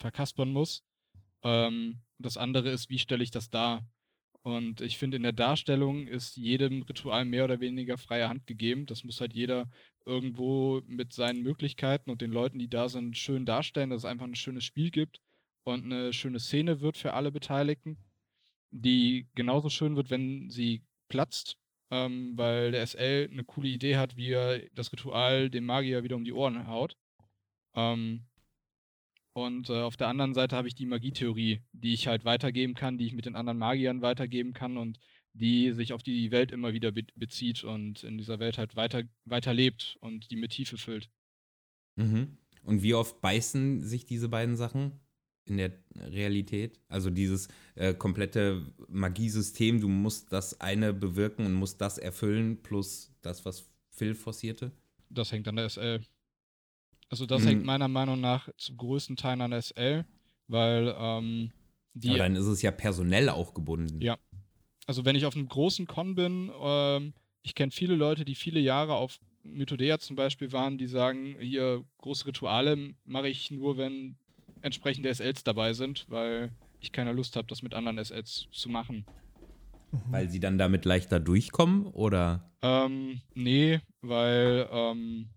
verkaspern 0.00 0.52
muss. 0.52 0.82
Ähm, 1.44 2.00
das 2.18 2.36
andere 2.36 2.70
ist, 2.70 2.90
wie 2.90 2.98
stelle 2.98 3.22
ich 3.22 3.30
das 3.30 3.48
dar? 3.50 3.86
Und 4.42 4.80
ich 4.80 4.98
finde, 4.98 5.16
in 5.18 5.22
der 5.22 5.32
Darstellung 5.32 6.08
ist 6.08 6.36
jedem 6.36 6.82
Ritual 6.82 7.24
mehr 7.24 7.44
oder 7.44 7.60
weniger 7.60 7.96
freie 7.96 8.28
Hand 8.28 8.46
gegeben. 8.46 8.86
Das 8.86 9.04
muss 9.04 9.20
halt 9.20 9.32
jeder 9.32 9.68
irgendwo 10.04 10.82
mit 10.86 11.12
seinen 11.12 11.42
Möglichkeiten 11.42 12.10
und 12.10 12.22
den 12.22 12.32
Leuten, 12.32 12.58
die 12.58 12.68
da 12.68 12.88
sind, 12.88 13.16
schön 13.16 13.46
darstellen, 13.46 13.90
dass 13.90 13.98
es 14.00 14.04
einfach 14.04 14.26
ein 14.26 14.34
schönes 14.34 14.64
Spiel 14.64 14.90
gibt 14.90 15.20
und 15.64 15.84
eine 15.84 16.12
schöne 16.12 16.40
Szene 16.40 16.80
wird 16.80 16.96
für 16.96 17.14
alle 17.14 17.30
Beteiligten, 17.32 17.98
die 18.70 19.28
genauso 19.36 19.68
schön 19.68 19.96
wird, 19.96 20.10
wenn 20.10 20.50
sie 20.50 20.82
platzt, 21.08 21.58
ähm, 21.90 22.32
weil 22.36 22.72
der 22.72 22.86
SL 22.86 23.28
eine 23.30 23.44
coole 23.44 23.68
Idee 23.68 23.96
hat, 23.96 24.16
wie 24.16 24.30
er 24.30 24.60
das 24.74 24.92
Ritual 24.92 25.50
dem 25.50 25.64
Magier 25.64 26.02
wieder 26.02 26.16
um 26.16 26.24
die 26.24 26.32
Ohren 26.32 26.66
haut. 26.66 26.96
Ähm, 27.74 28.26
und 29.32 29.68
äh, 29.68 29.82
auf 29.82 29.96
der 29.96 30.08
anderen 30.08 30.32
Seite 30.34 30.56
habe 30.56 30.66
ich 30.66 30.74
die 30.74 30.86
Magietheorie, 30.86 31.60
die 31.72 31.92
ich 31.92 32.06
halt 32.06 32.24
weitergeben 32.24 32.74
kann, 32.74 32.96
die 32.96 33.06
ich 33.06 33.12
mit 33.12 33.26
den 33.26 33.36
anderen 33.36 33.58
Magiern 33.58 34.00
weitergeben 34.00 34.54
kann 34.54 34.78
und 34.78 34.98
die 35.34 35.72
sich 35.72 35.92
auf 35.92 36.02
die 36.02 36.30
Welt 36.30 36.50
immer 36.50 36.72
wieder 36.72 36.90
be 36.92 37.04
bezieht 37.14 37.62
und 37.62 38.02
in 38.02 38.16
dieser 38.16 38.38
Welt 38.38 38.56
halt 38.56 38.76
weiter, 38.76 39.02
weiter 39.26 39.52
lebt 39.52 39.98
und 40.00 40.30
die 40.30 40.36
mit 40.36 40.52
Tiefe 40.52 40.78
füllt. 40.78 41.10
Mhm. 41.96 42.38
Und 42.62 42.82
wie 42.82 42.94
oft 42.94 43.20
beißen 43.20 43.82
sich 43.82 44.06
diese 44.06 44.28
beiden 44.28 44.56
Sachen 44.56 44.98
in 45.46 45.56
der 45.56 45.72
Realität? 45.94 46.78
Also 46.88 47.10
dieses 47.10 47.48
äh, 47.74 47.94
komplette 47.94 48.62
Magiesystem, 48.88 49.80
du 49.80 49.88
musst 49.88 50.32
das 50.32 50.60
eine 50.60 50.92
bewirken 50.92 51.46
und 51.46 51.54
musst 51.54 51.80
das 51.80 51.98
erfüllen, 51.98 52.62
plus 52.62 53.12
das, 53.22 53.44
was 53.44 53.64
Phil 53.90 54.14
forcierte? 54.14 54.72
Das 55.08 55.32
hängt 55.32 55.48
an 55.48 55.56
der 55.56 55.68
SL. 55.68 56.00
Also 57.08 57.26
das 57.26 57.42
mhm. 57.42 57.46
hängt 57.46 57.64
meiner 57.64 57.88
Meinung 57.88 58.20
nach 58.20 58.48
zum 58.58 58.76
größten 58.76 59.16
Teil 59.16 59.40
an 59.40 59.52
der 59.52 59.62
SL, 59.62 60.04
weil 60.48 60.94
ähm, 60.98 61.52
die. 61.94 62.10
Aber 62.10 62.18
dann 62.18 62.36
ist 62.36 62.46
es 62.46 62.62
ja 62.62 62.70
personell 62.70 63.28
auch 63.28 63.54
gebunden. 63.54 64.00
Ja. 64.00 64.18
Also 64.86 65.04
wenn 65.04 65.16
ich 65.16 65.24
auf 65.24 65.34
einem 65.34 65.48
großen 65.48 65.86
Con 65.86 66.14
bin, 66.14 66.50
ähm, 66.60 67.14
ich 67.42 67.54
kenne 67.54 67.72
viele 67.72 67.94
Leute, 67.94 68.24
die 68.24 68.34
viele 68.34 68.60
Jahre 68.60 68.94
auf 68.94 69.18
Mythodea 69.44 69.98
zum 69.98 70.16
Beispiel 70.16 70.52
waren, 70.52 70.78
die 70.78 70.86
sagen, 70.86 71.36
hier 71.40 71.84
große 71.98 72.26
Rituale 72.26 72.94
mache 73.04 73.28
ich 73.28 73.50
nur, 73.50 73.76
wenn 73.76 74.16
entsprechende 74.66 75.14
SLs 75.14 75.44
dabei 75.44 75.72
sind, 75.72 76.04
weil 76.08 76.50
ich 76.80 76.92
keine 76.92 77.12
Lust 77.12 77.36
habe, 77.36 77.48
das 77.48 77.62
mit 77.62 77.72
anderen 77.72 78.04
SLs 78.04 78.48
zu 78.50 78.68
machen. 78.68 79.06
Weil 80.10 80.28
sie 80.28 80.40
dann 80.40 80.58
damit 80.58 80.84
leichter 80.84 81.20
durchkommen, 81.20 81.86
oder? 81.86 82.50
Ähm, 82.60 83.20
nee, 83.34 83.80
weil 84.02 84.68
ähm, 84.70 85.28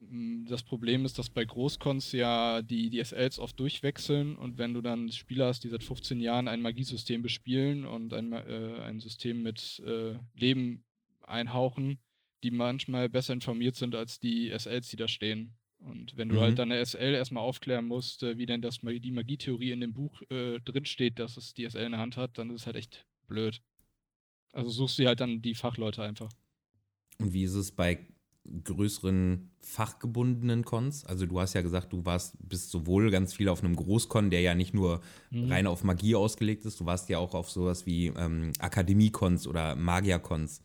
hm, 0.00 0.46
das 0.48 0.62
Problem 0.62 1.04
ist, 1.04 1.18
dass 1.18 1.30
bei 1.30 1.44
Großcons 1.44 2.12
ja 2.12 2.62
die 2.62 2.90
DSLs 2.90 3.38
oft 3.38 3.58
durchwechseln 3.60 4.36
und 4.36 4.58
wenn 4.58 4.74
du 4.74 4.80
dann 4.80 5.10
Spieler 5.12 5.46
hast, 5.46 5.64
die 5.64 5.68
seit 5.68 5.84
15 5.84 6.20
Jahren 6.20 6.48
ein 6.48 6.62
Magiesystem 6.62 7.22
bespielen 7.22 7.84
und 7.84 8.12
ein, 8.12 8.32
äh, 8.32 8.80
ein 8.82 9.00
System 9.00 9.42
mit 9.42 9.82
äh, 9.86 10.14
Leben 10.34 10.84
einhauchen, 11.22 11.98
die 12.42 12.50
manchmal 12.50 13.08
besser 13.08 13.32
informiert 13.34 13.76
sind 13.76 13.94
als 13.94 14.20
die 14.20 14.50
SLs, 14.50 14.88
die 14.88 14.96
da 14.96 15.08
stehen. 15.08 15.54
Und 15.84 16.16
wenn 16.16 16.30
du 16.30 16.40
halt 16.40 16.54
mhm. 16.54 16.58
halt 16.60 16.70
deine 16.70 16.84
SL 16.84 17.14
erstmal 17.14 17.42
aufklären 17.42 17.86
musst, 17.86 18.22
äh, 18.22 18.38
wie 18.38 18.46
denn 18.46 18.62
das 18.62 18.78
die 18.80 19.10
Magietheorie 19.10 19.70
in 19.70 19.80
dem 19.80 19.92
Buch 19.92 20.22
äh, 20.30 20.58
drinsteht, 20.60 21.18
dass 21.18 21.36
es 21.36 21.52
die 21.52 21.68
SL 21.68 21.84
in 21.84 21.92
der 21.92 22.00
Hand 22.00 22.16
hat, 22.16 22.38
dann 22.38 22.50
ist 22.50 22.62
es 22.62 22.66
halt 22.66 22.76
echt 22.76 23.06
blöd. 23.26 23.60
Also 24.52 24.70
suchst 24.70 24.98
du 24.98 25.06
halt 25.06 25.20
dann 25.20 25.42
die 25.42 25.54
Fachleute 25.54 26.02
einfach. 26.02 26.30
Und 27.18 27.32
wie 27.32 27.44
ist 27.44 27.54
es 27.54 27.70
bei 27.70 28.06
größeren 28.64 29.50
fachgebundenen 29.60 30.64
Cons? 30.64 31.04
Also 31.04 31.26
du 31.26 31.38
hast 31.38 31.54
ja 31.54 31.60
gesagt, 31.60 31.92
du 31.92 32.04
warst 32.06 32.36
bist 32.40 32.70
sowohl 32.70 33.10
ganz 33.10 33.34
viel 33.34 33.48
auf 33.48 33.62
einem 33.62 33.76
Großkon, 33.76 34.30
der 34.30 34.40
ja 34.40 34.54
nicht 34.54 34.72
nur 34.72 35.02
mhm. 35.30 35.50
rein 35.50 35.66
auf 35.66 35.84
Magie 35.84 36.14
ausgelegt 36.14 36.64
ist, 36.64 36.80
du 36.80 36.86
warst 36.86 37.08
ja 37.10 37.18
auch 37.18 37.34
auf 37.34 37.50
sowas 37.50 37.84
wie 37.84 38.06
ähm, 38.06 38.52
Akademie-Cons 38.58 39.46
oder 39.46 39.76
Magier-Cons. 39.76 40.62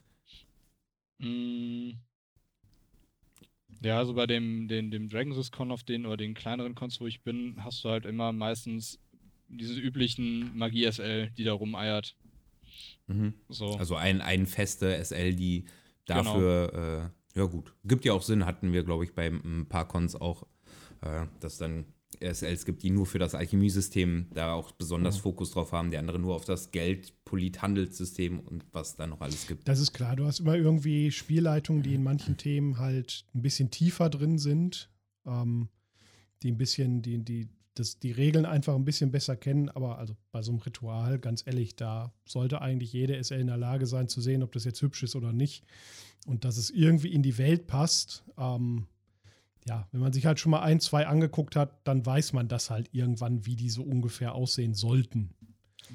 Mhm. 1.20 2.00
Ja, 3.82 3.98
also 3.98 4.14
bei 4.14 4.28
dem, 4.28 4.68
den, 4.68 4.92
dem 4.92 5.10
Dragon's 5.10 5.52
Con 5.52 5.72
auf 5.72 5.84
den 5.84 6.06
oder 6.06 6.18
den 6.18 6.34
kleineren 6.34 6.76
Cons, 6.76 7.00
wo 7.00 7.08
ich 7.08 7.24
bin, 7.24 7.64
hast 7.64 7.84
du 7.84 7.90
halt 7.90 8.06
immer 8.06 8.32
meistens 8.34 9.00
diese 9.48 9.80
üblichen 9.80 10.58
Magie-SL, 10.58 11.32
die 11.32 11.44
da 11.44 11.54
rumeiert. 11.54 12.16
Mhm. 13.08 13.34
So. 13.48 13.78
Also 13.78 13.96
ein, 13.96 14.22
ein 14.22 14.46
feste 14.46 15.04
SL, 15.04 15.34
die 15.34 15.66
genau. 16.06 16.24
dafür 16.24 16.72
genau. 16.72 17.06
äh, 17.06 17.10
ja, 17.36 17.46
gut. 17.46 17.74
Gibt 17.86 18.06
ja 18.06 18.14
auch 18.14 18.22
Sinn, 18.22 18.46
hatten 18.46 18.74
wir, 18.74 18.84
glaube 18.84 19.06
ich, 19.06 19.14
bei 19.14 19.28
ein 19.28 19.68
paar 19.68 19.88
Cons 19.88 20.16
auch, 20.16 20.44
äh, 21.02 21.26
dass 21.40 21.58
dann 21.58 21.86
SLs 22.22 22.66
gibt, 22.66 22.84
die 22.84 22.90
nur 22.90 23.06
für 23.06 23.20
das 23.20 23.36
Alchemiesystem 23.36 24.28
da 24.34 24.54
auch 24.54 24.72
besonders 24.72 25.18
mhm. 25.18 25.22
Fokus 25.22 25.52
drauf 25.52 25.72
haben, 25.72 25.92
die 25.92 25.98
andere 25.98 26.20
nur 26.20 26.36
auf 26.36 26.46
das 26.46 26.72
Geld, 26.72 27.14
Polit-Handelssystem 27.26 28.40
und 28.40 28.66
was 28.72 28.96
da 28.96 29.08
noch 29.08 29.22
alles 29.22 29.48
gibt. 29.48 29.68
Das 29.68 29.80
ist 29.80 29.94
klar. 29.94 30.16
Du 30.16 30.26
hast 30.26 30.40
immer 30.40 30.56
irgendwie 30.56 31.12
Spielleitungen, 31.12 31.84
die 31.84 31.96
in 31.96 32.04
manchen 32.04 32.38
Themen 32.38 32.78
halt 32.78 33.26
ein 33.34 33.42
bisschen 33.42 33.72
tiefer 33.72 34.10
drin 34.10 34.38
sind, 34.38 34.90
ähm, 35.26 35.70
die 36.44 36.52
ein 36.52 36.58
bisschen, 36.58 37.02
die, 37.02 37.24
die, 37.24 37.50
das, 37.74 38.00
die 38.00 38.12
Regeln 38.12 38.46
einfach 38.46 38.76
ein 38.76 38.86
bisschen 38.86 39.12
besser 39.12 39.36
kennen. 39.36 39.70
Aber 39.70 39.98
also 39.98 40.16
bei 40.32 40.42
so 40.42 40.52
einem 40.52 40.60
Ritual, 40.60 41.20
ganz 41.20 41.46
ehrlich, 41.46 41.76
da 41.76 42.14
sollte 42.26 42.62
eigentlich 42.62 42.94
jede 42.94 43.22
SL 43.24 43.40
in 43.40 43.48
der 43.48 43.58
Lage 43.58 43.86
sein 43.86 44.08
zu 44.08 44.22
sehen, 44.22 44.44
ob 44.44 44.52
das 44.52 44.66
jetzt 44.66 44.82
hübsch 44.82 45.04
ist 45.04 45.16
oder 45.16 45.34
nicht 45.34 45.64
und 46.26 46.46
dass 46.46 46.58
es 46.58 46.70
irgendwie 46.70 47.14
in 47.14 47.24
die 47.24 47.38
Welt 47.38 47.68
passt. 47.68 48.24
Ähm, 48.38 48.88
ja, 49.70 49.88
wenn 49.92 50.02
man 50.02 50.12
sich 50.12 50.26
halt 50.26 50.40
schon 50.40 50.50
mal 50.50 50.62
ein, 50.62 50.80
zwei 50.80 51.06
angeguckt 51.06 51.56
hat, 51.56 51.88
dann 51.88 52.04
weiß 52.04 52.34
man 52.34 52.48
das 52.48 52.72
halt 52.72 52.90
irgendwann, 52.92 53.46
wie 53.46 53.56
die 53.56 53.70
so 53.70 53.84
ungefähr 53.84 54.34
aussehen 54.34 54.74
sollten. 54.74 55.36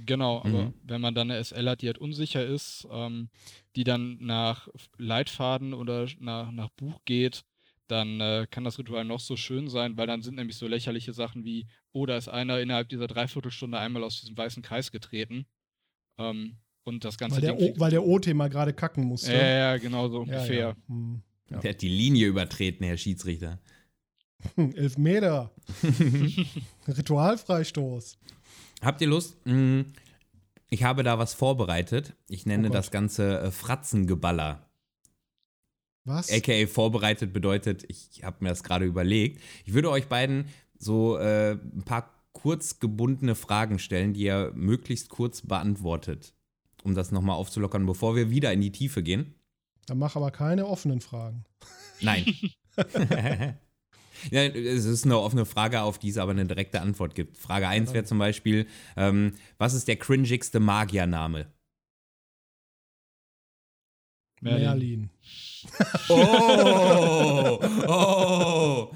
Genau, 0.07 0.39
aber 0.39 0.67
mhm. 0.67 0.75
wenn 0.85 1.01
man 1.01 1.15
dann 1.15 1.31
eine 1.31 1.43
SL 1.43 1.69
hat, 1.69 1.83
die 1.83 1.87
halt 1.87 1.99
unsicher 1.99 2.45
ist, 2.45 2.87
ähm, 2.91 3.31
die 3.75 3.83
dann 3.83 4.19
nach 4.21 4.69
Leitfaden 4.97 5.75
oder 5.75 6.07
nach, 6.21 6.53
nach 6.53 6.71
Buch 6.71 7.01
geht, 7.05 7.45
dann 7.89 8.21
äh, 8.21 8.47
kann 8.49 8.65
das 8.65 8.79
Ritual 8.79 9.05
noch 9.05 9.21
so 9.21 9.37
schön 9.37 9.69
sein, 9.69 9.97
weil 9.97 10.07
dann 10.07 10.23
sind 10.23 10.37
nämlich 10.37 10.57
so 10.57 10.69
lächerliche 10.69 11.13
Sachen 11.13 11.45
wie, 11.45 11.67
oh, 11.93 12.07
da 12.07 12.17
ist 12.17 12.29
einer 12.29 12.61
innerhalb 12.61 12.89
dieser 12.89 13.09
Dreiviertelstunde 13.09 13.79
einmal 13.79 14.05
aus 14.05 14.21
diesem 14.21 14.37
weißen 14.37 14.63
Kreis 14.63 14.93
getreten. 14.93 15.47
Ähm, 16.19 16.59
und 16.85 17.05
das 17.05 17.19
ganze 17.19 17.37
weil 17.37 17.43
der, 17.43 17.59
o, 17.59 17.75
weil 17.79 17.91
der 17.91 18.07
OT 18.07 18.33
mal 18.35 18.49
gerade 18.49 18.73
kacken 18.73 19.05
musste. 19.05 19.33
Ja, 19.33 19.47
ja, 19.47 19.77
genau 19.79 20.09
so 20.09 20.21
ungefähr. 20.21 20.55
Ja, 20.55 20.69
ja. 20.69 20.77
Hm, 20.87 21.23
ja. 21.51 21.59
Der 21.59 21.71
hat 21.71 21.83
die 21.83 21.89
Linie 21.89 22.27
übertreten, 22.27 22.85
Herr 22.85 22.97
Schiedsrichter. 22.97 23.61
Elf 24.57 24.99
Meter. 24.99 25.51
Ritualfreistoß. 26.89 28.19
Habt 28.83 29.01
ihr 29.01 29.07
Lust? 29.07 29.37
Hm, 29.45 29.93
ich 30.69 30.85
habe 30.85 31.03
da 31.03 31.19
was 31.19 31.35
vorbereitet. 31.35 32.15
Ich 32.29 32.47
nenne 32.47 32.69
oh 32.69 32.73
das 32.73 32.91
Ganze 32.91 33.41
äh, 33.41 33.51
Fratzengeballer. 33.51 34.69
Was? 36.05 36.31
AKA 36.31 36.67
vorbereitet 36.67 37.33
bedeutet, 37.33 37.85
ich 37.89 38.25
habe 38.25 38.37
mir 38.41 38.51
das 38.51 38.63
gerade 38.63 38.85
überlegt. 38.85 39.41
Ich 39.65 39.73
würde 39.73 39.91
euch 39.91 40.07
beiden 40.07 40.49
so 40.79 41.17
äh, 41.17 41.53
ein 41.53 41.85
paar 41.85 42.11
kurz 42.33 42.79
gebundene 42.79 43.35
Fragen 43.35 43.79
stellen, 43.79 44.13
die 44.13 44.25
ihr 44.25 44.53
möglichst 44.55 45.09
kurz 45.09 45.41
beantwortet 45.41 46.35
um 46.85 46.95
das 46.95 47.11
nochmal 47.11 47.37
aufzulockern, 47.37 47.87
bevor 47.87 48.15
wir 48.15 48.31
wieder 48.31 48.53
in 48.53 48.61
die 48.61 48.71
Tiefe 48.71 49.03
gehen. 49.03 49.35
Dann 49.87 49.99
mach 49.99 50.17
aber 50.17 50.31
keine 50.31 50.67
offenen 50.67 51.01
Fragen. 51.01 51.45
Nein. 52.01 52.25
ja, 54.31 54.43
es 54.43 54.85
ist 54.85 55.05
eine 55.05 55.19
offene 55.19 55.45
Frage, 55.45 55.83
auf 55.83 55.99
die 55.99 56.09
es 56.09 56.19
aber 56.19 56.33
eine 56.33 56.47
direkte 56.47 56.81
Antwort 56.81 57.15
gibt. 57.15 57.37
Frage 57.37 57.69
1 57.69 57.93
wäre 57.93 58.05
zum 58.05 58.19
Beispiel: 58.19 58.67
ähm, 58.97 59.35
Was 59.59 59.75
ist 59.75 59.89
der 59.89 59.97
cringigste 59.97 60.61
Magiername? 60.61 61.47
Merlin. 64.41 65.11
Oh! 66.09 67.61
Oh! 67.87 68.93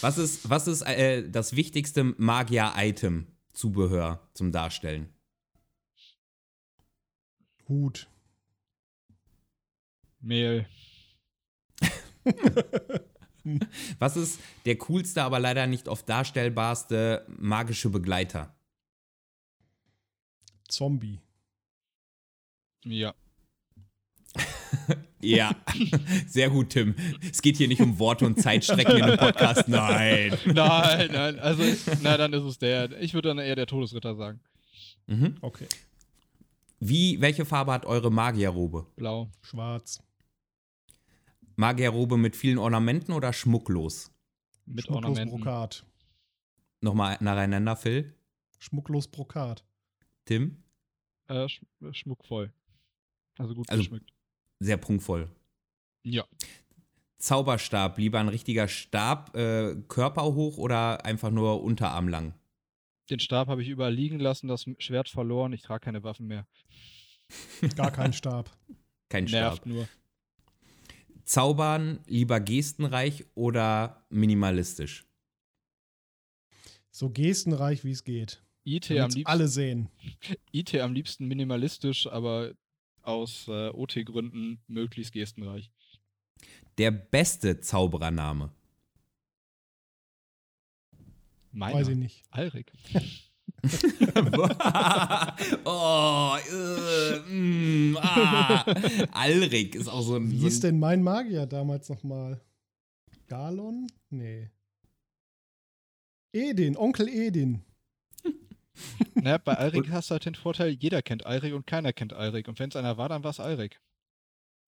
Was 0.00 0.18
ist, 0.18 0.48
was 0.48 0.66
ist 0.66 0.82
äh, 0.82 1.28
das 1.28 1.56
wichtigste 1.56 2.04
Magier-Item, 2.04 3.26
Zubehör 3.52 4.28
zum 4.34 4.52
Darstellen? 4.52 5.08
Hut. 7.68 8.08
Mehl. 10.20 10.66
Was 13.98 14.16
ist 14.16 14.40
der 14.66 14.76
coolste, 14.76 15.22
aber 15.22 15.38
leider 15.40 15.66
nicht 15.66 15.88
oft 15.88 16.08
darstellbarste 16.08 17.26
magische 17.38 17.88
Begleiter? 17.88 18.54
Zombie. 20.68 21.20
Ja. 22.84 23.14
Ja, 25.22 25.54
sehr 26.26 26.48
gut, 26.48 26.70
Tim. 26.70 26.94
Es 27.30 27.42
geht 27.42 27.58
hier 27.58 27.68
nicht 27.68 27.82
um 27.82 27.98
Worte 27.98 28.24
und 28.24 28.40
Zeitstrecken 28.40 28.96
in 28.96 29.02
einem 29.02 29.18
Podcast. 29.18 29.68
Nein. 29.68 30.32
Nein, 30.46 31.10
nein, 31.12 31.38
also, 31.38 31.62
na, 32.02 32.16
dann 32.16 32.32
ist 32.32 32.42
es 32.42 32.58
der. 32.58 32.98
Ich 33.02 33.12
würde 33.12 33.28
dann 33.28 33.38
eher 33.38 33.54
der 33.54 33.66
Todesritter 33.66 34.14
sagen. 34.14 34.40
Mhm. 35.08 35.36
Okay. 35.42 35.66
Wie, 36.78 37.20
welche 37.20 37.44
Farbe 37.44 37.72
hat 37.72 37.84
eure 37.84 38.10
Magierrobe? 38.10 38.86
Blau. 38.96 39.30
Schwarz. 39.42 40.02
Magierrobe 41.60 42.16
mit 42.16 42.36
vielen 42.36 42.56
Ornamenten 42.58 43.12
oder 43.12 43.32
schmucklos? 43.34 44.10
Mit 44.64 44.86
Schmucklos 44.86 45.04
Ornamenten. 45.10 45.40
Brokat. 45.40 45.84
Nochmal 46.80 47.18
nacheinander, 47.20 47.76
Phil. 47.76 48.14
Schmucklos 48.58 49.08
Brokat. 49.08 49.62
Tim? 50.24 50.62
Äh, 51.28 51.48
sch 51.48 51.60
schmuckvoll. 51.92 52.50
Also 53.38 53.54
gut 53.54 53.68
Also- 53.68 53.82
geschmückt. 53.82 54.10
Sehr 54.58 54.78
prunkvoll. 54.78 55.30
Ja. 56.02 56.24
Zauberstab, 57.18 57.98
lieber 57.98 58.18
ein 58.20 58.28
richtiger 58.28 58.66
Stab, 58.66 59.36
äh, 59.36 59.74
Körper 59.88 60.24
hoch 60.24 60.56
oder 60.56 61.04
einfach 61.04 61.30
nur 61.30 61.62
Unterarm 61.62 62.08
lang? 62.08 62.32
Den 63.10 63.20
Stab 63.20 63.48
habe 63.48 63.62
ich 63.62 63.68
überall 63.68 63.92
liegen 63.92 64.18
lassen, 64.18 64.48
das 64.48 64.64
Schwert 64.78 65.10
verloren. 65.10 65.52
Ich 65.52 65.60
trage 65.62 65.84
keine 65.84 66.02
Waffen 66.04 66.26
mehr. 66.26 66.46
Gar 67.76 67.90
kein 67.90 68.12
Stab. 68.14 68.50
Kein 69.10 69.24
Nervt 69.24 69.58
Stab. 69.58 69.66
nur. 69.66 69.86
Zaubern, 71.30 72.00
lieber 72.08 72.40
gestenreich 72.40 73.24
oder 73.36 74.04
minimalistisch? 74.10 75.06
So 76.90 77.08
gestenreich, 77.08 77.84
wie 77.84 77.92
es 77.92 78.02
geht. 78.02 78.42
IT 78.64 78.90
am, 78.90 79.10
liebsten, 79.10 79.26
alle 79.26 79.46
sehen. 79.46 79.88
IT 80.50 80.74
am 80.74 80.92
liebsten 80.92 81.28
minimalistisch, 81.28 82.08
aber 82.08 82.54
aus 83.02 83.46
äh, 83.46 83.68
OT-Gründen 83.68 84.60
möglichst 84.66 85.12
gestenreich. 85.12 85.70
Der 86.78 86.90
beste 86.90 87.60
Zauberername. 87.60 88.50
Meiner. 91.52 91.74
Weiß 91.76 91.88
ich 91.88 91.96
nicht. 91.96 92.24
Alrik. 92.30 92.72
oh, 95.64 96.36
äh, 96.50 97.18
mm, 97.30 97.96
ah. 98.00 98.64
Alrik 99.12 99.74
ist 99.74 99.88
auch 99.88 100.02
so 100.02 100.16
ein. 100.16 100.30
Wie 100.30 100.38
so 100.38 100.46
hieß 100.46 100.58
ein 100.58 100.62
denn 100.62 100.78
mein 100.78 101.02
Magier 101.02 101.46
damals 101.46 101.88
nochmal? 101.88 102.40
Galon? 103.26 103.86
Nee. 104.08 104.50
Edin, 106.32 106.76
Onkel 106.76 107.08
Edin. 107.08 107.62
naja, 109.14 109.38
bei 109.38 109.54
Alrik 109.54 109.90
hast 109.90 110.10
du 110.10 110.12
halt 110.12 110.24
den 110.24 110.34
Vorteil, 110.34 110.70
jeder 110.70 111.02
kennt 111.02 111.26
Alrik 111.26 111.54
und 111.54 111.66
keiner 111.66 111.92
kennt 111.92 112.12
Alrik. 112.12 112.48
Und 112.48 112.58
wenn 112.58 112.70
es 112.70 112.76
einer 112.76 112.96
war, 112.96 113.08
dann 113.08 113.24
war 113.24 113.30
es 113.30 113.40
Alrik. 113.40 113.80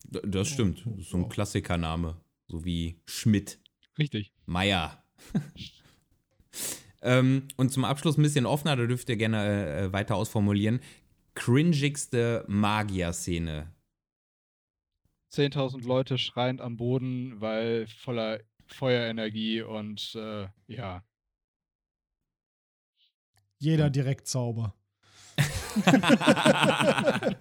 das 0.04 0.48
stimmt. 0.48 0.84
Das 0.86 0.98
ist 0.98 1.10
so 1.10 1.18
ein 1.18 1.28
Klassikername. 1.28 2.20
So 2.48 2.64
wie 2.64 3.00
Schmidt, 3.06 3.60
Richtig. 3.98 4.32
Meier. 4.46 5.04
ähm, 7.02 7.48
und 7.56 7.72
zum 7.72 7.84
Abschluss 7.84 8.16
ein 8.16 8.22
bisschen 8.22 8.46
offener, 8.46 8.76
da 8.76 8.86
dürft 8.86 9.08
ihr 9.08 9.16
gerne 9.16 9.76
äh, 9.76 9.92
weiter 9.92 10.16
ausformulieren. 10.16 10.80
Cringigste 11.34 12.44
Magier-Szene. 12.48 13.72
10.000 15.32 15.86
Leute 15.86 16.18
schreiend 16.18 16.60
am 16.60 16.76
Boden, 16.76 17.40
weil 17.40 17.86
voller 17.86 18.40
Feuerenergie 18.66 19.62
und 19.62 20.14
äh, 20.14 20.48
ja. 20.66 21.02
Jeder 23.58 23.90
direkt 23.90 24.28
Zauber. 24.28 24.74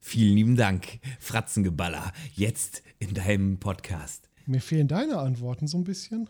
Vielen 0.00 0.34
lieben 0.34 0.56
Dank, 0.56 0.98
Fratzengeballer. 1.20 2.12
Jetzt 2.34 2.82
in 2.98 3.14
deinem 3.14 3.60
Podcast. 3.60 4.28
Mir 4.46 4.60
fehlen 4.60 4.88
deine 4.88 5.18
Antworten 5.18 5.66
so 5.66 5.78
ein 5.78 5.84
bisschen. 5.84 6.28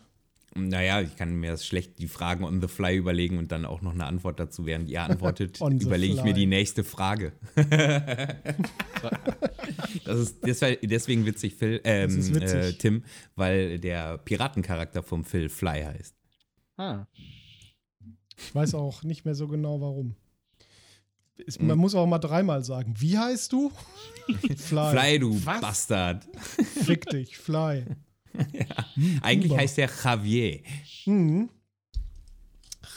Naja, 0.57 1.01
ich 1.01 1.17
kann 1.17 1.35
mir 1.35 1.51
das 1.51 1.65
schlecht 1.65 1.99
die 1.99 2.07
Fragen 2.07 2.45
on 2.45 2.61
the 2.61 2.67
fly 2.69 2.95
überlegen 2.95 3.37
und 3.37 3.51
dann 3.51 3.65
auch 3.65 3.81
noch 3.81 3.91
eine 3.91 4.05
Antwort 4.05 4.39
dazu, 4.39 4.65
während 4.65 4.89
ihr 4.89 5.03
antwortet, 5.09 5.59
On 5.61 5.77
the 5.77 5.85
überlege 5.85 6.13
ich 6.13 6.23
mir 6.23 6.33
die 6.33 6.45
nächste 6.45 6.85
Frage. 6.85 7.33
das 10.05 10.19
ist 10.19 10.43
deswe- 10.43 10.79
deswegen 10.81 11.25
witzig, 11.25 11.55
Phil, 11.55 11.81
ähm, 11.83 12.07
Das 12.09 12.15
ist 12.17 12.33
witzig. 12.35 12.55
Äh, 12.59 12.73
Tim, 12.73 13.03
weil 13.35 13.79
der 13.79 14.17
Piratencharakter 14.19 15.03
vom 15.03 15.25
Phil 15.25 15.49
Fly 15.49 15.83
heißt. 15.83 16.15
Ah. 16.77 17.05
Ich 18.37 18.53
weiß 18.53 18.75
auch 18.75 19.03
nicht 19.03 19.25
mehr 19.25 19.35
so 19.35 19.47
genau, 19.47 19.79
warum. 19.81 20.15
Es, 21.45 21.59
Mhm. 21.59 21.67
man 21.67 21.77
muss 21.79 21.95
auch 21.95 22.05
mal 22.07 22.19
dreimal 22.19 22.63
sagen. 22.63 22.93
Wie 22.97 23.17
heißt 23.17 23.51
du? 23.51 23.71
Fly. 24.57 24.91
Fly, 24.91 25.19
du 25.19 25.45
Was? 25.45 25.59
Bastard. 25.61 26.25
Fick 26.85 27.07
dich, 27.07 27.37
Fly. 27.37 27.85
Eigentlich 29.21 29.49
Kuba. 29.51 29.61
heißt 29.61 29.77
der 29.77 29.89
Javier. 30.03 30.61
Mhm. 31.05 31.49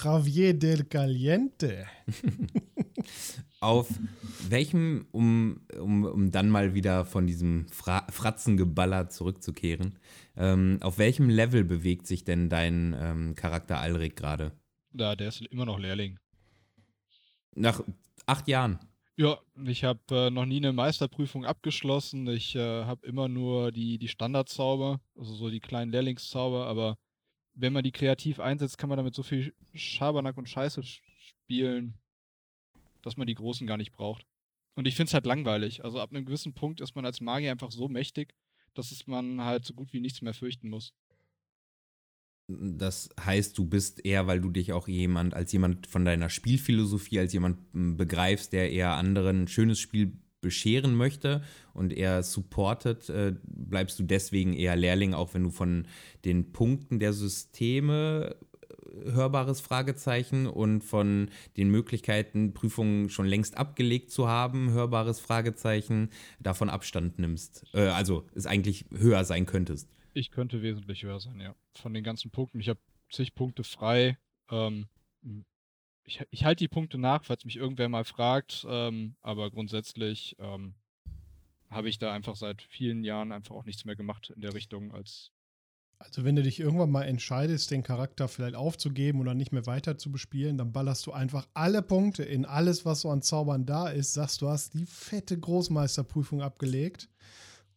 Javier 0.03 0.55
del 0.55 0.85
Caliente. 0.85 1.87
Auf 3.61 3.89
welchem, 4.49 5.07
um, 5.11 5.61
um, 5.81 6.05
um 6.05 6.31
dann 6.31 6.49
mal 6.49 6.75
wieder 6.75 7.05
von 7.05 7.27
diesem 7.27 7.67
Fra 7.69 8.07
Fratzengeballer 8.09 9.09
zurückzukehren, 9.09 9.99
ähm, 10.37 10.79
auf 10.81 10.99
welchem 10.99 11.29
Level 11.29 11.65
bewegt 11.65 12.07
sich 12.07 12.23
denn 12.23 12.49
dein 12.49 12.95
ähm, 12.99 13.35
Charakter 13.35 13.81
Alrik 13.81 14.15
gerade? 14.15 14.53
Da, 14.93 15.17
der 15.17 15.29
ist 15.29 15.43
immer 15.43 15.65
noch 15.67 15.81
Lehrling. 15.81 16.19
Nach 17.57 17.83
acht 18.27 18.47
Jahren. 18.47 18.79
Ja, 19.19 19.39
ich 19.67 19.83
habe 19.83 20.01
äh, 20.13 20.31
noch 20.31 20.47
nie 20.47 20.59
eine 20.59 20.73
Meisterprüfung 20.73 21.45
abgeschlossen. 21.45 22.27
Ich 22.29 22.55
äh, 22.55 22.85
habe 22.85 23.05
immer 23.05 23.27
nur 23.27 23.73
die, 23.73 23.99
die 23.99 24.07
Standardzauber, 24.09 25.01
also 25.17 25.35
so 25.35 25.51
die 25.51 25.59
kleinen 25.61 25.91
Lehrlingszauber, 25.91 26.67
aber 26.67 26.97
wenn 27.55 27.73
man 27.73 27.85
die 27.85 27.93
kreativ 27.93 28.41
einsetzt, 28.41 28.79
kann 28.79 28.89
man 28.91 28.99
damit 28.99 29.15
so 29.15 29.23
viel 29.25 29.55
Schabernack 29.75 30.37
und 30.37 30.49
Scheiße 30.49 30.83
sch- 30.83 31.01
spielen, 31.19 31.95
dass 33.03 33.17
man 33.17 33.27
die 33.27 33.35
großen 33.35 33.67
gar 33.67 33.77
nicht 33.77 33.93
braucht. 33.93 34.27
Und 34.75 34.87
ich 34.87 34.95
finde 34.95 35.09
es 35.09 35.15
halt 35.15 35.27
langweilig. 35.27 35.85
Also 35.85 36.01
ab 36.01 36.11
einem 36.13 36.25
gewissen 36.25 36.55
Punkt 36.55 36.81
ist 36.81 36.95
man 36.95 37.05
als 37.05 37.21
Magier 37.21 37.51
einfach 37.51 37.71
so 37.73 37.89
mächtig, 37.89 38.35
dass 38.75 38.93
es 38.93 39.07
man 39.07 39.43
halt 39.43 39.65
so 39.65 39.75
gut 39.75 39.93
wie 39.93 40.01
nichts 40.01 40.23
mehr 40.23 40.35
fürchten 40.35 40.69
muss. 40.69 40.93
Das 42.49 43.11
heißt, 43.21 43.59
du 43.59 43.67
bist 43.67 44.07
eher, 44.07 44.27
weil 44.27 44.41
du 44.41 44.49
dich 44.49 44.73
auch 44.73 44.89
jemand 44.89 45.35
als 45.35 45.53
jemand 45.53 45.87
von 45.87 46.07
deiner 46.07 46.31
Spielphilosophie, 46.31 47.19
als 47.19 47.35
jemand 47.35 47.59
m, 47.75 47.99
begreifst, 47.99 48.55
der 48.55 48.73
eher 48.73 48.93
anderen 48.93 49.43
ein 49.43 49.49
schönes 49.49 49.79
Spiel 49.79 50.15
bescheren 50.41 50.95
möchte 50.95 51.43
und 51.75 51.93
eher 51.93 52.23
supportet, 52.23 53.11
äh, 53.11 53.35
bleibst 53.45 53.99
du 53.99 54.03
deswegen 54.05 54.55
eher 54.55 54.77
Lehrling, 54.77 55.13
auch 55.13 55.35
wenn 55.35 55.43
du 55.43 55.51
von 55.51 55.87
den 56.25 56.53
Punkten 56.53 56.99
der 56.99 57.13
Systeme 57.13 58.37
äh, 58.71 59.13
hörbares 59.13 59.61
Fragezeichen 59.61 60.47
und 60.47 60.83
von 60.85 61.29
den 61.59 61.69
Möglichkeiten, 61.71 62.55
Prüfungen 62.55 63.11
schon 63.11 63.27
längst 63.27 63.59
abgelegt 63.59 64.11
zu 64.11 64.27
haben, 64.27 64.71
hörbares 64.71 65.21
Fragezeichen, 65.21 66.09
davon 66.41 66.71
Abstand 66.71 67.19
nimmst. 67.19 67.65
Äh, 67.75 67.89
also 67.89 68.25
es 68.35 68.47
eigentlich 68.47 68.87
höher 68.97 69.25
sein 69.25 69.45
könntest. 69.45 69.89
Ich 70.19 70.33
könnte 70.33 70.63
wesentlich 70.63 71.05
höher 71.05 71.21
sein, 71.21 71.41
ja. 71.41 71.55
Von 71.75 71.95
den 71.95 72.03
ganzen 72.03 72.33
Punkten. 72.33 72.59
Ich 72.59 72.69
habe 72.69 72.81
zig 73.09 73.37
Punkte 73.37 73.63
frei. 73.63 74.19
Ähm, 74.51 74.89
ich 76.03 76.21
ich 76.31 76.45
halte 76.45 76.65
die 76.65 76.69
Punkte 76.69 76.99
nach, 76.99 77.25
falls 77.25 77.45
mich 77.45 77.57
irgendwer 77.57 77.89
mal 77.89 78.05
fragt. 78.05 78.67
Ähm, 78.69 79.15
aber 79.21 79.49
grundsätzlich 79.53 80.35
ähm, 80.41 80.75
habe 81.71 81.89
ich 81.89 81.99
da 81.99 82.13
einfach 82.13 82.35
seit 82.35 82.63
vielen 82.63 83.05
Jahren 83.05 83.31
einfach 83.31 83.55
auch 83.55 83.65
nichts 83.65 83.85
mehr 83.85 83.95
gemacht 83.95 84.33
in 84.35 84.41
der 84.41 84.55
Richtung 84.55 84.93
als. 84.93 85.31
Also 86.01 86.25
wenn 86.25 86.35
du 86.35 86.43
dich 86.43 86.59
irgendwann 86.59 86.91
mal 86.91 87.05
entscheidest, 87.05 87.71
den 87.71 87.85
Charakter 87.85 88.27
vielleicht 88.27 88.57
aufzugeben 88.57 89.21
oder 89.21 89.35
nicht 89.35 89.53
mehr 89.53 89.67
weiter 89.67 89.99
zu 89.99 90.11
bespielen, 90.11 90.59
dann 90.59 90.73
ballerst 90.73 91.07
du 91.07 91.13
einfach 91.13 91.47
alle 91.55 91.83
Punkte 91.83 92.25
in 92.25 92.45
alles, 92.45 92.85
was 92.85 93.03
so 93.03 93.11
an 93.11 93.23
Zaubern 93.23 93.67
da 93.67 93.89
ist, 93.89 94.15
sagst, 94.15 94.43
du 94.43 94.49
hast 94.49 94.75
die 94.75 94.87
fette 94.87 95.39
Großmeisterprüfung 95.39 96.43
abgelegt 96.43 97.09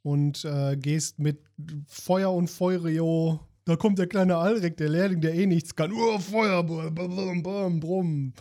und 0.04 0.44
äh, 0.46 0.76
gehst 0.78 1.20
mit 1.20 1.42
Feuer 1.88 2.32
und 2.34 2.50
Feurio. 2.50 3.40
Da 3.66 3.76
kommt 3.76 4.00
der 4.00 4.08
kleine 4.08 4.38
Alrik, 4.38 4.78
der 4.78 4.90
Lehrling, 4.90 5.22
der 5.22 5.34
eh 5.36 5.46
nichts 5.46 5.76
kann. 5.76 5.92
Oh, 5.94 6.18
Feuer, 6.20 6.64
brum, 6.64 6.94
brum, 6.96 7.44
brum, 7.44 7.80
brum. 7.80 8.34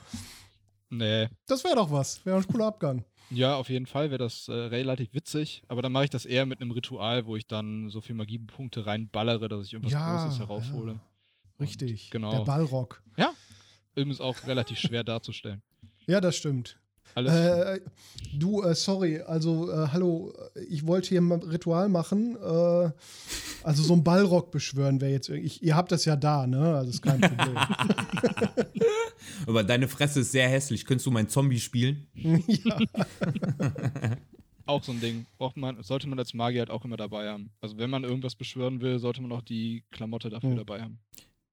Nee. 0.89 1.29
Das 1.47 1.63
wäre 1.65 1.77
doch 1.77 1.91
was. 1.91 2.25
Wäre 2.25 2.39
ein 2.39 2.47
cooler 2.47 2.67
Abgang. 2.67 3.05
Ja, 3.31 3.55
auf 3.57 3.69
jeden 3.69 3.87
Fall 3.87 4.11
wäre 4.11 4.19
das 4.19 4.49
äh, 4.49 4.53
relativ 4.53 5.15
witzig. 5.15 5.63
Aber 5.69 5.83
dann 5.83 5.93
mache 5.93 6.05
ich 6.05 6.11
das 6.11 6.25
eher 6.27 6.47
mit 6.47 6.61
einem 6.61 6.73
Ritual, 6.73 7.27
wo 7.27 7.37
ich 7.37 7.47
dann 7.47 7.89
so 7.91 8.01
viel 8.01 8.17
Magiepunkte 8.17 8.87
reinballere, 8.87 9.49
dass 9.49 9.67
ich 9.67 9.73
irgendwas 9.75 9.93
Ja, 9.93 10.25
Großes 10.25 10.41
heraushole. 10.41 10.93
ja. 10.95 11.01
Richtig. 11.61 12.11
genau. 12.11 12.31
Der 12.33 12.45
Ballrock. 12.45 13.03
Übrigens 13.95 14.21
auch 14.21 14.47
relativ 14.47 14.79
schwer 14.79 15.05
darzustellen. 15.05 15.63
Ja, 16.07 16.21
das 16.21 16.37
stimmt. 16.37 16.79
Alles. 17.15 17.33
Äh, 17.33 17.81
du, 18.35 18.63
äh, 18.63 18.75
sorry, 18.75 19.21
also 19.21 19.71
äh, 19.71 19.89
hallo, 19.93 20.33
ich 20.69 20.87
wollte 20.87 21.09
hier 21.11 21.21
mal 21.21 21.37
ein 21.41 21.49
Ritual 21.49 21.89
machen. 21.89 22.37
Äh, 22.37 22.91
also 23.63 23.83
so 23.83 23.95
ein 23.95 24.05
Ballrock 24.05 24.51
beschwören 24.51 25.01
wäre 25.01 25.13
jetzt 25.13 25.29
irgendwie. 25.29 25.59
Ihr 25.61 25.77
habt 25.77 25.93
das 25.93 26.05
ja 26.05 26.17
da, 26.17 26.47
ne? 26.47 26.77
Also 26.77 26.91
ist 26.91 27.03
kein 27.03 27.21
Problem. 27.21 27.57
Aber 29.47 29.65
deine 29.65 29.89
Fresse 29.89 30.21
ist 30.21 30.33
sehr 30.33 30.49
hässlich. 30.49 30.85
Könntest 30.85 31.07
du 31.07 31.11
mein 31.11 31.29
Zombie 31.29 31.61
spielen? 31.61 32.07
ja. 32.15 32.79
auch 34.67 34.83
so 34.85 34.93
ein 34.93 35.01
Ding. 35.01 35.27
Braucht 35.39 35.57
man, 35.57 35.83
sollte 35.83 36.09
man 36.09 36.19
als 36.19 36.33
Magier 36.33 36.61
halt 36.61 36.71
auch 36.71 36.85
immer 36.85 36.97
dabei 36.97 37.29
haben. 37.29 37.51
Also 37.61 37.77
wenn 37.79 37.91
man 37.91 38.05
irgendwas 38.05 38.35
beschwören 38.37 38.81
will, 38.81 38.99
sollte 39.01 39.21
man 39.21 39.33
auch 39.33 39.43
die 39.43 39.83
Klamotte 39.91 40.31
dafür 40.31 40.51
Hm. 40.51 40.57
dabei 40.57 40.81
haben. 40.83 40.99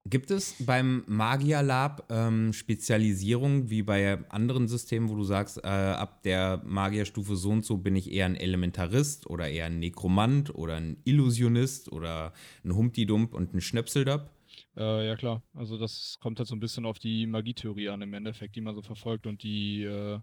Gibt 0.10 0.32
es 0.32 0.56
beim 0.66 1.04
Magier 1.08 1.62
Lab 1.64 2.06
ähm, 2.10 2.54
Spezialisierungen 2.54 3.70
wie 3.70 3.82
bei 3.82 4.20
anderen 4.30 4.68
Systemen, 4.68 5.10
wo 5.10 5.16
du 5.16 5.24
sagst, 5.24 5.58
äh, 5.64 5.68
ab 5.68 6.24
der 6.24 6.62
Magierstufe 6.66 7.36
so 7.36 7.50
und 7.50 7.66
so 7.66 7.78
bin 7.78 7.96
ich 7.96 8.12
eher 8.12 8.26
ein 8.26 8.36
Elementarist 8.36 9.28
oder 9.28 9.50
eher 9.50 9.66
ein 9.66 9.80
Nekromant 9.80 10.56
oder 10.56 10.76
ein 10.76 10.98
Illusionist 11.04 11.92
oder 11.92 12.32
ein 12.64 12.76
Humpty-Dump 12.76 13.34
und 13.34 13.54
ein 13.54 13.60
Schnöpseldab? 13.60 14.32
Äh, 14.78 15.08
ja 15.08 15.16
klar, 15.16 15.44
also 15.54 15.78
das 15.78 16.18
kommt 16.22 16.40
halt 16.40 16.48
so 16.48 16.56
ein 16.56 16.60
bisschen 16.60 16.86
auf 16.86 17.00
die 17.00 17.28
Magietheorie 17.28 17.90
an 17.90 18.02
im 18.02 18.14
Endeffekt, 18.14 18.56
die 18.56 18.62
man 18.62 18.76
so 18.76 18.82
verfolgt 18.82 19.28
und 19.28 19.44
die 19.44 19.84
äh, 19.84 20.20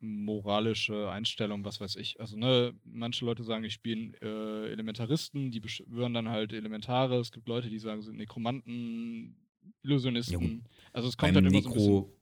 moralische 0.00 1.10
Einstellung, 1.10 1.64
was 1.64 1.80
weiß 1.80 1.96
ich. 1.96 2.20
Also 2.20 2.36
ne, 2.36 2.74
manche 2.84 3.24
Leute 3.24 3.42
sagen, 3.42 3.64
ich 3.64 3.74
spiele 3.74 4.12
äh, 4.22 4.72
Elementaristen, 4.72 5.50
die 5.50 5.60
beschwören 5.60 6.14
dann 6.14 6.28
halt 6.28 6.52
Elementare. 6.52 7.18
Es 7.18 7.32
gibt 7.32 7.48
Leute, 7.48 7.68
die 7.68 7.78
sagen, 7.78 8.02
sind 8.02 8.16
Nekromanten, 8.16 9.36
Illusionisten. 9.82 10.64
also 10.92 11.08
es 11.08 11.16
kommt 11.16 11.34
halt 11.34 11.46
immer 11.46 11.60
so 11.60 11.68
ein 11.68 11.74
bisschen. 11.74 11.92
Nekro 11.92 12.18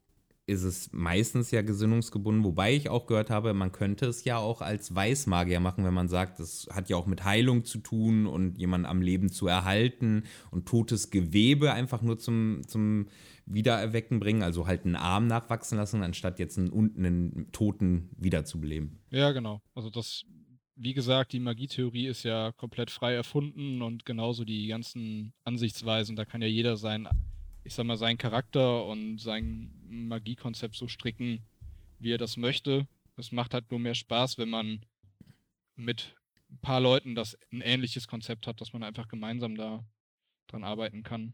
ist 0.47 0.63
es 0.63 0.93
meistens 0.93 1.51
ja 1.51 1.61
gesinnungsgebunden, 1.61 2.45
wobei 2.45 2.73
ich 2.73 2.89
auch 2.89 3.05
gehört 3.05 3.29
habe, 3.29 3.53
man 3.53 3.73
könnte 3.73 4.05
es 4.05 4.23
ja 4.23 4.37
auch 4.37 4.61
als 4.61 4.95
Weißmagier 4.95 5.59
machen, 5.59 5.83
wenn 5.83 5.93
man 5.93 6.07
sagt, 6.07 6.39
das 6.39 6.69
hat 6.71 6.89
ja 6.89 6.95
auch 6.95 7.05
mit 7.05 7.25
Heilung 7.25 7.65
zu 7.65 7.79
tun 7.79 8.25
und 8.25 8.57
jemanden 8.57 8.87
am 8.87 9.01
Leben 9.01 9.29
zu 9.29 9.47
erhalten 9.47 10.23
und 10.49 10.65
totes 10.65 11.09
Gewebe 11.09 11.73
einfach 11.73 12.01
nur 12.01 12.17
zum, 12.17 12.61
zum 12.65 13.07
Wiedererwecken 13.47 14.19
bringen, 14.19 14.43
also 14.43 14.67
halt 14.67 14.85
einen 14.85 14.95
Arm 14.95 15.27
nachwachsen 15.27 15.77
lassen, 15.77 16.03
anstatt 16.03 16.37
jetzt 16.37 16.57
einen, 16.57 16.69
unten 16.69 17.05
einen 17.05 17.51
Toten 17.51 18.09
wiederzubeleben. 18.17 18.99
Ja, 19.09 19.31
genau. 19.31 19.61
Also 19.73 19.89
das, 19.89 20.25
wie 20.75 20.93
gesagt, 20.93 21.31
die 21.31 21.39
Magietheorie 21.39 22.07
ist 22.07 22.23
ja 22.23 22.51
komplett 22.51 22.91
frei 22.91 23.13
erfunden 23.13 23.81
und 23.81 24.05
genauso 24.05 24.43
die 24.43 24.67
ganzen 24.67 25.33
Ansichtsweisen. 25.45 26.15
Da 26.17 26.25
kann 26.25 26.41
ja 26.41 26.47
jeder 26.47 26.75
sein, 26.75 27.07
ich 27.63 27.73
sag 27.73 27.85
mal, 27.85 27.97
seinen 27.97 28.17
Charakter 28.17 28.85
und 28.85 29.17
sein 29.19 29.71
Magiekonzept 29.89 30.75
so 30.75 30.87
stricken, 30.87 31.39
wie 31.99 32.11
er 32.11 32.17
das 32.17 32.35
möchte. 32.35 32.87
Es 33.15 33.31
macht 33.31 33.53
halt 33.53 33.71
nur 33.71 33.79
mehr 33.79 33.95
Spaß, 33.95 34.37
wenn 34.37 34.49
man 34.49 34.85
mit 35.75 36.15
ein 36.49 36.59
paar 36.59 36.81
Leuten 36.81 37.15
das 37.15 37.37
ein 37.51 37.61
ähnliches 37.61 38.07
Konzept 38.07 38.45
hat, 38.45 38.59
dass 38.59 38.73
man 38.73 38.83
einfach 38.83 39.07
gemeinsam 39.07 39.55
da 39.55 39.85
dran 40.47 40.63
arbeiten 40.63 41.03
kann. 41.03 41.33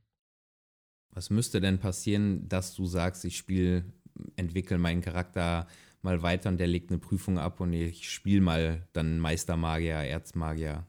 Was 1.13 1.29
müsste 1.29 1.61
denn 1.61 1.79
passieren, 1.79 2.47
dass 2.49 2.73
du 2.73 2.85
sagst, 2.85 3.23
ich 3.25 3.37
spiele, 3.37 3.85
entwickle 4.35 4.77
meinen 4.77 5.01
Charakter 5.01 5.67
mal 6.01 6.21
weiter 6.21 6.49
und 6.49 6.57
der 6.57 6.67
legt 6.67 6.89
eine 6.89 6.99
Prüfung 6.99 7.37
ab 7.37 7.59
und 7.59 7.73
ich 7.73 8.09
spiele 8.09 8.41
mal 8.41 8.87
dann 8.93 9.19
Meistermagier, 9.19 9.95
Erzmagier? 9.95 10.85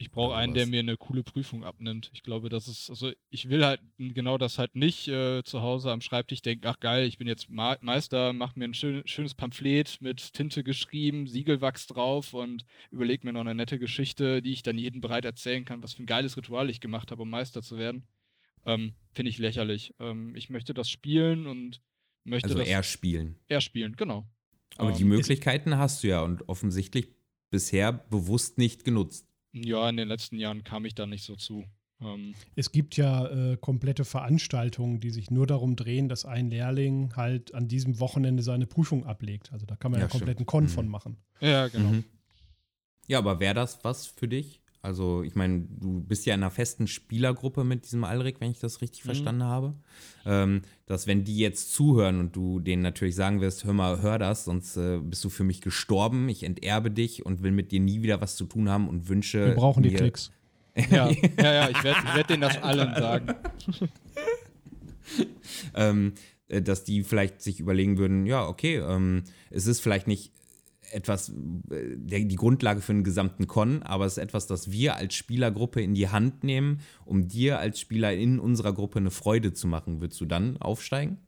Ich 0.00 0.12
brauche 0.12 0.36
einen, 0.36 0.54
der 0.54 0.68
mir 0.68 0.78
eine 0.78 0.96
coole 0.96 1.24
Prüfung 1.24 1.64
abnimmt. 1.64 2.10
Ich 2.14 2.22
glaube, 2.22 2.48
das 2.48 2.68
ist, 2.68 2.88
also 2.88 3.10
ich 3.30 3.48
will 3.48 3.64
halt 3.64 3.80
genau 3.98 4.38
das 4.38 4.56
halt 4.56 4.76
nicht 4.76 5.08
äh, 5.08 5.42
zu 5.42 5.60
Hause 5.60 5.90
am 5.90 6.00
Schreibtisch 6.00 6.40
denken, 6.40 6.68
ach 6.68 6.78
geil, 6.78 7.04
ich 7.08 7.18
bin 7.18 7.26
jetzt 7.26 7.50
Ma 7.50 7.76
Meister, 7.80 8.32
mach 8.32 8.54
mir 8.54 8.66
ein 8.66 8.74
schön, 8.74 9.02
schönes 9.08 9.34
Pamphlet 9.34 10.00
mit 10.00 10.34
Tinte 10.34 10.62
geschrieben, 10.62 11.26
Siegelwachs 11.26 11.88
drauf 11.88 12.32
und 12.32 12.64
überleg 12.92 13.24
mir 13.24 13.32
noch 13.32 13.40
eine 13.40 13.56
nette 13.56 13.80
Geschichte, 13.80 14.40
die 14.40 14.52
ich 14.52 14.62
dann 14.62 14.78
jedem 14.78 15.00
bereit 15.00 15.24
erzählen 15.24 15.64
kann, 15.64 15.82
was 15.82 15.94
für 15.94 16.04
ein 16.04 16.06
geiles 16.06 16.36
Ritual 16.36 16.70
ich 16.70 16.78
gemacht 16.80 17.10
habe, 17.10 17.22
um 17.22 17.30
Meister 17.30 17.60
zu 17.60 17.76
werden. 17.76 18.06
Ähm, 18.66 18.92
Finde 19.12 19.30
ich 19.30 19.38
lächerlich. 19.38 19.94
Ähm, 19.98 20.34
ich 20.36 20.50
möchte 20.50 20.74
das 20.74 20.88
spielen 20.90 21.46
und 21.46 21.80
möchte 22.24 22.48
Also 22.48 22.58
das 22.58 22.68
eher 22.68 22.82
spielen. 22.82 23.36
eher 23.48 23.60
spielen, 23.60 23.96
genau. 23.96 24.26
Aber 24.76 24.92
die 24.92 25.02
Ähm, 25.02 25.08
Möglichkeiten 25.08 25.76
hast 25.78 26.02
du 26.04 26.08
ja 26.08 26.20
und 26.22 26.48
offensichtlich 26.48 27.08
bisher 27.50 27.92
bewusst 27.92 28.58
nicht 28.58 28.84
genutzt. 28.84 29.26
Ja, 29.52 29.88
in 29.88 29.96
den 29.96 30.08
letzten 30.08 30.38
Jahren 30.38 30.62
kam 30.62 30.84
ich 30.84 30.94
da 30.94 31.06
nicht 31.06 31.24
so 31.24 31.34
zu. 31.36 31.64
Ähm, 32.00 32.34
Es 32.54 32.70
gibt 32.70 32.96
ja 32.96 33.26
äh, 33.26 33.56
komplette 33.56 34.04
Veranstaltungen, 34.04 35.00
die 35.00 35.10
sich 35.10 35.30
nur 35.30 35.46
darum 35.46 35.74
drehen, 35.74 36.08
dass 36.08 36.24
ein 36.26 36.50
Lehrling 36.50 37.16
halt 37.16 37.54
an 37.54 37.66
diesem 37.66 37.98
Wochenende 37.98 38.42
seine 38.42 38.66
Prüfung 38.66 39.04
ablegt. 39.04 39.50
Also 39.52 39.66
da 39.66 39.74
kann 39.74 39.90
man 39.90 40.00
ja, 40.00 40.06
Ja, 40.06 40.10
kompletten 40.10 40.46
Con 40.46 40.64
Mhm. 40.64 40.68
von 40.68 40.88
machen. 40.88 41.16
ja, 41.40 41.66
genau. 41.68 41.90
Mhm. 41.92 42.04
Ja, 43.08 43.18
aber 43.18 43.40
wäre 43.40 43.54
das 43.54 43.82
was 43.84 44.06
für 44.06 44.28
dich? 44.28 44.60
Also, 44.80 45.22
ich 45.22 45.34
meine, 45.34 45.66
du 45.80 46.00
bist 46.00 46.24
ja 46.24 46.34
in 46.34 46.42
einer 46.42 46.50
festen 46.50 46.86
Spielergruppe 46.86 47.64
mit 47.64 47.84
diesem 47.84 48.04
Alrik, 48.04 48.40
wenn 48.40 48.50
ich 48.52 48.60
das 48.60 48.80
richtig 48.80 49.02
Mhm. 49.04 49.06
verstanden 49.06 49.42
habe. 49.42 49.74
Ähm, 50.24 50.62
dass, 50.86 51.06
wenn 51.06 51.24
die 51.24 51.36
jetzt 51.38 51.72
zuhören 51.74 52.20
und 52.20 52.36
du 52.36 52.60
denen 52.60 52.82
natürlich 52.82 53.16
sagen 53.16 53.40
wirst, 53.40 53.64
hör 53.64 53.72
mal, 53.72 54.00
hör 54.02 54.18
das, 54.18 54.44
sonst 54.44 54.76
äh, 54.76 54.98
bist 55.02 55.24
du 55.24 55.30
für 55.30 55.44
mich 55.44 55.60
gestorben, 55.60 56.28
ich 56.28 56.44
enterbe 56.44 56.90
dich 56.90 57.26
und 57.26 57.42
will 57.42 57.50
mit 57.50 57.72
dir 57.72 57.80
nie 57.80 58.02
wieder 58.02 58.20
was 58.20 58.36
zu 58.36 58.44
tun 58.44 58.68
haben 58.68 58.88
und 58.88 59.08
wünsche. 59.08 59.46
Wir 59.46 59.54
brauchen 59.54 59.82
die 59.82 59.90
Klicks. 59.90 60.30
Ja, 60.92 61.10
ja, 61.10 61.52
ja, 61.54 61.68
ich 61.70 61.82
werde 61.82 62.14
werd 62.14 62.30
denen 62.30 62.42
das 62.42 62.62
allen 62.62 62.94
sagen. 62.94 63.34
ähm, 65.74 66.12
äh, 66.46 66.62
dass 66.62 66.84
die 66.84 67.02
vielleicht 67.02 67.42
sich 67.42 67.58
überlegen 67.58 67.98
würden, 67.98 68.26
ja, 68.26 68.46
okay, 68.46 68.76
ähm, 68.76 69.24
es 69.50 69.66
ist 69.66 69.80
vielleicht 69.80 70.06
nicht 70.06 70.32
etwas, 70.92 71.30
äh, 71.70 71.96
die 71.96 72.36
Grundlage 72.36 72.80
für 72.80 72.92
einen 72.92 73.04
gesamten 73.04 73.46
Con, 73.46 73.82
aber 73.82 74.06
es 74.06 74.12
ist 74.12 74.22
etwas, 74.22 74.46
das 74.46 74.70
wir 74.70 74.96
als 74.96 75.14
Spielergruppe 75.14 75.82
in 75.82 75.94
die 75.94 76.08
Hand 76.08 76.44
nehmen, 76.44 76.80
um 77.04 77.28
dir 77.28 77.58
als 77.58 77.80
Spieler 77.80 78.12
in 78.14 78.38
unserer 78.38 78.72
Gruppe 78.72 78.98
eine 78.98 79.10
Freude 79.10 79.52
zu 79.52 79.66
machen. 79.66 80.00
Würdest 80.00 80.20
du 80.20 80.26
dann 80.26 80.56
aufsteigen? 80.58 81.18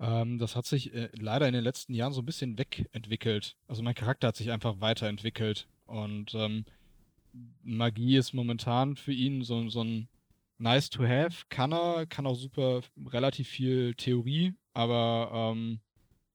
Ähm, 0.00 0.38
das 0.38 0.56
hat 0.56 0.66
sich 0.66 0.92
äh, 0.94 1.08
leider 1.12 1.46
in 1.46 1.54
den 1.54 1.64
letzten 1.64 1.94
Jahren 1.94 2.12
so 2.12 2.22
ein 2.22 2.26
bisschen 2.26 2.58
wegentwickelt. 2.58 3.56
Also 3.68 3.82
mein 3.82 3.94
Charakter 3.94 4.28
hat 4.28 4.36
sich 4.36 4.50
einfach 4.50 4.80
weiterentwickelt. 4.80 5.68
Und 5.86 6.34
ähm, 6.34 6.64
Magie 7.62 8.16
ist 8.16 8.32
momentan 8.32 8.96
für 8.96 9.12
ihn 9.12 9.42
so, 9.42 9.68
so 9.68 9.82
ein 9.82 10.08
nice 10.58 10.90
to 10.90 11.04
have. 11.04 11.44
Kann 11.48 11.72
er, 11.72 12.06
kann 12.06 12.26
auch 12.26 12.36
super 12.36 12.80
relativ 13.06 13.48
viel 13.48 13.94
Theorie, 13.94 14.54
aber 14.72 15.30
ähm, 15.32 15.80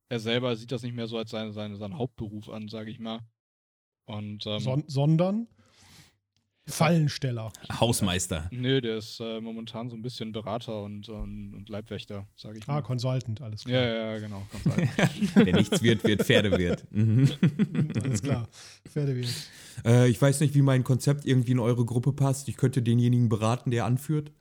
er 0.10 0.20
selber 0.20 0.56
sieht 0.56 0.72
das 0.72 0.84
nicht 0.84 0.96
mehr 0.96 1.08
so 1.08 1.18
als 1.18 1.30
seine, 1.32 1.54
seine, 1.54 1.78
seinen 1.78 1.98
Hauptberuf 1.98 2.50
an, 2.50 2.68
sage 2.68 2.92
ich 2.92 3.00
mal. 3.00 3.20
Und 4.06 4.46
ähm, 4.48 4.60
Son 4.60 4.84
sondern 4.88 5.48
Fallensteller. 6.68 7.52
Hausmeister. 7.80 8.48
nö, 8.52 8.80
der 8.80 8.98
ist 8.98 9.20
äh, 9.20 9.42
momentan 9.42 9.90
so 9.90 9.96
ein 9.96 10.04
bisschen 10.04 10.32
Berater 10.32 10.84
und, 10.84 11.10
und, 11.10 11.56
und 11.56 11.68
Leibwächter, 11.68 12.28
sage 12.36 12.60
ich 12.60 12.68
Ah, 12.70 12.74
mal. 12.74 12.82
Consultant, 12.84 13.42
alles 13.42 13.64
klar. 13.64 13.82
ja, 13.84 14.12
ja, 14.14 14.20
genau. 14.20 14.44
Wer 15.34 15.54
nichts 15.58 15.82
wird, 15.82 16.04
wird 16.04 16.22
Pferde 16.24 16.56
wird. 16.60 16.86
Mhm. 16.92 17.28
Alles 18.04 18.22
klar. 18.22 18.48
Pferdewählt. 18.88 19.34
Äh, 19.84 20.10
ich 20.10 20.22
weiß 20.22 20.42
nicht, 20.42 20.54
wie 20.54 20.62
mein 20.62 20.84
Konzept 20.84 21.26
irgendwie 21.26 21.54
in 21.54 21.60
eure 21.60 21.86
Gruppe 21.86 22.14
passt. 22.14 22.48
Ich 22.50 22.58
könnte 22.58 22.84
denjenigen 22.84 23.30
beraten, 23.30 23.72
der 23.72 23.86
anführt. 23.86 24.32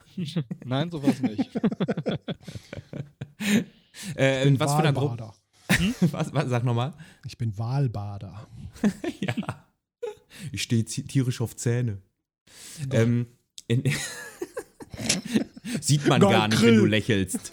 Nein, 0.64 0.90
sowas 0.90 1.20
nicht. 1.22 1.48
Äh, 4.16 4.46
in 4.46 4.60
was 4.60 4.72
für 4.72 4.78
einer 4.78 4.92
Gruppe? 4.92 5.32
Wahlbader. 5.78 6.12
Was, 6.12 6.32
was, 6.34 6.48
sag 6.48 6.64
nochmal. 6.64 6.94
Ich 7.26 7.38
bin 7.38 7.56
Wahlbader. 7.58 8.46
Ja. 9.20 9.34
Ich 10.52 10.62
stehe 10.62 10.84
tierisch 10.84 11.40
auf 11.40 11.56
Zähne. 11.56 12.00
Ähm, 12.92 13.26
in, 13.66 13.82
Sieht 15.80 16.06
man 16.06 16.20
Geil, 16.20 16.30
gar 16.30 16.48
nicht, 16.48 16.62
wenn 16.62 16.74
du 16.74 16.80
Grill. 16.82 16.90
lächelst. 16.90 17.52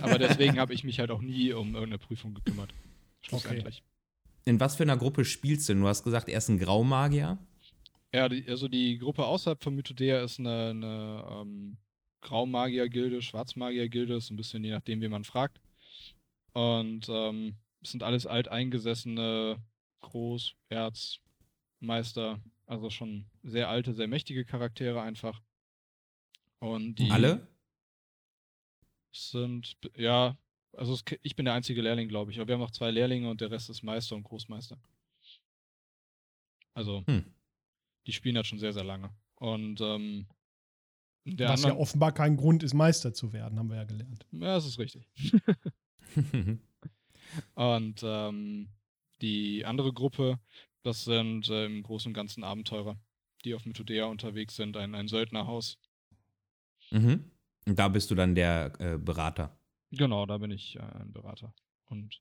Aber 0.00 0.18
deswegen 0.18 0.58
habe 0.58 0.72
ich 0.74 0.84
mich 0.84 0.98
halt 1.00 1.10
auch 1.10 1.20
nie 1.20 1.52
um 1.52 1.74
irgendeine 1.74 1.98
Prüfung 1.98 2.34
gekümmert. 2.34 2.72
Schlussendlich. 3.22 3.82
In 4.44 4.60
was 4.60 4.76
für 4.76 4.84
einer 4.84 4.96
Gruppe 4.96 5.24
spielst 5.24 5.68
du? 5.68 5.74
denn? 5.74 5.82
Du 5.82 5.88
hast 5.88 6.04
gesagt, 6.04 6.28
er 6.28 6.38
ist 6.38 6.48
ein 6.48 6.58
Graumagier. 6.58 7.38
Ja, 8.14 8.28
die, 8.28 8.44
also 8.48 8.68
die 8.68 8.98
Gruppe 8.98 9.24
außerhalb 9.24 9.62
von 9.62 9.74
Mythodea 9.74 10.22
ist 10.22 10.38
eine, 10.38 10.70
eine 10.70 11.24
ähm, 11.30 11.76
Graumagier-Gilde, 12.22 13.22
Schwarzmagier-Gilde, 13.22 14.16
ist 14.16 14.30
ein 14.30 14.36
bisschen 14.36 14.64
je 14.64 14.70
nachdem, 14.72 15.00
wie 15.00 15.08
man 15.08 15.24
fragt. 15.24 15.60
Und 16.52 17.08
ähm, 17.08 17.56
es 17.82 17.90
sind 17.92 18.02
alles 18.02 18.26
alteingesessene 18.26 19.62
Groß-, 20.02 20.54
Erz-, 20.68 21.20
Meister, 21.80 22.40
also 22.66 22.90
schon 22.90 23.26
sehr 23.42 23.68
alte, 23.68 23.94
sehr 23.94 24.08
mächtige 24.08 24.44
Charaktere 24.44 25.00
einfach. 25.02 25.40
Und 26.58 26.96
die 26.96 27.10
Alle? 27.10 27.46
sind, 29.12 29.76
ja, 29.96 30.36
also 30.76 30.92
es, 30.94 31.04
ich 31.22 31.34
bin 31.36 31.46
der 31.46 31.54
einzige 31.54 31.82
Lehrling, 31.82 32.08
glaube 32.08 32.30
ich, 32.30 32.38
aber 32.38 32.48
wir 32.48 32.54
haben 32.54 32.60
noch 32.60 32.70
zwei 32.70 32.90
Lehrlinge 32.90 33.28
und 33.30 33.40
der 33.40 33.50
Rest 33.50 33.70
ist 33.70 33.82
Meister 33.82 34.14
und 34.14 34.22
Großmeister. 34.24 34.78
Also, 36.74 37.02
Hm. 37.06 37.24
die 38.06 38.12
spielen 38.12 38.36
halt 38.36 38.46
schon 38.46 38.58
sehr, 38.58 38.72
sehr 38.72 38.84
lange. 38.84 39.10
Und 39.36 39.80
ähm, 39.80 40.28
der 41.24 41.48
Was 41.48 41.62
ja 41.62 41.68
andere, 41.70 41.82
offenbar 41.82 42.12
kein 42.12 42.36
Grund 42.36 42.62
ist, 42.62 42.74
Meister 42.74 43.12
zu 43.12 43.32
werden, 43.32 43.58
haben 43.58 43.68
wir 43.68 43.76
ja 43.76 43.84
gelernt. 43.84 44.26
ja, 44.32 44.54
das 44.54 44.66
ist 44.66 44.78
richtig. 44.78 45.08
Und 47.54 48.00
ähm, 48.02 48.68
die 49.20 49.64
andere 49.64 49.92
Gruppe, 49.92 50.38
das 50.82 51.04
sind 51.04 51.48
äh, 51.48 51.66
im 51.66 51.82
Großen 51.82 52.10
und 52.10 52.14
Ganzen 52.14 52.44
Abenteurer, 52.44 52.98
die 53.44 53.54
auf 53.54 53.66
Mythodea 53.66 54.06
unterwegs 54.06 54.56
sind, 54.56 54.76
ein, 54.76 54.94
ein 54.94 55.08
Söldnerhaus. 55.08 55.78
Mhm. 56.90 57.30
Und 57.66 57.78
da 57.78 57.88
bist 57.88 58.10
du 58.10 58.14
dann 58.14 58.34
der 58.34 58.72
äh, 58.80 58.98
Berater. 58.98 59.56
Genau, 59.92 60.26
da 60.26 60.38
bin 60.38 60.50
ich 60.50 60.76
äh, 60.76 60.80
ein 60.80 61.12
Berater. 61.12 61.54
Und 61.86 62.18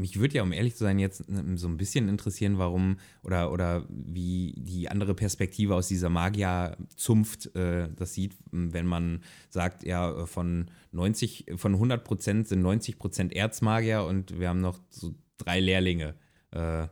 Mich 0.00 0.18
würde 0.18 0.36
ja, 0.36 0.42
um 0.42 0.52
ehrlich 0.52 0.74
zu 0.74 0.84
sein, 0.84 0.98
jetzt 0.98 1.24
ähm, 1.28 1.56
so 1.56 1.68
ein 1.68 1.76
bisschen 1.76 2.08
interessieren, 2.08 2.58
warum 2.58 2.96
oder, 3.22 3.52
oder 3.52 3.86
wie 3.88 4.54
die 4.56 4.88
andere 4.88 5.14
Perspektive 5.14 5.74
aus 5.74 5.88
dieser 5.88 6.08
Magier-Zunft 6.08 7.54
äh, 7.54 7.88
das 7.94 8.14
sieht, 8.14 8.34
wenn 8.50 8.86
man 8.86 9.22
sagt, 9.48 9.84
ja, 9.84 10.26
von 10.26 10.70
90, 10.92 11.52
von 11.56 11.74
100 11.74 12.02
Prozent 12.04 12.48
sind 12.48 12.62
90 12.62 12.98
Prozent 12.98 13.32
Erzmagier 13.32 14.04
und 14.04 14.38
wir 14.40 14.48
haben 14.48 14.60
noch 14.60 14.80
so 14.90 15.14
drei 15.38 15.60
Lehrlinge. 15.60 16.14
Äh, 16.50 16.88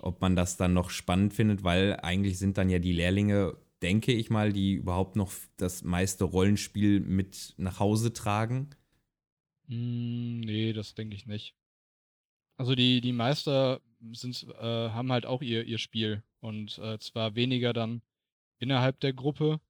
ob 0.00 0.20
man 0.20 0.34
das 0.34 0.56
dann 0.56 0.72
noch 0.74 0.90
spannend 0.90 1.32
findet, 1.32 1.62
weil 1.62 1.96
eigentlich 2.02 2.38
sind 2.38 2.58
dann 2.58 2.68
ja 2.68 2.80
die 2.80 2.92
Lehrlinge, 2.92 3.56
denke 3.82 4.12
ich 4.12 4.30
mal, 4.30 4.52
die 4.52 4.74
überhaupt 4.74 5.16
noch 5.16 5.32
das 5.56 5.84
meiste 5.84 6.24
Rollenspiel 6.24 7.00
mit 7.00 7.54
nach 7.56 7.78
Hause 7.78 8.12
tragen. 8.12 8.70
Mm, 9.68 10.40
nee, 10.40 10.72
das 10.72 10.94
denke 10.94 11.14
ich 11.14 11.26
nicht. 11.26 11.54
Also 12.62 12.76
die, 12.76 13.00
die 13.00 13.10
Meister 13.12 13.80
sind, 14.12 14.46
äh, 14.60 14.62
haben 14.90 15.10
halt 15.10 15.26
auch 15.26 15.42
ihr, 15.42 15.64
ihr 15.64 15.78
Spiel. 15.78 16.22
Und 16.38 16.78
äh, 16.78 16.96
zwar 17.00 17.34
weniger 17.34 17.72
dann 17.72 18.02
innerhalb 18.60 19.00
der 19.00 19.12
Gruppe, 19.12 19.60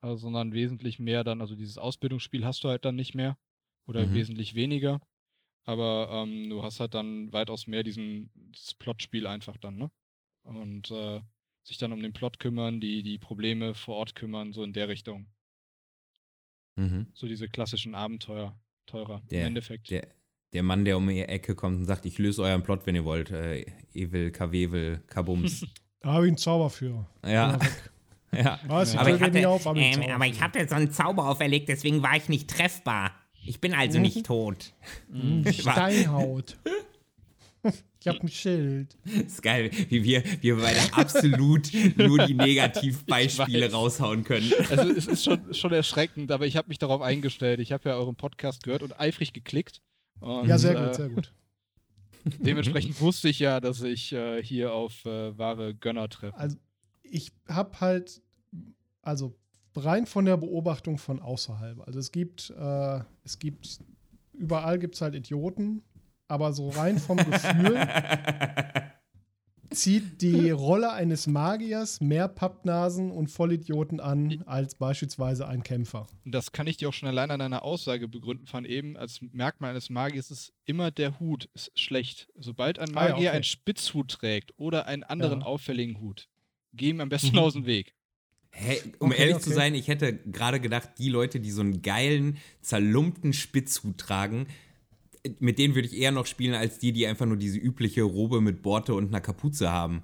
äh, 0.00 0.14
sondern 0.14 0.52
wesentlich 0.52 1.00
mehr 1.00 1.24
dann, 1.24 1.40
also 1.40 1.56
dieses 1.56 1.76
Ausbildungsspiel 1.76 2.44
hast 2.44 2.62
du 2.62 2.68
halt 2.68 2.84
dann 2.84 2.94
nicht 2.94 3.16
mehr. 3.16 3.36
Oder 3.88 4.06
Mhm. 4.06 4.14
wesentlich 4.14 4.54
weniger. 4.54 5.00
Aber 5.64 6.08
ähm, 6.12 6.48
du 6.48 6.62
hast 6.62 6.78
halt 6.78 6.94
dann 6.94 7.32
weitaus 7.32 7.66
mehr 7.66 7.82
diesen, 7.82 8.30
dieses 8.52 8.74
Plotspiel 8.74 9.26
einfach 9.26 9.56
dann, 9.56 9.76
ne? 9.76 9.90
Und 10.44 10.92
äh, 10.92 11.20
sich 11.64 11.78
dann 11.78 11.90
um 11.92 12.00
den 12.00 12.12
Plot 12.12 12.38
kümmern, 12.38 12.80
die, 12.80 13.02
die 13.02 13.18
Probleme 13.18 13.74
vor 13.74 13.96
Ort 13.96 14.14
kümmern, 14.14 14.52
so 14.52 14.62
in 14.62 14.72
der 14.72 14.86
Richtung. 14.86 15.26
Mhm. 16.76 17.08
So 17.12 17.26
diese 17.26 17.48
klassischen 17.48 17.96
Abenteuer, 17.96 18.56
teurer 18.86 19.20
im 19.22 19.28
Der- 19.30 19.46
Endeffekt. 19.48 19.90
Der, 19.90 20.14
der 20.56 20.62
Mann, 20.62 20.86
der 20.86 20.96
um 20.96 21.06
die 21.06 21.20
Ecke 21.20 21.54
kommt 21.54 21.80
und 21.80 21.84
sagt, 21.84 22.06
ich 22.06 22.18
löse 22.18 22.42
euren 22.42 22.62
Plot, 22.62 22.86
wenn 22.86 22.94
ihr 22.94 23.04
wollt. 23.04 23.30
Äh, 23.30 23.66
Evil, 23.94 24.30
Kawevel, 24.30 25.02
Kabums. 25.06 25.66
Da 26.00 26.12
habe 26.12 26.26
ich 26.26 26.30
einen 26.30 26.36
Zauber 26.38 26.70
für. 26.70 27.06
ja. 27.26 27.58
Ja. 28.32 28.60
Was? 28.66 28.92
Ich 28.92 28.98
Aber 28.98 29.14
ich, 29.14 29.20
hatte, 29.20 29.48
auf, 29.48 29.66
aber, 29.66 29.78
ähm, 29.80 30.02
aber 30.12 30.26
ich 30.26 30.42
hatte 30.42 30.66
so 30.68 30.74
einen 30.74 30.90
Zauber 30.90 31.28
auferlegt, 31.30 31.68
deswegen 31.68 32.02
war 32.02 32.16
ich 32.16 32.28
nicht 32.28 32.50
treffbar. 32.50 33.12
Ich 33.46 33.60
bin 33.60 33.72
also 33.72 33.98
nicht 33.98 34.26
tot. 34.26 34.74
Hm, 35.10 35.50
Steinhaut. 35.50 36.58
ich 37.62 38.08
habe 38.08 38.20
ein 38.20 38.28
Schild. 38.28 38.96
ist 39.04 39.42
geil, 39.42 39.70
wie 39.88 40.04
wir, 40.04 40.22
wir 40.42 40.56
beide 40.56 40.80
absolut 40.92 41.70
nur 41.96 42.26
die 42.26 42.34
Negativbeispiele 42.34 43.72
raushauen 43.72 44.24
können. 44.24 44.52
Also 44.68 44.90
es 44.90 45.06
ist 45.06 45.24
schon, 45.24 45.54
schon 45.54 45.72
erschreckend, 45.72 46.30
aber 46.30 46.46
ich 46.46 46.56
habe 46.56 46.68
mich 46.68 46.78
darauf 46.78 47.00
eingestellt. 47.00 47.60
Ich 47.60 47.72
habe 47.72 47.88
ja 47.88 47.94
euren 47.96 48.16
Podcast 48.16 48.64
gehört 48.64 48.82
und 48.82 49.00
eifrig 49.00 49.32
geklickt. 49.32 49.80
Und, 50.20 50.46
Ja, 50.46 50.58
sehr 50.58 50.76
äh, 50.76 50.84
gut, 50.84 50.94
sehr 50.94 51.08
gut. 51.08 51.32
Dementsprechend 52.38 53.00
wusste 53.00 53.28
ich 53.28 53.38
ja, 53.38 53.60
dass 53.60 53.82
ich 53.82 54.12
äh, 54.12 54.42
hier 54.42 54.72
auf 54.72 55.04
äh, 55.04 55.36
wahre 55.38 55.74
Gönner 55.74 56.08
treffe. 56.08 56.36
Also 56.36 56.56
ich 57.02 57.32
habe 57.48 57.80
halt, 57.80 58.20
also 59.02 59.36
rein 59.76 60.06
von 60.06 60.24
der 60.24 60.36
Beobachtung 60.36 60.98
von 60.98 61.20
außerhalb. 61.20 61.86
Also 61.86 61.98
es 61.98 62.10
gibt, 62.10 62.50
äh, 62.50 63.00
es 63.24 63.38
gibt, 63.38 63.78
überall 64.32 64.78
gibt 64.78 64.96
es 64.96 65.00
halt 65.00 65.14
Idioten, 65.14 65.82
aber 66.28 66.52
so 66.52 66.68
rein 66.70 66.98
vom 66.98 67.16
Gefühl 67.30 67.76
zieht 69.70 70.22
die 70.22 70.50
Rolle 70.50 70.92
eines 70.92 71.26
Magiers 71.26 72.00
mehr 72.00 72.28
Pappnasen 72.28 73.10
und 73.10 73.28
Vollidioten 73.30 74.00
an 74.00 74.42
als 74.46 74.74
beispielsweise 74.76 75.46
ein 75.48 75.62
Kämpfer. 75.62 76.06
Und 76.24 76.32
das 76.32 76.52
kann 76.52 76.66
ich 76.66 76.76
dir 76.76 76.88
auch 76.88 76.92
schon 76.92 77.08
allein 77.08 77.30
an 77.30 77.40
einer 77.40 77.62
Aussage 77.62 78.08
begründen 78.08 78.46
von 78.46 78.64
eben. 78.64 78.96
Als 78.96 79.20
Merkmal 79.32 79.70
eines 79.70 79.90
Magiers 79.90 80.30
ist 80.30 80.52
immer 80.64 80.90
der 80.90 81.18
Hut 81.20 81.48
ist 81.54 81.70
schlecht. 81.78 82.28
Sobald 82.38 82.78
ein 82.78 82.96
Ah 82.96 83.04
ja, 83.06 83.10
Magier 83.10 83.28
okay. 83.28 83.36
einen 83.36 83.44
Spitzhut 83.44 84.08
trägt 84.10 84.52
oder 84.56 84.86
einen 84.86 85.02
anderen 85.02 85.40
Ja. 85.40 85.46
auffälligen 85.46 86.00
Hut, 86.00 86.28
geh 86.72 86.90
ihm 86.90 87.00
am 87.00 87.08
besten 87.08 87.32
Mhm. 87.32 87.38
aus 87.38 87.52
dem 87.54 87.66
Weg. 87.66 87.94
Hey, 88.50 88.80
um 89.00 89.10
Okay, 89.10 89.20
ehrlich 89.20 89.38
zu 89.38 89.50
okay. 89.50 89.56
sein, 89.58 89.74
ich 89.74 89.86
hätte 89.88 90.14
gerade 90.16 90.60
gedacht, 90.60 90.90
die 90.98 91.10
Leute, 91.10 91.40
die 91.40 91.50
so 91.50 91.60
einen 91.60 91.82
geilen, 91.82 92.38
zerlumpten 92.62 93.34
Spitzhut 93.34 93.98
tragen, 93.98 94.46
mit 95.38 95.58
denen 95.58 95.74
würde 95.74 95.88
ich 95.88 95.96
eher 95.96 96.12
noch 96.12 96.26
spielen, 96.26 96.54
als 96.54 96.78
die, 96.78 96.92
die 96.92 97.06
einfach 97.06 97.26
nur 97.26 97.36
diese 97.36 97.58
übliche 97.58 98.02
Robe 98.02 98.40
mit 98.40 98.62
Borte 98.62 98.94
und 98.94 99.08
einer 99.08 99.20
Kapuze 99.20 99.70
haben. 99.70 100.02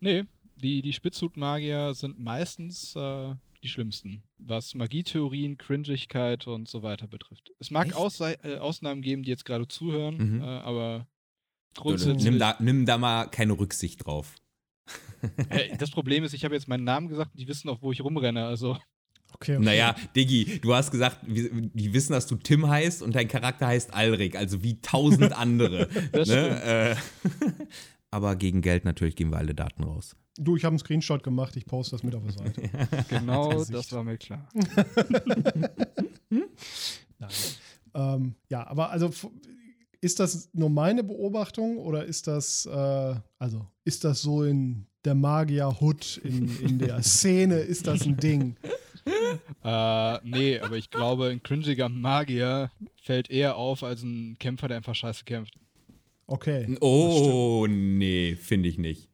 Nee, 0.00 0.24
die, 0.56 0.82
die 0.82 0.92
Spitzhutmagier 0.92 1.94
sind 1.94 2.18
meistens 2.18 2.94
äh, 2.96 3.34
die 3.62 3.68
schlimmsten, 3.68 4.22
was 4.38 4.74
Magietheorien, 4.74 5.56
Cringigkeit 5.56 6.46
und 6.46 6.68
so 6.68 6.82
weiter 6.82 7.06
betrifft. 7.06 7.52
Es 7.58 7.70
mag 7.70 7.86
Echt? 7.88 7.96
Aussei- 7.96 8.38
äh, 8.44 8.58
Ausnahmen 8.58 9.02
geben, 9.02 9.22
die 9.22 9.30
jetzt 9.30 9.44
gerade 9.44 9.66
zuhören, 9.68 10.16
Mhm. 10.36 10.40
äh, 10.42 10.44
aber 10.44 11.06
grundsätzlich. 11.74 12.24
nimm, 12.24 12.38
da, 12.38 12.56
nimm 12.60 12.84
da 12.86 12.98
mal 12.98 13.26
keine 13.26 13.58
Rücksicht 13.58 14.04
drauf. 14.04 14.34
Äh, 15.48 15.76
das 15.78 15.90
Problem 15.90 16.22
ist, 16.24 16.34
ich 16.34 16.44
habe 16.44 16.54
jetzt 16.54 16.68
meinen 16.68 16.84
Namen 16.84 17.08
gesagt 17.08 17.32
und 17.32 17.40
die 17.40 17.48
wissen 17.48 17.70
auch, 17.70 17.80
wo 17.80 17.90
ich 17.92 18.02
rumrenne. 18.04 18.44
Also, 18.46 18.76
Okay, 19.34 19.56
okay. 19.56 19.64
Naja, 19.64 19.96
Diggi, 20.14 20.60
du 20.60 20.74
hast 20.74 20.90
gesagt, 20.90 21.18
die 21.26 21.92
wissen, 21.92 22.12
dass 22.12 22.26
du 22.26 22.36
Tim 22.36 22.68
heißt 22.68 23.02
und 23.02 23.14
dein 23.14 23.28
Charakter 23.28 23.66
heißt 23.66 23.92
Alrik, 23.92 24.36
also 24.36 24.62
wie 24.62 24.80
tausend 24.80 25.32
andere. 25.38 25.88
Das 26.12 26.28
ne? 26.28 26.62
äh, 26.62 26.96
aber 28.10 28.36
gegen 28.36 28.60
Geld 28.62 28.84
natürlich 28.84 29.16
geben 29.16 29.30
wir 29.30 29.38
alle 29.38 29.54
Daten 29.54 29.82
raus. 29.82 30.16
Du, 30.36 30.56
ich 30.56 30.64
habe 30.64 30.72
einen 30.72 30.78
Screenshot 30.78 31.22
gemacht, 31.22 31.56
ich 31.56 31.66
poste 31.66 31.96
das 31.96 32.02
mit 32.02 32.14
auf 32.14 32.22
der 32.22 32.32
Seite. 32.32 32.62
genau 33.08 33.50
Gesicht. 33.50 33.74
das 33.74 33.92
war 33.92 34.04
mir 34.04 34.18
klar. 34.18 34.48
Nein. 36.30 37.30
Ähm, 37.94 38.34
ja, 38.50 38.66
aber 38.66 38.90
also 38.90 39.10
ist 40.00 40.20
das 40.20 40.50
nur 40.52 40.70
meine 40.70 41.02
Beobachtung 41.02 41.78
oder 41.78 42.04
ist 42.04 42.26
das, 42.26 42.66
äh, 42.66 43.14
also 43.38 43.66
ist 43.84 44.04
das 44.04 44.22
so 44.22 44.42
in 44.44 44.86
der 45.04 45.14
Magier-Hood, 45.14 46.20
in, 46.24 46.60
in 46.60 46.78
der 46.78 47.02
Szene, 47.02 47.58
ist 47.58 47.86
das 47.86 48.02
ein 48.04 48.16
Ding? 48.16 48.56
Äh, 49.64 50.18
nee, 50.24 50.58
aber 50.58 50.76
ich 50.76 50.90
glaube, 50.90 51.28
ein 51.28 51.42
cringiger 51.42 51.88
Magier 51.88 52.70
fällt 53.02 53.30
eher 53.30 53.56
auf 53.56 53.82
als 53.82 54.02
ein 54.02 54.36
Kämpfer, 54.38 54.68
der 54.68 54.76
einfach 54.76 54.94
scheiße 54.94 55.24
kämpft. 55.24 55.54
Okay. 56.26 56.76
Oh, 56.80 57.66
nee, 57.68 58.36
finde 58.36 58.68
ich 58.68 58.78
nicht. 58.78 59.08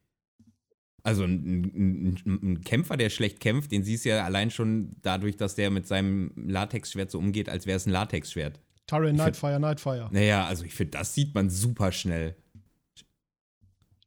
Also 1.02 1.24
ein, 1.24 1.64
ein, 1.64 2.18
ein, 2.26 2.60
Kämpfer, 2.62 2.96
der 2.96 3.10
schlecht 3.10 3.40
kämpft, 3.40 3.72
den 3.72 3.84
siehst 3.84 4.04
du 4.04 4.10
ja 4.10 4.24
allein 4.24 4.50
schon 4.50 4.96
dadurch, 5.02 5.36
dass 5.36 5.54
der 5.54 5.70
mit 5.70 5.86
seinem 5.86 6.32
Latexschwert 6.36 7.10
so 7.10 7.18
umgeht, 7.18 7.48
als 7.48 7.66
wäre 7.66 7.76
es 7.76 7.86
ein 7.86 7.92
Latexschwert. 7.92 8.60
Find- 8.88 9.18
Nightfire, 9.18 9.60
Nightfire. 9.60 10.08
Naja, 10.12 10.46
also 10.46 10.64
ich 10.64 10.74
finde, 10.74 10.98
das 10.98 11.14
sieht 11.14 11.34
man 11.34 11.48
super 11.48 11.92
schnell. 11.92 12.36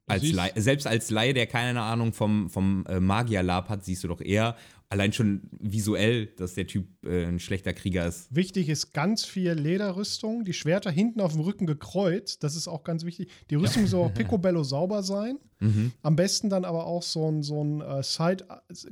Als 0.05 0.29
Laie, 0.31 0.51
selbst 0.55 0.85
als 0.85 1.09
Laie, 1.11 1.33
der 1.33 1.47
keine 1.47 1.81
Ahnung 1.81 2.11
vom, 2.13 2.49
vom 2.49 2.85
äh, 2.87 2.99
Magier-Lab 2.99 3.69
hat, 3.69 3.85
siehst 3.85 4.03
du 4.03 4.09
doch 4.09 4.19
eher 4.21 4.55
allein 4.89 5.11
schon 5.11 5.41
visuell, 5.59 6.27
dass 6.37 6.53
der 6.53 6.67
Typ 6.67 6.85
äh, 7.03 7.25
ein 7.25 7.39
schlechter 7.39 7.73
Krieger 7.73 8.05
ist. 8.05 8.27
Wichtig 8.35 8.69
ist 8.69 8.93
ganz 8.93 9.25
viel 9.25 9.53
Lederrüstung, 9.53 10.45
die 10.45 10.53
Schwerter 10.53 10.91
hinten 10.91 11.19
auf 11.19 11.31
dem 11.31 11.41
Rücken 11.41 11.65
gekreuzt, 11.65 12.43
das 12.43 12.55
ist 12.55 12.67
auch 12.67 12.83
ganz 12.83 13.03
wichtig. 13.03 13.31
Die 13.49 13.55
Rüstung 13.55 13.87
soll 13.87 14.01
auch 14.07 14.13
picobello 14.13 14.63
sauber 14.63 15.01
sein. 15.01 15.39
Mhm. 15.61 15.93
Am 16.03 16.15
besten 16.15 16.49
dann 16.49 16.63
aber 16.65 16.85
auch 16.85 17.01
so 17.01 17.27
ein, 17.31 17.41
so 17.41 17.63
ein 17.63 17.81
äh, 17.81 18.03
Side, 18.03 18.45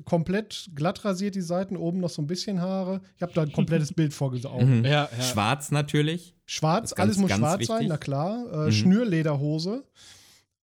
komplett 0.05 0.69
glatt 0.73 1.03
rasiert 1.05 1.35
die 1.35 1.41
Seiten, 1.41 1.75
oben 1.77 1.99
noch 1.99 2.09
so 2.09 2.21
ein 2.21 2.27
bisschen 2.27 2.61
Haare. 2.61 3.01
Ich 3.17 3.21
habe 3.21 3.33
da 3.33 3.43
ein 3.43 3.51
komplettes 3.51 3.93
Bild 3.93 4.13
vor 4.13 4.31
Augen. 4.45 4.79
Mhm. 4.79 4.85
Ja, 4.85 5.07
ja. 5.15 5.23
Schwarz 5.23 5.69
natürlich. 5.71 6.33
Schwarz, 6.45 6.95
ganz- 6.95 6.99
alles 7.09 7.17
muss 7.17 7.31
schwarz 7.31 7.67
sein, 7.67 7.75
wichtig. 7.81 7.89
na 7.89 7.97
klar. 7.97 8.45
Äh, 8.51 8.57
Mhm. 8.67 8.71
Schnürlederhose. 8.71 9.83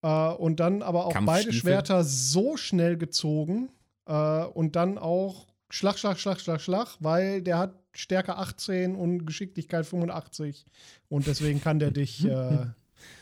Äh, 0.02 0.30
und 0.32 0.60
dann 0.60 0.82
aber 0.82 1.06
auch 1.06 1.16
beide. 1.24 1.52
Schwerter 1.52 2.04
so 2.04 2.56
schnell 2.56 2.96
gezogen 2.96 3.70
äh, 4.06 4.44
und 4.44 4.76
dann 4.76 4.98
auch 4.98 5.46
Schlag, 5.70 5.98
Schlag, 5.98 6.18
Schlag, 6.18 6.40
Schlag, 6.40 6.60
Schlag, 6.60 6.88
weil 7.00 7.42
der 7.42 7.58
hat 7.58 7.74
Stärke 7.92 8.36
18 8.36 8.94
und 8.94 9.26
Geschicklichkeit 9.26 9.84
85. 9.86 10.64
Und 11.08 11.26
deswegen 11.26 11.60
kann 11.60 11.78
der 11.78 11.90
dich. 11.90 12.24
Äh, 12.24 12.66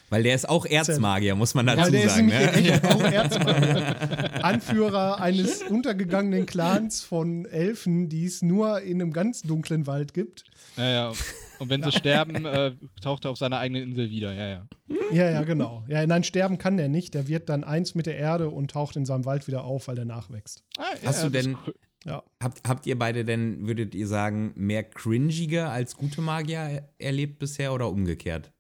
Weil 0.09 0.23
der 0.23 0.37
ist 0.37 0.49
auch 0.49 0.65
Erzmagier, 0.67 1.35
muss 1.35 1.55
man 1.55 1.67
dazu 1.67 1.93
ist 1.93 2.15
sagen. 2.15 2.27
Ne? 2.29 2.81
auch 2.85 3.03
Erzmagier. 3.03 4.45
Anführer 4.45 5.21
eines 5.21 5.63
untergegangenen 5.65 6.47
Clans 6.47 7.03
von 7.03 7.45
Elfen, 7.45 8.09
die 8.09 8.25
es 8.25 8.41
nur 8.41 8.83
in 8.83 9.03
einem 9.03 9.13
ganz 9.13 9.43
dunklen 9.43 9.89
Wald 9.89 10.15
gibt. 10.15 10.45
ja, 10.77 10.89
ja. 10.89 11.13
Und 11.59 11.71
wenn 11.71 11.83
sie 11.83 11.93
sterben, 11.93 12.45
äh, 12.45 12.75
taucht 13.01 13.25
er 13.25 13.31
auf 13.31 13.39
seiner 13.39 13.59
eigenen 13.59 13.83
Insel 13.91 14.11
wieder. 14.11 14.33
Ja, 14.35 14.47
ja. 14.49 14.67
Ja, 15.13 15.31
ja, 15.31 15.43
genau. 15.45 15.85
Ja, 15.89 16.07
nein, 16.07 16.25
sterben 16.25 16.59
kann 16.59 16.77
der 16.77 16.89
nicht. 16.89 17.15
Der 17.15 17.29
wird 17.29 17.49
dann 17.49 17.65
eins 17.65 17.95
mit 17.95 18.07
der 18.07 18.17
Erde 18.17 18.51
und 18.51 18.71
taucht 18.71 18.97
in 18.97 19.07
seinem 19.07 19.25
Wald 19.25 19.47
wieder 19.47 19.65
auf, 19.65 19.89
weil 19.89 19.95
der 19.97 20.05
nachwächst. 20.05 20.65
Ah, 20.79 20.83
ja, 21.03 21.09
Hast 21.09 21.23
ja, 21.23 21.29
du 21.29 21.31
das 21.33 21.45
denn- 21.45 21.57
cool. 21.67 21.75
Ja. 22.05 22.23
Habt, 22.41 22.69
habt 22.69 22.87
ihr 22.87 22.97
beide 22.99 23.25
denn, 23.25 23.67
würdet 23.67 23.95
ihr 23.95 24.07
sagen, 24.07 24.53
mehr 24.55 24.85
cringige 24.85 25.69
als 25.69 25.97
gute 25.97 26.21
Magier 26.21 26.89
erlebt 26.99 27.39
bisher 27.41 27.73
oder 27.73 27.89
umgekehrt? 27.91 28.53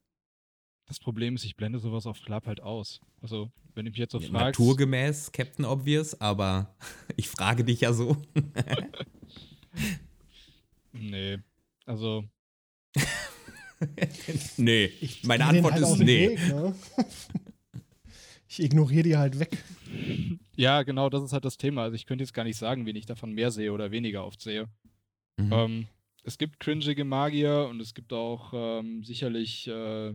Das 0.88 0.98
Problem 0.98 1.34
ist, 1.36 1.44
ich 1.44 1.56
blende 1.56 1.78
sowas 1.78 2.06
auf 2.06 2.20
Club 2.22 2.46
halt 2.46 2.60
aus. 2.62 3.00
Also, 3.20 3.50
wenn 3.74 3.84
du 3.84 3.90
mich 3.90 3.98
jetzt 3.98 4.12
so 4.12 4.18
fragst. 4.20 4.32
Naturgemäß 4.58 5.30
Captain 5.32 5.64
Obvious, 5.64 6.20
aber 6.20 6.74
ich 7.16 7.28
frage 7.28 7.62
dich 7.64 7.82
ja 7.82 7.92
so. 7.92 8.16
Nee. 10.92 11.38
Also, 11.84 12.24
nee, 14.56 14.90
meine 15.22 15.44
Geh 15.44 15.50
denen 15.52 15.66
Antwort 15.66 15.72
halt 15.74 15.82
ist 15.82 15.98
nee. 15.98 16.30
Weg, 16.30 16.48
ne? 16.48 16.74
Ich 18.48 18.60
ignoriere 18.60 19.02
die 19.02 19.16
halt 19.16 19.38
weg. 19.38 19.62
ja, 20.56 20.82
genau, 20.82 21.10
das 21.10 21.22
ist 21.22 21.32
halt 21.32 21.44
das 21.44 21.58
Thema. 21.58 21.82
Also, 21.82 21.96
ich 21.96 22.06
könnte 22.06 22.22
jetzt 22.22 22.32
gar 22.32 22.44
nicht 22.44 22.56
sagen, 22.56 22.86
wen 22.86 22.96
ich 22.96 23.04
davon 23.04 23.32
mehr 23.32 23.50
sehe 23.50 23.72
oder 23.72 23.90
weniger 23.90 24.24
oft 24.24 24.40
sehe. 24.40 24.68
Mhm. 25.36 25.52
Ähm, 25.52 25.86
es 26.22 26.38
gibt 26.38 26.60
cringige 26.60 27.04
Magier 27.04 27.66
und 27.68 27.80
es 27.80 27.92
gibt 27.92 28.12
auch 28.12 28.52
ähm, 28.54 29.04
sicherlich 29.04 29.68
äh, 29.68 30.14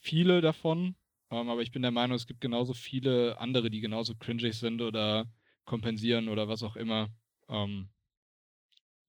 viele 0.00 0.40
davon. 0.40 0.96
Ähm, 1.30 1.48
aber 1.48 1.62
ich 1.62 1.72
bin 1.72 1.82
der 1.82 1.90
Meinung, 1.90 2.16
es 2.16 2.26
gibt 2.26 2.40
genauso 2.40 2.72
viele 2.72 3.38
andere, 3.38 3.70
die 3.70 3.80
genauso 3.80 4.14
cringig 4.14 4.56
sind 4.56 4.80
oder 4.80 5.26
kompensieren 5.64 6.28
oder 6.28 6.48
was 6.48 6.62
auch 6.62 6.76
immer. 6.76 7.10
Ähm, 7.48 7.88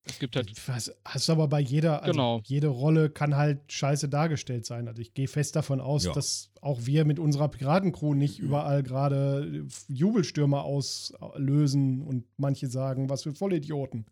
es 0.06 0.20
gibt 0.20 0.36
halt. 0.36 0.52
Was, 0.68 0.94
hast 1.04 1.28
du 1.28 1.32
aber 1.34 1.48
bei 1.48 1.60
jeder, 1.60 2.02
also 2.04 2.12
Genau. 2.12 2.42
jede 2.46 2.68
Rolle 2.68 3.10
kann 3.10 3.36
halt 3.36 3.72
scheiße 3.72 4.08
dargestellt 4.10 4.66
sein. 4.66 4.88
Also 4.88 5.02
ich 5.02 5.14
gehe 5.14 5.28
fest 5.28 5.56
davon 5.56 5.82
aus, 5.82 6.06
Ja. 6.06 6.14
dass 6.14 6.52
auch 6.62 6.86
wir 6.86 7.06
mit 7.06 7.20
unserer 7.20 7.48
Piratencrew 7.50 8.14
nicht 8.14 8.40
überall 8.40 8.84
gerade 8.84 9.66
Jubelstürme 9.88 10.62
auslösen 10.62 12.02
und 12.02 12.26
manche 12.38 12.68
sagen, 12.68 13.10
was 13.10 13.24
für 13.24 13.34
Vollidioten. 13.34 14.06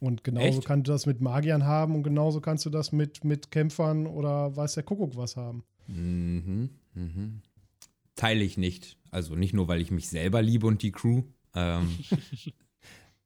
Und 0.00 0.24
genauso 0.24 0.58
Echt? 0.58 0.64
kannst 0.64 0.88
du 0.88 0.92
das 0.92 1.06
mit 1.06 1.20
Magiern 1.20 1.64
haben 1.64 1.94
und 1.94 2.02
genauso 2.02 2.40
kannst 2.40 2.66
du 2.66 2.70
das 2.70 2.90
mit, 2.90 3.22
mit 3.22 3.50
Kämpfern 3.52 4.06
oder 4.08 4.56
weiß 4.56 4.74
der 4.74 4.82
Kuckuck 4.82 5.16
was 5.16 5.36
haben. 5.36 5.62
Mhm, 5.86 6.70
mhm. 6.94 7.42
Teile 8.16 8.42
ich 8.42 8.56
nicht. 8.58 8.96
Also 9.12 9.36
nicht 9.36 9.54
nur, 9.54 9.68
weil 9.68 9.80
ich 9.80 9.90
mich 9.92 10.08
selber 10.08 10.42
liebe 10.42 10.66
und 10.66 10.82
die 10.82 10.90
Crew, 10.90 11.22
ähm, 11.54 11.88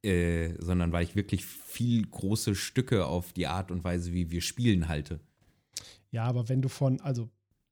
äh, 0.07 0.55
sondern 0.59 0.91
weil 0.91 1.03
ich 1.03 1.15
wirklich 1.15 1.45
viel 1.45 2.03
große 2.07 2.55
Stücke 2.55 3.05
auf 3.05 3.33
die 3.33 3.47
Art 3.47 3.69
und 3.71 3.83
Weise, 3.83 4.13
wie 4.13 4.31
wir 4.31 4.41
spielen, 4.41 4.87
halte. 4.87 5.19
Ja, 6.11 6.23
aber 6.23 6.47
wenn 6.49 6.61
du 6.61 6.69
von, 6.69 6.99
also 7.01 7.29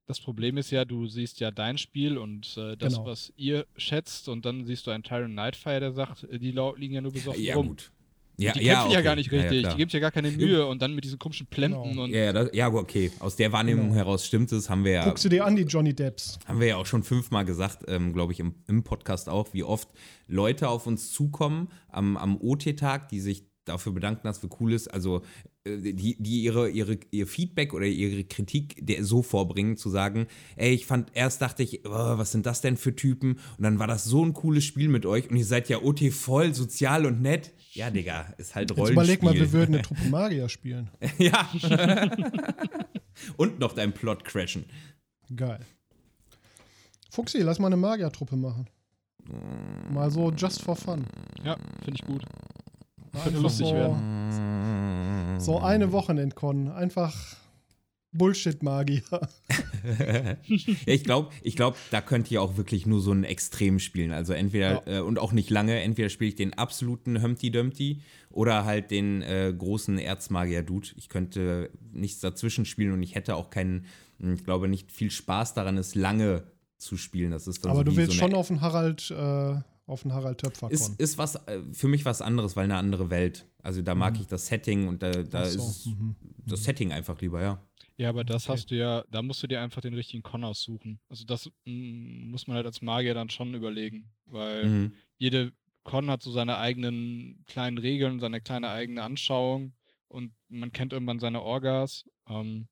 Das 0.08 0.20
Problem 0.20 0.56
ist 0.56 0.70
ja, 0.70 0.84
du 0.84 1.06
siehst 1.08 1.40
ja 1.40 1.50
dein 1.50 1.78
Spiel 1.78 2.16
und 2.18 2.56
äh, 2.56 2.76
das, 2.76 2.94
Genau. 2.94 3.06
was 3.06 3.32
ihr 3.36 3.66
schätzt, 3.76 4.28
und 4.28 4.44
dann 4.44 4.64
siehst 4.64 4.86
du 4.86 4.92
einen 4.92 5.02
Tyron 5.02 5.34
Nightfire, 5.34 5.80
der 5.80 5.92
sagt, 5.92 6.22
äh, 6.24 6.38
die 6.38 6.52
liegen 6.52 6.94
ja 6.94 7.00
nur 7.00 7.12
besoffen 7.12 7.42
Ja, 7.42 7.56
rum. 7.56 7.68
gut. 7.70 7.90
Ja, 8.38 8.52
die 8.52 8.60
kämpfen 8.60 8.90
ja 8.90 8.98
okay. 8.98 9.02
gar 9.02 9.16
nicht 9.16 9.30
Ja, 9.32 9.38
ja, 9.38 9.42
richtig, 9.44 9.60
klar. 9.60 9.72
die 9.72 9.78
geben 9.78 9.88
sich 9.90 9.94
ja 9.94 10.00
gar 10.00 10.10
keine 10.12 10.30
Mühe 10.30 10.66
und 10.66 10.82
dann 10.82 10.94
mit 10.94 11.04
diesen 11.04 11.18
komischen 11.18 11.46
Plenten 11.46 11.82
Genau. 11.82 12.04
und 12.04 12.10
Ja, 12.10 12.24
ja, 12.24 12.32
das, 12.32 12.50
ja, 12.52 12.68
okay. 12.72 13.10
Aus 13.18 13.36
der 13.36 13.50
Wahrnehmung 13.52 13.86
Genau. 13.86 13.96
heraus 13.96 14.26
stimmt 14.26 14.52
es. 14.52 14.68
Haben 14.68 14.84
wir 14.84 14.92
ja, 14.92 15.04
guckst 15.04 15.24
du 15.24 15.28
dir 15.30 15.44
an, 15.46 15.56
die 15.56 15.62
Johnny 15.62 15.94
Depps. 15.94 16.38
haben 16.46 16.60
wir 16.60 16.66
ja 16.68 16.76
auch 16.76 16.86
schon 16.86 17.02
fünfmal 17.02 17.44
gesagt, 17.44 17.84
ähm, 17.88 18.12
glaube 18.12 18.32
ich, 18.32 18.40
im, 18.40 18.54
im 18.68 18.82
Podcast 18.84 19.28
auch, 19.28 19.54
wie 19.54 19.62
oft 19.62 19.88
Leute 20.28 20.68
auf 20.68 20.86
uns 20.86 21.12
zukommen 21.12 21.68
am, 21.88 22.16
am 22.16 22.36
OT-Tag, 22.40 23.08
die 23.08 23.20
sich 23.20 23.44
dafür 23.64 23.92
bedanken, 23.92 24.22
dass 24.24 24.42
wir 24.42 24.50
cool 24.60 24.72
ist. 24.72 24.88
Also 24.92 25.22
die, 25.66 26.16
die 26.18 26.42
ihre, 26.42 26.68
ihre, 26.70 26.98
ihr 27.10 27.26
Feedback 27.26 27.74
oder 27.74 27.86
ihre 27.86 28.24
Kritik 28.24 28.76
der 28.80 29.04
so 29.04 29.22
vorbringen, 29.22 29.76
zu 29.76 29.90
sagen, 29.90 30.26
ey, 30.56 30.72
ich 30.72 30.86
fand, 30.86 31.10
erst 31.14 31.42
dachte 31.42 31.62
ich, 31.62 31.84
oh, 31.84 31.90
was 31.90 32.32
sind 32.32 32.46
das 32.46 32.60
denn 32.60 32.76
für 32.76 32.94
Typen? 32.94 33.38
Und 33.56 33.64
dann 33.64 33.78
war 33.78 33.86
das 33.86 34.04
so 34.04 34.24
ein 34.24 34.32
cooles 34.32 34.64
Spiel 34.64 34.88
mit 34.88 35.06
euch 35.06 35.28
und 35.30 35.36
ihr 35.36 35.44
seid 35.44 35.68
ja 35.68 35.82
OT 35.82 36.12
voll 36.12 36.54
sozial 36.54 37.06
und 37.06 37.20
nett. 37.20 37.52
Ja, 37.72 37.90
Digga, 37.90 38.34
ist 38.38 38.54
halt 38.54 38.70
Jetzt 38.70 38.78
Rollenspiel. 38.78 39.02
überleg 39.02 39.22
mal, 39.22 39.34
wir 39.34 39.52
würden 39.52 39.74
eine 39.74 39.82
Truppe 39.82 40.08
Magier 40.08 40.48
spielen. 40.48 40.90
ja. 41.18 41.50
und 43.36 43.58
noch 43.58 43.72
dein 43.72 43.92
Plot 43.92 44.24
crashen. 44.24 44.64
Geil. 45.34 45.60
Fuchsi, 47.10 47.38
lass 47.38 47.58
mal 47.58 47.66
eine 47.66 47.76
Magiertruppe 47.76 48.36
machen. 48.36 48.68
Mal 49.90 50.10
so 50.10 50.30
just 50.30 50.62
for 50.62 50.76
fun. 50.76 51.04
ja, 51.44 51.56
finde 51.82 52.00
ich 52.00 52.06
gut. 52.06 52.24
Könnte 53.22 53.40
lustig 53.40 53.66
so, 53.66 53.74
werden. 53.74 53.96
So 55.38 55.60
eine 55.60 55.92
Wochenendcon. 55.92 56.70
Einfach 56.70 57.36
Bullshit-Magier. 58.12 59.02
ja, 59.10 60.36
ich 60.86 61.04
glaube, 61.04 61.30
ich 61.42 61.56
glaub, 61.56 61.76
da 61.90 62.00
könnt 62.00 62.30
ihr 62.30 62.42
auch 62.42 62.56
wirklich 62.56 62.86
nur 62.86 63.00
so 63.00 63.12
ein 63.12 63.24
Extrem 63.24 63.78
spielen. 63.78 64.12
Also 64.12 64.32
entweder, 64.32 64.86
äh, 64.86 65.00
und 65.00 65.18
auch 65.18 65.32
nicht 65.32 65.50
lange, 65.50 65.80
entweder 65.80 66.08
spiele 66.08 66.28
ich 66.28 66.34
den 66.36 66.54
absoluten 66.54 67.22
Humpty 67.22 67.50
Dumpty 67.50 68.02
oder 68.30 68.64
halt 68.64 68.90
den 68.90 69.22
äh, 69.22 69.52
großen 69.56 69.98
Erzmagier-Dude. 69.98 70.88
Ich 70.96 71.08
könnte 71.08 71.70
nichts 71.92 72.20
dazwischen 72.20 72.64
spielen 72.64 72.92
und 72.92 73.02
ich 73.02 73.14
hätte 73.14 73.36
auch 73.36 73.50
keinen, 73.50 73.86
ich 74.18 74.44
glaube, 74.44 74.68
nicht 74.68 74.92
viel 74.92 75.10
Spaß 75.10 75.54
daran, 75.54 75.76
es 75.78 75.94
lange 75.94 76.44
zu 76.78 76.96
spielen. 76.96 77.30
Das 77.30 77.46
ist 77.46 77.64
dann 77.64 77.72
Aber 77.72 77.80
so 77.80 77.84
du 77.84 77.96
willst 77.96 78.12
so 78.12 78.18
schon 78.18 78.34
auf 78.34 78.48
den 78.48 78.60
Harald, 78.60 79.10
äh, 79.10 79.56
auf 79.86 80.02
den 80.02 80.12
Harald 80.12 80.38
Töpfer 80.38 80.70
ist, 80.70 80.98
ist 81.00 81.16
was 81.18 81.36
äh, 81.46 81.62
für 81.72 81.88
mich 81.88 82.04
was 82.04 82.20
anderes, 82.22 82.56
weil 82.56 82.64
eine 82.64 82.76
andere 82.76 83.10
Welt. 83.10 83.46
Also 83.62 83.82
da 83.82 83.94
mag 83.94 84.14
Mhm. 84.14 84.20
ich 84.22 84.26
das 84.26 84.46
Setting 84.46 84.88
und 84.88 85.02
da, 85.02 85.22
da 85.22 85.46
so, 85.46 85.58
ist 85.60 85.86
mhm. 85.86 86.16
das 86.46 86.64
Setting 86.64 86.92
einfach 86.92 87.20
lieber, 87.20 87.40
ja. 87.42 87.62
Ja, 87.98 88.10
aber 88.10 88.24
das 88.24 88.44
Okay. 88.44 88.52
hast 88.52 88.70
du 88.70 88.76
ja, 88.76 89.04
da 89.10 89.22
musst 89.22 89.42
du 89.42 89.46
dir 89.46 89.60
einfach 89.62 89.80
den 89.80 89.94
richtigen 89.94 90.22
Con 90.22 90.44
aussuchen. 90.44 91.00
Also 91.08 91.24
das 91.24 91.50
mm, 91.64 92.30
muss 92.30 92.46
man 92.46 92.56
halt 92.56 92.66
als 92.66 92.82
Magier 92.82 93.14
dann 93.14 93.30
schon 93.30 93.54
überlegen, 93.54 94.10
weil 94.26 94.66
Mhm. 94.68 94.92
jede 95.18 95.52
Con 95.84 96.10
hat 96.10 96.22
so 96.22 96.30
seine 96.32 96.58
eigenen 96.58 97.44
kleinen 97.46 97.78
Regeln, 97.78 98.18
seine 98.20 98.40
kleine 98.40 98.68
eigene 98.70 99.02
Anschauung 99.04 99.72
und 100.08 100.32
man 100.48 100.72
kennt 100.72 100.92
irgendwann 100.92 101.20
seine 101.20 101.42
Orgas. 101.42 102.04
Ähm, 102.28 102.66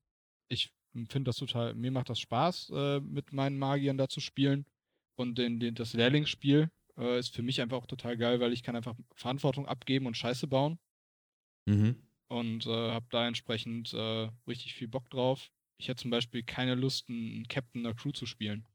ich 0.48 0.72
finde 1.08 1.28
das 1.28 1.36
total, 1.36 1.74
mir 1.74 1.90
macht 1.92 2.10
das 2.10 2.18
Spaß, 2.18 2.70
äh, 2.74 3.00
mit 3.00 3.32
meinen 3.32 3.56
Magiern 3.58 3.96
da 3.98 4.08
zu 4.08 4.20
spielen. 4.20 4.66
Und 5.16 5.38
den, 5.38 5.60
den, 5.60 5.74
das 5.76 5.92
Lehrlingsspiel 5.92 6.70
äh, 6.99 7.18
ist 7.18 7.34
für 7.34 7.42
mich 7.42 7.61
einfach 7.61 7.76
auch 7.78 7.86
total 7.86 8.16
geil, 8.16 8.40
weil 8.40 8.53
ich 8.53 8.62
kann 8.62 8.76
einfach 8.76 8.95
Verantwortung 9.14 9.66
abgeben 9.66 10.07
und 10.07 10.16
Scheiße 10.16 10.47
bauen 10.47 10.78
Mhm. 11.66 11.97
und 12.28 12.66
äh, 12.66 12.90
habe 12.90 13.07
da 13.11 13.26
entsprechend 13.26 13.92
äh, 13.95 14.28
richtig 14.47 14.74
viel 14.74 14.88
Bock 14.88 15.09
drauf. 15.11 15.51
Ich 15.78 15.88
hätte 15.88 16.03
zum 16.03 16.11
Beispiel 16.11 16.42
keine 16.42 16.74
Lust, 16.74 17.09
einen 17.09 17.47
Captain 17.49 17.84
einer 17.84 17.95
Crew 17.95 18.12
zu 18.12 18.26
spielen. 18.26 18.66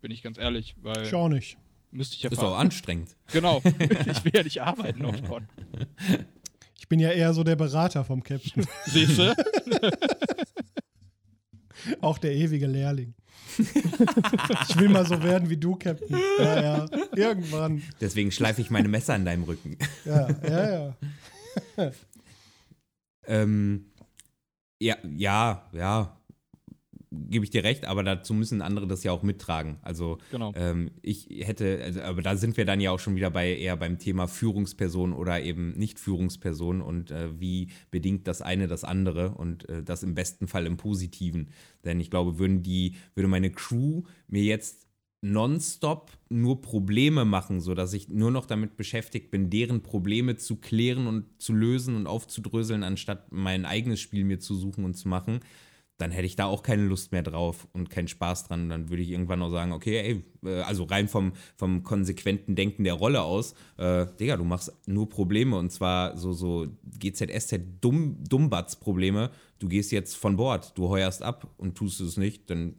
Bin 0.00 0.10
ich 0.12 0.22
ganz 0.22 0.38
ehrlich, 0.38 0.74
weil 0.78 1.04
Ich 1.04 1.14
auch 1.14 1.28
nicht. 1.28 1.58
müsste 1.90 2.14
ich 2.16 2.22
ja 2.22 2.30
Ist 2.30 2.38
ver- 2.38 2.48
auch 2.52 2.58
anstrengend. 2.58 3.16
Genau. 3.32 3.60
ich 3.64 4.24
will 4.24 4.32
ja 4.34 4.42
nicht 4.44 4.62
arbeiten 4.62 5.04
auf 5.04 5.20
Con. 5.24 5.48
Ich 6.78 6.88
bin 6.88 7.00
ja 7.00 7.10
eher 7.10 7.34
so 7.34 7.42
der 7.44 7.56
Berater 7.56 8.04
vom 8.04 8.22
Captain. 8.22 8.64
Siehst 8.86 9.18
du? 9.18 9.34
auch 12.00 12.18
der 12.18 12.34
ewige 12.34 12.66
Lehrling. 12.66 13.14
ich 13.58 14.78
will 14.78 14.88
mal 14.88 15.06
so 15.06 15.22
werden 15.22 15.50
wie 15.50 15.56
du, 15.56 15.74
Captain. 15.76 16.16
Ja, 16.38 16.62
ja. 16.62 16.86
Irgendwann. 17.14 17.82
Deswegen 18.00 18.30
schleife 18.30 18.60
ich 18.60 18.70
meine 18.70 18.88
Messer 18.88 19.16
in 19.16 19.24
deinem 19.24 19.42
Rücken. 19.44 19.76
Ja, 20.04 20.28
ja, 20.46 20.94
ja. 21.76 21.90
Ähm, 23.28 23.84
ja, 24.80 24.96
ja, 25.04 25.68
ja, 25.72 26.17
gebe 27.10 27.44
ich 27.44 27.50
dir 27.50 27.64
recht, 27.64 27.86
aber 27.86 28.02
dazu 28.02 28.34
müssen 28.34 28.62
andere 28.62 28.86
das 28.86 29.04
ja 29.04 29.12
auch 29.12 29.22
mittragen. 29.22 29.78
Also 29.82 30.18
Genau. 30.30 30.52
ähm, 30.54 30.90
ich 31.02 31.28
hätte, 31.30 31.80
also, 31.82 32.02
aber 32.02 32.22
da 32.22 32.36
sind 32.36 32.56
wir 32.56 32.64
dann 32.64 32.80
ja 32.80 32.90
auch 32.90 32.98
schon 32.98 33.16
wieder 33.16 33.30
bei 33.30 33.54
eher 33.54 33.76
beim 33.76 33.98
Thema 33.98 34.26
Führungsperson 34.26 35.12
oder 35.12 35.42
eben 35.42 35.72
nicht 35.72 35.98
Führungsperson 35.98 36.80
und 36.82 37.10
äh, 37.10 37.40
wie 37.40 37.68
bedingt 37.90 38.26
das 38.26 38.42
eine 38.42 38.68
das 38.68 38.84
andere 38.84 39.30
und 39.30 39.68
äh, 39.68 39.82
das 39.82 40.02
im 40.02 40.14
besten 40.14 40.48
Fall 40.48 40.66
im 40.66 40.76
Positiven. 40.76 41.50
Denn 41.84 42.00
ich 42.00 42.10
glaube, 42.10 42.38
würden 42.38 42.62
die, 42.62 42.96
würde 43.14 43.28
meine 43.28 43.50
Crew 43.50 44.02
mir 44.26 44.42
jetzt 44.42 44.88
nonstop 45.20 46.12
nur 46.28 46.60
Probleme 46.60 47.24
machen, 47.24 47.60
sodass 47.60 47.92
ich 47.92 48.08
nur 48.08 48.30
noch 48.30 48.46
damit 48.46 48.76
beschäftigt 48.76 49.30
bin, 49.30 49.50
deren 49.50 49.82
Probleme 49.82 50.36
zu 50.36 50.56
klären 50.56 51.06
und 51.06 51.24
zu 51.38 51.52
lösen 51.52 51.96
und 51.96 52.06
aufzudröseln, 52.06 52.84
anstatt 52.84 53.32
mein 53.32 53.64
eigenes 53.64 54.00
Spiel 54.00 54.24
mir 54.24 54.38
zu 54.38 54.54
suchen 54.54 54.84
und 54.84 54.94
zu 54.94 55.08
machen, 55.08 55.40
dann 55.98 56.12
hätte 56.12 56.26
ich 56.26 56.36
da 56.36 56.46
auch 56.46 56.62
keine 56.62 56.84
Lust 56.84 57.10
mehr 57.10 57.22
drauf 57.22 57.66
und 57.72 57.90
keinen 57.90 58.08
Spaß 58.08 58.44
dran. 58.44 58.68
Dann 58.68 58.88
würde 58.88 59.02
ich 59.02 59.10
irgendwann 59.10 59.42
auch 59.42 59.50
sagen, 59.50 59.72
okay, 59.72 59.98
ey, 59.98 60.24
äh, 60.48 60.62
also 60.62 60.84
rein 60.84 61.08
vom, 61.08 61.32
vom 61.56 61.82
konsequenten 61.82 62.54
Denken 62.54 62.84
der 62.84 62.94
Rolle 62.94 63.22
aus, 63.22 63.54
äh, 63.76 64.06
Digga, 64.18 64.36
du 64.36 64.44
machst 64.44 64.72
nur 64.86 65.08
Probleme 65.08 65.56
und 65.56 65.70
zwar 65.70 66.16
so, 66.16 66.32
so 66.32 66.68
GZSZ 66.98 67.60
Dumm, 67.80 68.16
Dummbatz-Probleme. 68.28 69.30
Du 69.58 69.68
gehst 69.68 69.90
jetzt 69.90 70.16
von 70.16 70.36
Bord, 70.36 70.78
du 70.78 70.88
heuerst 70.88 71.22
ab 71.22 71.52
und 71.56 71.76
tust 71.76 72.00
es 72.00 72.16
nicht, 72.16 72.48
dann, 72.48 72.76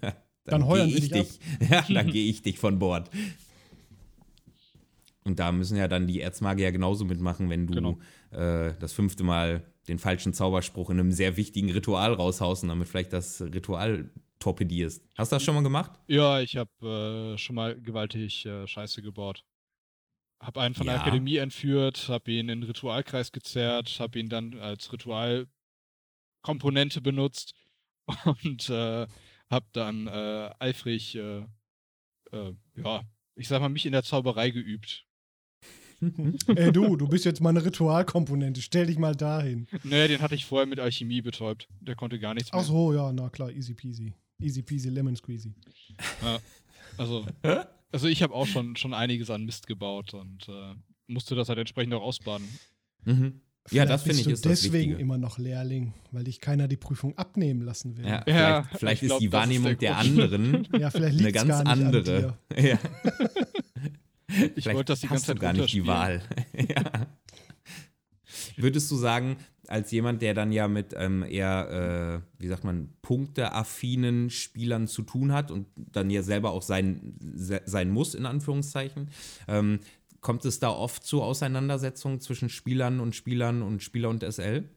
Dann 0.44 0.66
heuern 0.66 0.88
geh 0.88 0.94
sie 0.94 1.04
ich 1.04 1.10
dich 1.10 1.38
dich. 1.38 1.70
Ja, 1.70 1.84
dann 1.88 2.08
gehe 2.08 2.28
ich 2.28 2.42
dich 2.42 2.58
von 2.58 2.78
Bord. 2.78 3.10
Und 5.24 5.38
da 5.38 5.52
müssen 5.52 5.76
ja 5.76 5.86
dann 5.86 6.06
die 6.06 6.20
Erzmagier 6.20 6.72
genauso 6.72 7.04
mitmachen, 7.04 7.48
wenn 7.48 7.66
du 7.66 7.74
Genau. 7.74 7.98
äh, 8.32 8.74
das 8.80 8.92
fünfte 8.92 9.22
Mal 9.22 9.62
den 9.88 9.98
falschen 9.98 10.32
Zauberspruch 10.32 10.90
in 10.90 11.00
einem 11.00 11.12
sehr 11.12 11.36
wichtigen 11.36 11.70
Ritual 11.70 12.14
raushaust 12.14 12.62
und 12.62 12.68
damit 12.68 12.88
vielleicht 12.88 13.12
das 13.12 13.40
Ritual 13.40 14.10
torpedierst. 14.38 15.04
Hast 15.16 15.32
du 15.32 15.36
das 15.36 15.42
schon 15.42 15.54
mal 15.54 15.62
gemacht? 15.62 15.92
Ja, 16.08 16.40
ich 16.40 16.56
habe 16.56 17.34
äh, 17.34 17.38
schon 17.38 17.56
mal 17.56 17.80
gewaltig 17.80 18.46
äh, 18.46 18.66
Scheiße 18.66 19.02
gebaut. 19.02 19.44
Hab 20.40 20.58
einen 20.58 20.74
von 20.74 20.86
der 20.86 20.96
Ja. 20.96 21.02
Akademie 21.02 21.36
entführt, 21.36 22.08
hab 22.08 22.26
ihn 22.26 22.40
in 22.40 22.48
den 22.48 22.62
Ritualkreis 22.64 23.30
gezerrt, 23.30 23.96
hab 24.00 24.16
ihn 24.16 24.28
dann 24.28 24.58
als 24.58 24.92
Ritualkomponente 24.92 27.00
benutzt 27.00 27.54
und 28.42 28.68
äh, 28.68 29.06
habe 29.50 29.66
dann 29.72 30.06
äh, 30.08 30.50
eifrig, 30.58 31.14
äh, 31.14 31.46
äh, 32.32 32.54
ja, 32.76 33.02
ich 33.36 33.46
sag 33.48 33.60
mal, 33.60 33.68
mich 33.68 33.86
in 33.86 33.92
der 33.92 34.02
Zauberei 34.02 34.50
geübt. 34.50 35.06
Ey 36.56 36.72
du, 36.72 36.96
du 36.96 37.06
bist 37.08 37.24
jetzt 37.24 37.40
mal 37.40 37.50
eine 37.50 37.64
Ritualkomponente. 37.64 38.60
Stell 38.60 38.86
dich 38.86 38.98
mal 38.98 39.14
dahin. 39.14 39.66
Naja, 39.84 40.08
den 40.08 40.20
hatte 40.20 40.34
ich 40.34 40.44
vorher 40.46 40.66
mit 40.66 40.80
Alchemie 40.80 41.22
betäubt. 41.22 41.68
Der 41.80 41.94
konnte 41.94 42.18
gar 42.18 42.34
nichts 42.34 42.52
mehr. 42.52 42.60
Ach 42.60 42.64
so, 42.66 42.92
ja, 42.92 43.12
na 43.12 43.28
klar, 43.28 43.50
easy 43.50 43.74
peasy. 43.74 44.12
Easy 44.40 44.62
peasy, 44.62 44.88
lemon 44.88 45.14
squeezy. 45.16 45.54
Ja, 46.22 46.38
also, 46.98 47.24
also 47.92 48.08
ich 48.08 48.22
habe 48.22 48.34
auch 48.34 48.46
schon, 48.46 48.74
schon 48.76 48.92
einiges 48.94 49.30
an 49.30 49.44
Mist 49.44 49.66
gebaut 49.68 50.14
und 50.14 50.48
äh, 50.48 50.74
musste 51.06 51.34
das 51.36 51.48
halt 51.48 51.58
entsprechend 51.60 51.94
auch 51.94 52.02
ausbaden. 52.02 52.46
Mhm. 53.04 53.40
Ja, 53.70 53.84
Vielleicht 53.84 53.90
das 53.90 54.02
finde 54.02 54.18
ich 54.18 54.24
du 54.24 54.30
ist 54.32 54.44
das 54.44 54.60
deswegen 54.62 54.74
Wichtige. 54.90 55.00
immer 55.00 55.18
noch 55.18 55.38
Lehrling, 55.38 55.94
weil 56.10 56.24
dich 56.24 56.40
keiner 56.40 56.66
die 56.66 56.76
Prüfung 56.76 57.16
abnehmen 57.16 57.60
lassen 57.62 57.96
will. 57.96 58.04
Ja, 58.04 58.24
Ja, 58.26 58.62
vielleicht, 58.64 58.78
vielleicht 58.80 58.96
ich 58.96 59.02
ist 59.04 59.08
glaub, 59.10 59.20
die 59.20 59.28
das 59.28 59.32
ist 59.34 59.40
Wahrnehmung 59.40 59.66
der 59.66 59.76
der 59.76 59.96
anderen 59.98 60.68
Ja, 60.80 60.90
vielleicht 60.90 61.20
eine 61.20 61.30
ganz 61.30 61.48
gar 61.48 61.62
nicht 61.62 61.70
andere. 61.70 61.98
an 61.98 62.34
dir. 62.56 62.64
Ja. 62.70 62.78
Ich 64.56 64.64
Vielleicht 64.64 64.76
wollte 64.76 64.92
das 64.92 65.00
die 65.00 65.08
ganze 65.08 65.26
du 65.26 65.32
Zeit 65.32 65.40
gar 65.40 65.52
nicht 65.52 65.72
die. 65.72 65.86
Wahl. 65.86 66.22
ja. 66.54 67.06
Würdest 68.56 68.90
du 68.90 68.96
sagen, 68.96 69.36
als 69.68 69.90
jemand, 69.90 70.22
der 70.22 70.34
dann 70.34 70.52
ja 70.52 70.68
mit 70.68 70.94
ähm, 70.96 71.22
eher, 71.22 72.22
äh, 72.22 72.40
wie 72.42 72.48
sagt 72.48 72.64
man, 72.64 72.92
punkteaffinen 73.02 74.30
Spielern 74.30 74.88
zu 74.88 75.02
tun 75.02 75.32
hat 75.32 75.50
und 75.50 75.66
dann 75.76 76.10
ja 76.10 76.22
selber 76.22 76.50
auch 76.50 76.62
sein, 76.62 77.16
se 77.20 77.62
sein 77.64 77.90
muss, 77.90 78.14
in 78.14 78.26
Anführungszeichen, 78.26 79.10
ähm, 79.48 79.80
kommt 80.20 80.44
es 80.44 80.58
da 80.58 80.70
oft 80.70 81.04
zu 81.04 81.22
Auseinandersetzungen 81.22 82.20
zwischen 82.20 82.48
Spielern 82.48 83.00
und 83.00 83.14
Spielern 83.14 83.62
und 83.62 83.82
Spieler 83.82 84.08
und 84.08 84.22
SL? 84.22 84.68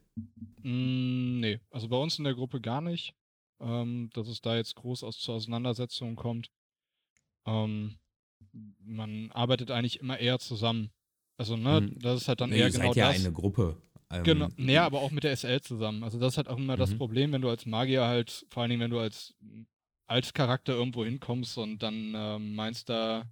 Mm, 0.64 1.40
nee, 1.40 1.60
also 1.72 1.88
bei 1.90 1.98
uns 1.98 2.18
in 2.18 2.24
der 2.24 2.34
Gruppe 2.34 2.62
gar 2.62 2.82
nicht, 2.82 3.16
ähm, 3.60 4.10
dass 4.14 4.28
es 4.28 4.42
da 4.42 4.56
jetzt 4.56 4.76
groß 4.76 5.04
aus, 5.04 5.20
zu 5.20 5.32
Auseinandersetzungen 5.34 6.16
kommt. 6.16 6.52
Ähm, 7.46 7.98
man 8.80 9.32
arbeitet 9.32 9.72
eigentlich 9.72 10.00
immer 10.00 10.20
eher 10.20 10.40
zusammen. 10.40 10.92
Also, 11.38 11.58
ne, 11.58 11.82
Mhm. 11.82 12.00
das 12.00 12.22
ist 12.22 12.28
halt 12.28 12.42
dann 12.42 12.50
Nee, 12.52 12.58
eher 12.60 12.66
ihr 12.68 12.72
genau 12.72 12.86
seid 12.88 12.96
ja 12.96 13.08
das. 13.10 13.20
eine 13.26 13.34
Gruppe. 13.34 13.82
Ähm, 14.12 14.24
Genau, 14.24 14.48
naja, 14.58 14.86
aber 14.86 15.02
auch 15.02 15.12
mit 15.12 15.24
der 15.24 15.32
SL 15.32 15.62
zusammen. 15.62 16.04
Also 16.04 16.20
das 16.20 16.34
ist 16.34 16.38
halt 16.38 16.48
auch 16.48 16.58
immer 16.58 16.78
das 16.78 16.92
Mhm. 16.92 16.98
Problem, 16.98 17.32
wenn 17.34 17.42
du 17.42 17.50
als 17.50 17.66
Magier 17.66 18.06
halt, 18.06 18.46
vor 18.50 18.62
allen 18.62 18.70
Dingen, 18.70 18.82
wenn 18.82 18.92
du 18.92 19.00
als 19.00 19.34
Altcharakter 20.08 20.74
irgendwo 20.74 21.04
hinkommst 21.04 21.58
und 21.58 21.80
dann 21.82 22.14
ähm, 22.16 22.56
meinst 22.56 22.90
da 22.90 23.26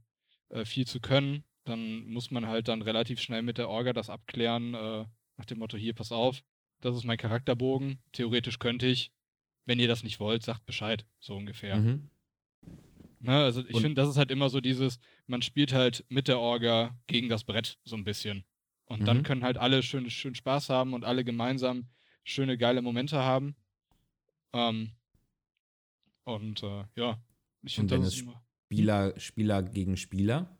äh, 0.49 0.65
viel 0.65 0.87
zu 0.87 0.99
können, 0.99 1.43
dann 1.65 2.07
muss 2.07 2.31
man 2.31 2.47
halt 2.47 2.67
dann 2.67 2.81
relativ 2.81 3.21
schnell 3.21 3.41
mit 3.43 3.57
der 3.57 3.69
Orga 3.69 3.93
das 3.93 4.09
abklären, 4.09 4.73
äh, 4.73 5.05
nach 5.37 5.45
dem 5.45 5.59
Motto, 5.59 5.77
hier, 5.77 5.93
pass 5.93 6.11
auf, 6.11 6.43
das 6.81 6.95
ist 6.97 7.05
mein 7.05 7.17
Charakterbogen, 7.17 7.99
theoretisch 8.11 8.59
könnte 8.59 8.87
ich, 8.87 9.11
wenn 9.65 9.79
ihr 9.79 9.87
das 9.87 10.03
nicht 10.03 10.19
wollt, 10.19 10.43
sagt 10.43 10.65
Bescheid, 10.65 11.05
so 11.19 11.35
ungefähr. 11.35 11.77
Mhm. 11.77 12.09
Ne, 13.23 13.31
also 13.43 13.63
ich 13.65 13.79
finde, 13.79 14.01
das 14.01 14.09
ist 14.09 14.17
halt 14.17 14.31
immer 14.31 14.49
so 14.49 14.59
dieses, 14.59 14.99
man 15.27 15.41
spielt 15.41 15.71
halt 15.71 16.05
mit 16.09 16.27
der 16.27 16.39
Orga 16.39 16.99
gegen 17.07 17.29
das 17.29 17.45
Brett 17.45 17.79
so 17.85 17.95
ein 17.95 18.03
bisschen. 18.03 18.43
Und 18.85 19.07
dann 19.07 19.19
Mhm. 19.19 19.23
können 19.23 19.43
halt 19.43 19.57
alle 19.57 19.81
schön, 19.81 20.09
schön 20.09 20.35
Spaß 20.35 20.67
haben 20.69 20.93
und 20.93 21.05
alle 21.05 21.23
gemeinsam 21.23 21.87
schöne, 22.25 22.57
geile 22.57 22.81
Momente 22.81 23.17
haben. 23.19 23.55
Ähm, 24.53 24.91
und 26.25 26.63
äh, 26.63 26.83
ja, 26.95 27.17
ich 27.61 27.75
finde, 27.75 27.97
das 27.97 28.15
ist, 28.15 28.21
immer, 28.21 28.43
Spieler, 28.65 29.13
Spieler 29.19 29.63
gegen 29.63 29.95
Spieler? 29.97 30.57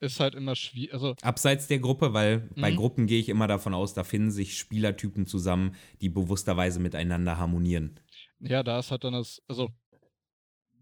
ist 0.00 0.20
halt 0.20 0.34
immer 0.34 0.54
schwierig. 0.54 0.92
Also, 0.92 1.14
Abseits 1.22 1.68
der 1.68 1.78
Gruppe, 1.78 2.12
weil 2.12 2.50
bei 2.60 2.70
Mhm. 2.72 2.76
Gruppen 2.76 3.06
gehe 3.06 3.20
ich 3.20 3.30
immer 3.30 3.46
davon 3.46 3.72
aus, 3.72 3.94
da 3.94 4.04
finden 4.04 4.30
sich 4.30 4.58
Spielertypen 4.58 5.26
zusammen, 5.26 5.74
die 6.02 6.10
bewussterweise 6.10 6.80
miteinander 6.80 7.38
harmonieren. 7.38 7.98
ja, 8.40 8.62
da 8.62 8.78
ist 8.78 8.90
halt 8.90 9.04
dann 9.04 9.14
das, 9.14 9.42
also, 9.48 9.70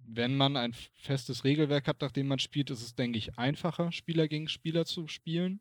wenn 0.06 0.36
man 0.36 0.56
ein 0.56 0.74
festes 0.94 1.44
Regelwerk 1.44 1.88
hat, 1.88 2.00
nach 2.00 2.12
dem 2.12 2.28
man 2.28 2.38
spielt, 2.38 2.70
ist 2.70 2.82
es, 2.82 2.94
denke 2.94 3.18
ich, 3.18 3.38
einfacher, 3.38 3.92
Spieler 3.92 4.28
gegen 4.28 4.48
Spieler 4.48 4.84
zu 4.84 5.08
spielen. 5.08 5.60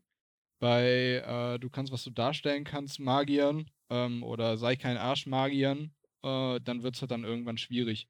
Bei, 0.59 1.23
äh, 1.25 1.59
du 1.59 1.69
kannst, 1.69 1.91
was 1.91 2.03
du 2.03 2.11
darstellen 2.11 2.63
kannst, 2.63 2.99
Magiern 2.99 3.69
ähm, 3.89 4.23
oder 4.23 4.57
sei 4.57 4.75
kein 4.75 4.97
Arsch 4.97 5.25
Magiern, 5.25 5.91
äh, 6.23 6.59
dann 6.61 6.83
wird 6.83 6.95
es 6.95 7.01
halt 7.01 7.11
dann 7.11 7.23
irgendwann 7.23 7.57
schwierig. 7.57 8.07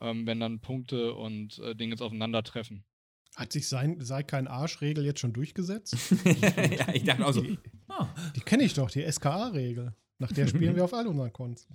Ähm, 0.00 0.26
wenn 0.26 0.40
dann 0.40 0.60
Punkte 0.60 1.14
und 1.14 1.58
äh, 1.60 1.74
Dinge 1.74 1.94
aufeinandertreffen. 1.98 2.84
Hat 3.36 3.52
sich 3.52 3.68
sein, 3.68 4.00
sei 4.00 4.22
kein 4.22 4.46
Arschregel 4.46 5.04
jetzt 5.04 5.20
schon 5.20 5.32
durchgesetzt? 5.32 5.96
ja, 6.24 6.92
ich 6.92 7.04
dachte 7.04 7.26
auch 7.26 7.32
so, 7.32 7.40
Die, 7.40 7.58
ah, 7.88 8.14
die 8.36 8.40
kenne 8.40 8.64
ich 8.64 8.74
doch, 8.74 8.90
die 8.90 9.10
SKA-Regel. 9.10 9.94
Nach 10.18 10.30
der 10.32 10.46
spielen 10.46 10.76
wir 10.76 10.84
auf 10.84 10.94
all 10.94 11.06
unseren 11.06 11.32
Cons. 11.32 11.66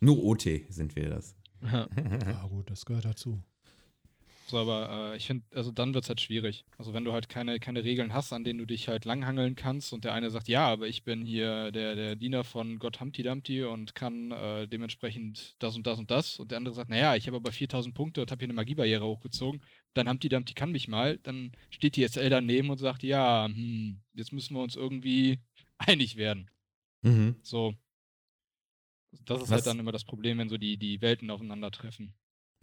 nur 0.00 0.22
OT 0.22 0.46
sind 0.68 0.94
wir 0.94 1.10
das. 1.10 1.34
Ja, 1.62 1.86
gut, 2.50 2.70
das 2.70 2.84
gehört 2.84 3.04
dazu. 3.04 3.42
So, 4.52 4.58
aber 4.58 5.12
äh, 5.12 5.16
ich 5.16 5.26
finde, 5.26 5.46
also 5.54 5.70
dann 5.70 5.94
wird 5.94 6.04
es 6.04 6.10
halt 6.10 6.20
schwierig. 6.20 6.66
Also 6.76 6.92
wenn 6.92 7.04
du 7.04 7.14
halt 7.14 7.30
keine, 7.30 7.58
keine 7.58 7.84
Regeln 7.84 8.12
hast, 8.12 8.34
an 8.34 8.44
denen 8.44 8.58
du 8.58 8.66
dich 8.66 8.86
halt 8.86 9.06
langhangeln 9.06 9.54
kannst 9.54 9.94
und 9.94 10.04
der 10.04 10.12
eine 10.12 10.30
sagt, 10.30 10.46
ja, 10.46 10.66
aber 10.66 10.88
ich 10.88 11.04
bin 11.04 11.24
hier 11.24 11.72
der, 11.72 11.94
der 11.94 12.16
Diener 12.16 12.44
von 12.44 12.78
Gott 12.78 13.00
Humpty 13.00 13.22
Dumpty 13.22 13.64
und 13.64 13.94
kann 13.94 14.30
äh, 14.30 14.68
dementsprechend 14.68 15.56
das 15.58 15.74
und 15.74 15.86
das 15.86 15.98
und 15.98 16.10
das 16.10 16.38
und 16.38 16.50
der 16.50 16.58
andere 16.58 16.74
sagt, 16.74 16.90
naja, 16.90 17.16
ich 17.16 17.26
habe 17.28 17.38
aber 17.38 17.50
4000 17.50 17.94
Punkte 17.94 18.20
und 18.20 18.30
habe 18.30 18.40
hier 18.40 18.46
eine 18.46 18.52
Magiebarriere 18.52 19.06
hochgezogen, 19.06 19.62
dann 19.94 20.06
Humpty 20.06 20.28
Dumpty 20.28 20.52
kann 20.52 20.72
mich 20.72 20.86
mal, 20.86 21.16
dann 21.22 21.52
steht 21.70 21.96
die 21.96 22.06
SL 22.06 22.28
daneben 22.28 22.68
und 22.68 22.76
sagt, 22.76 23.02
ja, 23.04 23.46
hm, 23.46 24.02
jetzt 24.12 24.34
müssen 24.34 24.54
wir 24.54 24.62
uns 24.62 24.76
irgendwie 24.76 25.38
einig 25.78 26.16
werden. 26.16 26.50
Mhm. 27.00 27.36
So. 27.42 27.74
Das 29.24 29.38
ist 29.38 29.42
Was- 29.44 29.50
halt 29.50 29.66
dann 29.66 29.78
immer 29.78 29.92
das 29.92 30.04
Problem, 30.04 30.38
wenn 30.38 30.48
so 30.48 30.56
die, 30.58 30.76
die 30.76 31.00
Welten 31.00 31.30
aufeinandertreffen. 31.30 32.12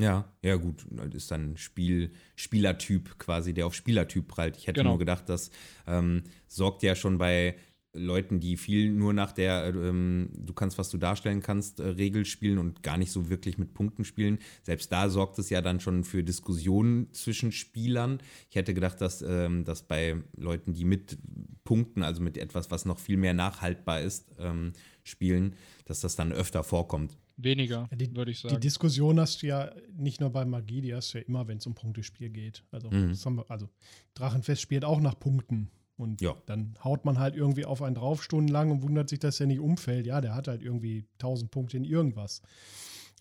Ja, 0.02 0.32
ja 0.42 0.56
gut, 0.56 0.86
das 0.92 1.14
ist 1.14 1.32
dann 1.32 1.58
Spiel, 1.58 2.12
Spielertyp 2.38 3.20
quasi, 3.20 3.54
der 3.54 3.66
auf 3.68 3.76
Spielertyp 3.76 4.30
prallt. 4.30 4.56
Ich 4.56 4.68
hätte 4.68 4.80
Genau. 4.80 4.92
nur 4.92 5.00
gedacht, 5.00 5.28
das 5.28 5.52
ähm, 5.88 6.24
sorgt 6.48 6.84
ja 6.84 6.96
schon 6.96 7.18
bei 7.18 7.56
Leuten, 7.92 8.40
die 8.40 8.56
viel 8.56 8.92
nur 8.92 9.14
nach 9.14 9.34
der 9.34 9.74
ähm, 9.76 10.30
du 10.34 10.54
kannst, 10.54 10.78
was 10.78 10.90
du 10.90 10.98
darstellen 10.98 11.42
kannst, 11.42 11.80
äh, 11.82 11.88
Regel 11.88 12.24
spielen 12.24 12.60
und 12.60 12.82
gar 12.82 12.98
nicht 12.98 13.12
so 13.12 13.30
wirklich 13.30 13.58
mit 13.58 13.74
Punkten 13.74 14.06
spielen. 14.06 14.38
Selbst 14.64 14.90
da 14.92 15.10
sorgt 15.10 15.38
es 15.40 15.50
ja 15.50 15.60
dann 15.62 15.80
schon 15.82 16.04
für 16.06 16.24
Diskussionen 16.24 17.12
zwischen 17.14 17.52
Spielern. 17.52 18.20
Ich 18.50 18.56
hätte 18.56 18.74
gedacht, 18.74 19.02
dass 19.02 19.22
ähm, 19.22 19.66
das 19.66 19.84
bei 19.84 20.16
Leuten, 20.38 20.74
die 20.74 20.86
mit 20.86 21.18
Punkten, 21.66 22.04
also 22.04 22.22
mit 22.22 22.38
etwas, 22.38 22.72
was 22.72 22.86
noch 22.86 23.00
viel 23.00 23.18
mehr 23.18 23.34
nachhaltbar 23.34 24.02
ist, 24.02 24.32
ähm, 24.40 24.72
spielen, 25.10 25.56
dass 25.86 26.00
das 26.02 26.16
dann 26.16 26.32
öfter 26.32 26.64
vorkommt. 26.64 27.18
Weniger, 27.38 27.88
Ja, 27.90 27.98
die- 27.98 28.16
würde 28.16 28.32
ich 28.32 28.42
Die 28.42 28.50
sagen. 28.50 28.62
Diskussion 28.62 29.20
hast 29.20 29.42
du 29.42 29.48
ja 29.48 29.72
nicht 29.98 30.20
nur 30.20 30.30
bei 30.30 30.44
Magie, 30.46 30.82
die 30.82 30.94
hast 30.94 31.14
du 31.14 31.20
ja 31.20 31.24
immer, 31.26 31.48
wenn 31.48 31.58
es 31.58 31.66
um 31.68 31.74
Punktespiel 31.74 32.30
geht. 32.30 32.64
Also, 32.72 32.90
Mhm. 32.90 33.10
das 33.10 33.26
wir, 33.26 33.46
also 33.50 33.70
Drachenfest 34.14 34.62
spielt 34.62 34.84
auch 34.86 35.00
nach 35.00 35.18
Punkten. 35.20 35.70
Und 35.96 36.22
Ja. 36.22 36.36
dann 36.46 36.76
haut 36.84 37.04
man 37.06 37.20
halt 37.20 37.36
irgendwie 37.36 37.66
auf 37.66 37.82
einen 37.82 37.96
drauf 37.96 38.24
stundenlang 38.24 38.72
und 38.72 38.82
wundert 38.84 39.10
sich, 39.10 39.20
dass 39.20 39.40
er 39.40 39.48
nicht 39.48 39.60
umfällt. 39.60 40.06
Ja, 40.08 40.22
der 40.22 40.34
hat 40.34 40.48
halt 40.48 40.62
irgendwie 40.62 41.06
1000 41.18 41.52
Punkte 41.52 41.76
in 41.78 41.84
irgendwas. 41.84 42.42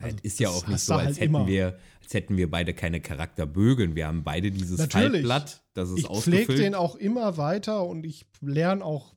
Also, 0.00 0.16
Es 0.22 0.34
ist 0.34 0.40
ja 0.40 0.48
das 0.48 0.62
auch 0.62 0.68
nicht 0.68 0.80
so, 0.80 0.94
als 0.94 1.06
halt 1.06 1.16
hätten, 1.16 1.24
immer. 1.34 1.46
wir, 1.48 1.76
als 2.04 2.14
hätten 2.14 2.36
wir 2.36 2.48
beide 2.48 2.74
keine 2.74 3.00
Charakterbögen. 3.00 3.96
Wir 3.96 4.06
haben 4.06 4.22
beide 4.22 4.52
dieses 4.52 4.78
Natürlich. 4.78 5.10
Faltblatt, 5.10 5.64
das 5.74 5.90
ist 5.90 5.98
Ich 5.98 6.04
pflege 6.06 6.12
ausgefüllt. 6.42 6.58
den 6.60 6.74
auch 6.76 6.94
immer 6.94 7.36
weiter 7.36 7.84
und 7.84 8.04
ich 8.06 8.26
lerne 8.40 8.84
auch 8.84 9.14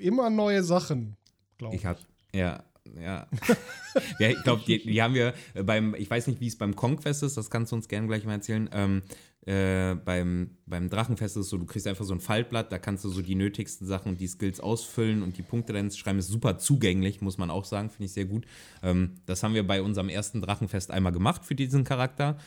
immer 0.00 0.28
neue 0.28 0.64
Sachen, 0.64 1.16
glaube 1.58 1.76
ich. 1.76 1.86
Hab, 1.86 1.98
ja, 2.34 2.64
ja. 3.00 3.26
ja 4.18 4.28
ich 4.28 4.42
glaube, 4.42 4.62
die, 4.66 4.82
die 4.82 5.02
haben 5.02 5.14
wir 5.14 5.34
äh, 5.54 5.62
beim, 5.62 5.94
ich 5.94 6.10
weiß 6.10 6.26
nicht, 6.26 6.40
wie 6.40 6.46
es 6.46 6.56
beim 6.56 6.76
Kongfest 6.76 7.22
ist, 7.22 7.36
das 7.36 7.50
kannst 7.50 7.72
du 7.72 7.76
uns 7.76 7.88
gerne 7.88 8.06
gleich 8.06 8.24
mal 8.24 8.34
erzählen. 8.34 8.68
Ähm, 8.72 9.02
äh, 9.46 9.94
beim, 9.94 10.50
beim 10.66 10.90
Drachenfest 10.90 11.36
ist 11.36 11.44
es 11.44 11.50
so, 11.50 11.56
du 11.56 11.66
kriegst 11.66 11.86
einfach 11.86 12.04
so 12.04 12.12
ein 12.12 12.20
Faltblatt, 12.20 12.72
da 12.72 12.78
kannst 12.78 13.04
du 13.04 13.08
so 13.08 13.22
die 13.22 13.36
nötigsten 13.36 13.86
Sachen 13.86 14.12
und 14.12 14.20
die 14.20 14.26
Skills 14.26 14.58
ausfüllen 14.58 15.22
und 15.22 15.38
die 15.38 15.42
Punkte 15.42 15.72
dann 15.72 15.90
schreiben. 15.90 16.18
Ist 16.18 16.28
super 16.28 16.58
zugänglich, 16.58 17.20
muss 17.20 17.38
man 17.38 17.50
auch 17.50 17.64
sagen, 17.64 17.90
finde 17.90 18.06
ich 18.06 18.12
sehr 18.12 18.24
gut. 18.24 18.44
Ähm, 18.82 19.20
das 19.26 19.42
haben 19.42 19.54
wir 19.54 19.64
bei 19.66 19.82
unserem 19.82 20.08
ersten 20.08 20.40
Drachenfest 20.40 20.90
einmal 20.90 21.12
gemacht 21.12 21.44
für 21.44 21.54
diesen 21.54 21.84
Charakter. 21.84 22.38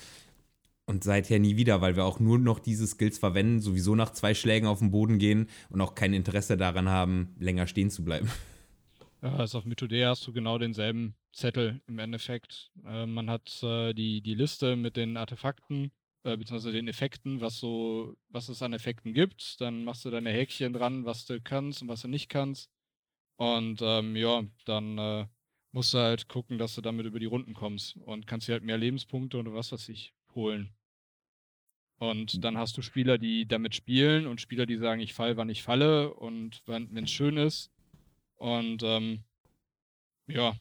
Und 0.86 1.04
seither 1.04 1.38
nie 1.38 1.56
wieder, 1.56 1.82
weil 1.82 1.96
wir 1.96 2.04
auch 2.04 2.20
nur 2.20 2.40
noch 2.40 2.58
diese 2.58 2.88
Skills 2.88 3.20
verwenden, 3.20 3.62
sowieso 3.62 3.94
nach 3.94 4.12
zwei 4.12 4.34
Schlägen 4.34 4.68
auf 4.68 4.80
den 4.80 4.90
Boden 4.90 5.20
gehen 5.20 5.48
und 5.70 5.82
auch 5.82 5.94
kein 5.94 6.14
Interesse 6.14 6.58
daran 6.58 6.90
haben, 6.90 7.36
länger 7.38 7.68
stehen 7.68 7.92
zu 7.92 8.04
bleiben. 8.04 8.30
Ja, 9.22 9.36
also 9.36 9.58
auf 9.58 9.66
Mythodea 9.66 10.10
hast 10.10 10.26
du 10.28 10.34
genau 10.34 10.58
denselben 10.58 11.16
Zettel 11.34 11.82
im 11.88 12.00
Endeffekt. 12.00 12.72
Äh, 12.86 13.06
man 13.06 13.30
hat 13.30 13.62
äh, 13.64 13.94
die, 13.94 14.22
die 14.22 14.34
Liste 14.36 14.76
mit 14.78 14.96
den 14.96 15.18
Artefakten, 15.18 15.92
äh, 16.24 16.38
beziehungsweise 16.38 16.72
den 16.72 16.88
Effekten, 16.88 17.42
was 17.42 17.60
so, 17.60 18.16
was 18.30 18.48
es 18.50 18.62
an 18.62 18.74
Effekten 18.74 19.14
gibt. 19.14 19.60
Dann 19.60 19.84
machst 19.84 20.06
du 20.06 20.10
deine 20.10 20.32
Häkchen 20.32 20.74
dran, 20.74 21.06
was 21.06 21.26
du 21.26 21.42
kannst 21.42 21.82
und 21.82 21.90
was 21.90 22.02
du 22.02 22.08
nicht 22.08 22.30
kannst. 22.30 22.70
Und 23.38 23.82
ähm, 23.82 24.16
ja, 24.16 24.44
dann 24.66 24.98
äh, 24.98 25.28
musst 25.72 25.94
du 25.94 26.00
halt 26.00 26.30
gucken, 26.30 26.58
dass 26.58 26.76
du 26.76 26.82
damit 26.82 27.06
über 27.06 27.20
die 27.20 27.26
Runden 27.26 27.54
kommst 27.54 27.98
und 27.98 28.28
kannst 28.28 28.48
dir 28.48 28.54
halt 28.54 28.64
mehr 28.64 28.78
Lebenspunkte 28.78 29.38
oder 29.38 29.54
was 29.54 29.72
weiß 29.72 29.90
ich 29.90 30.14
holen. 30.36 30.74
Und 32.00 32.44
dann 32.46 32.58
hast 32.58 32.78
du 32.78 32.82
Spieler, 32.82 33.18
die 33.18 33.46
damit 33.46 33.76
spielen 33.76 34.28
und 34.28 34.40
Spieler, 34.40 34.66
die 34.66 34.78
sagen, 34.78 35.02
ich 35.02 35.14
fall, 35.14 35.36
wann 35.36 35.50
ich 35.50 35.64
falle 35.64 36.14
und 36.14 36.62
wenn 36.66 36.96
es 37.04 37.12
schön 37.12 37.36
ist. 37.36 37.72
Und 38.40 38.82
ähm, 38.84 39.24
ja, 40.28 40.56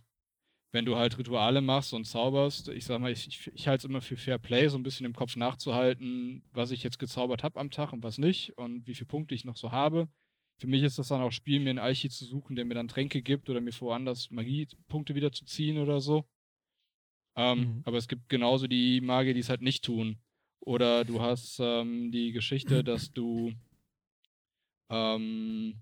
wenn 0.72 0.84
du 0.84 0.96
halt 0.96 1.16
Rituale 1.16 1.60
machst 1.60 1.94
und 1.94 2.04
zauberst, 2.04 2.68
ich 2.68 2.84
sag 2.84 3.00
mal, 3.00 3.10
ich, 3.10 3.26
ich, 3.28 3.50
ich 3.54 3.68
halte 3.68 3.86
es 3.86 3.90
immer 3.90 4.02
für 4.02 4.16
Fair 4.16 4.38
Play, 4.38 4.68
so 4.68 4.76
ein 4.76 4.82
bisschen 4.82 5.06
im 5.06 5.14
Kopf 5.14 5.36
nachzuhalten, 5.36 6.42
was 6.52 6.70
ich 6.72 6.82
jetzt 6.82 6.98
gezaubert 6.98 7.42
habe 7.42 7.58
am 7.58 7.70
Tag 7.70 7.92
und 7.92 8.02
was 8.02 8.18
nicht 8.18 8.56
und 8.58 8.86
wie 8.86 8.94
viele 8.94 9.06
Punkte 9.06 9.34
ich 9.34 9.44
noch 9.44 9.56
so 9.56 9.72
habe. 9.72 10.08
Für 10.60 10.66
mich 10.66 10.82
ist 10.82 10.98
das 10.98 11.08
dann 11.08 11.22
auch 11.22 11.30
Spiel, 11.30 11.60
mir 11.60 11.70
einen 11.70 11.78
Alchi 11.78 12.10
zu 12.10 12.24
suchen, 12.24 12.56
der 12.56 12.64
mir 12.64 12.74
dann 12.74 12.88
Tränke 12.88 13.22
gibt 13.22 13.48
oder 13.48 13.60
mir 13.60 13.72
woanders 13.80 14.30
Magiepunkte 14.30 15.14
wieder 15.14 15.32
zu 15.32 15.44
ziehen 15.44 15.78
oder 15.78 16.00
so. 16.00 16.28
Ähm, 17.36 17.58
mhm. 17.58 17.82
Aber 17.84 17.96
es 17.96 18.08
gibt 18.08 18.28
genauso 18.28 18.66
die 18.66 19.00
Magier, 19.00 19.34
die 19.34 19.40
es 19.40 19.48
halt 19.48 19.62
nicht 19.62 19.84
tun. 19.84 20.18
Oder 20.60 21.04
du 21.04 21.22
hast 21.22 21.60
ähm, 21.60 22.10
die 22.10 22.32
Geschichte, 22.32 22.82
dass 22.82 23.12
du 23.12 23.52
ähm, 24.90 25.80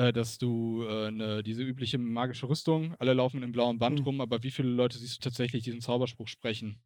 äh, 0.00 0.12
dass 0.12 0.38
du 0.38 0.82
äh, 0.84 1.10
ne, 1.10 1.42
diese 1.42 1.62
übliche 1.62 1.98
magische 1.98 2.48
Rüstung, 2.48 2.94
alle 2.98 3.12
laufen 3.12 3.42
im 3.42 3.52
blauen 3.52 3.78
Band 3.78 3.98
mhm. 3.98 4.04
rum, 4.04 4.20
aber 4.22 4.42
wie 4.42 4.50
viele 4.50 4.68
Leute 4.68 4.98
siehst 4.98 5.16
du 5.16 5.28
tatsächlich 5.28 5.62
diesen 5.62 5.82
Zauberspruch 5.82 6.28
sprechen? 6.28 6.80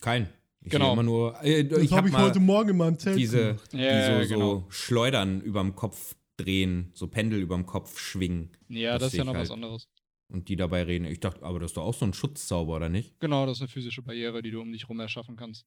Kein. 0.00 0.28
Ich 0.62 0.72
genau. 0.72 0.92
immer 0.92 1.04
nur. 1.04 1.42
Äh, 1.42 1.64
das 1.64 1.90
habe 1.92 1.96
hab 1.96 2.06
ich 2.06 2.16
heute 2.16 2.40
Morgen 2.40 2.70
in 2.70 2.76
meinem 2.78 2.98
Zelt 2.98 3.16
diese, 3.16 3.58
ja, 3.72 4.18
die 4.18 4.24
so, 4.24 4.34
genau. 4.34 4.54
so 4.54 4.66
Schleudern 4.70 5.40
überm 5.40 5.76
Kopf 5.76 6.16
drehen, 6.36 6.90
so 6.94 7.06
Pendel 7.06 7.40
überm 7.40 7.64
Kopf 7.64 7.98
schwingen. 7.98 8.50
Ja, 8.68 8.94
das, 8.94 9.02
das 9.02 9.12
ist 9.12 9.18
ja 9.18 9.24
noch 9.24 9.34
halt. 9.34 9.44
was 9.44 9.50
anderes. 9.52 9.88
Und 10.28 10.48
die 10.48 10.56
dabei 10.56 10.82
reden. 10.82 11.04
Ich 11.06 11.20
dachte, 11.20 11.42
aber 11.44 11.60
das 11.60 11.70
ist 11.70 11.76
doch 11.76 11.84
auch 11.84 11.94
so 11.94 12.04
ein 12.04 12.12
Schutzzauber, 12.12 12.76
oder 12.76 12.88
nicht? 12.88 13.18
Genau, 13.20 13.46
das 13.46 13.58
ist 13.58 13.62
eine 13.62 13.68
physische 13.68 14.02
Barriere, 14.02 14.42
die 14.42 14.50
du 14.50 14.60
um 14.60 14.70
dich 14.72 14.88
rum 14.88 15.00
erschaffen 15.00 15.36
kannst. 15.36 15.64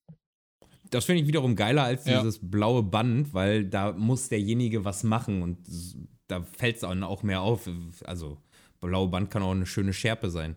Das 0.90 1.06
finde 1.06 1.22
ich 1.22 1.28
wiederum 1.28 1.56
geiler 1.56 1.84
als 1.84 2.06
ja. 2.06 2.20
dieses 2.20 2.40
blaue 2.42 2.84
Band, 2.84 3.34
weil 3.34 3.66
da 3.66 3.94
muss 3.94 4.30
derjenige 4.30 4.86
was 4.86 5.04
machen 5.04 5.42
und 5.42 5.58
da 6.28 6.42
fällt 6.42 6.78
es 6.78 6.84
auch 6.84 7.24
mehr 7.24 7.42
auf. 7.42 7.70
Also, 8.06 8.38
blaue 8.80 9.10
Band 9.10 9.32
kann 9.32 9.44
auch 9.44 9.52
eine 9.52 9.66
schöne 9.66 9.94
Schärpe 9.94 10.30
sein. 10.30 10.56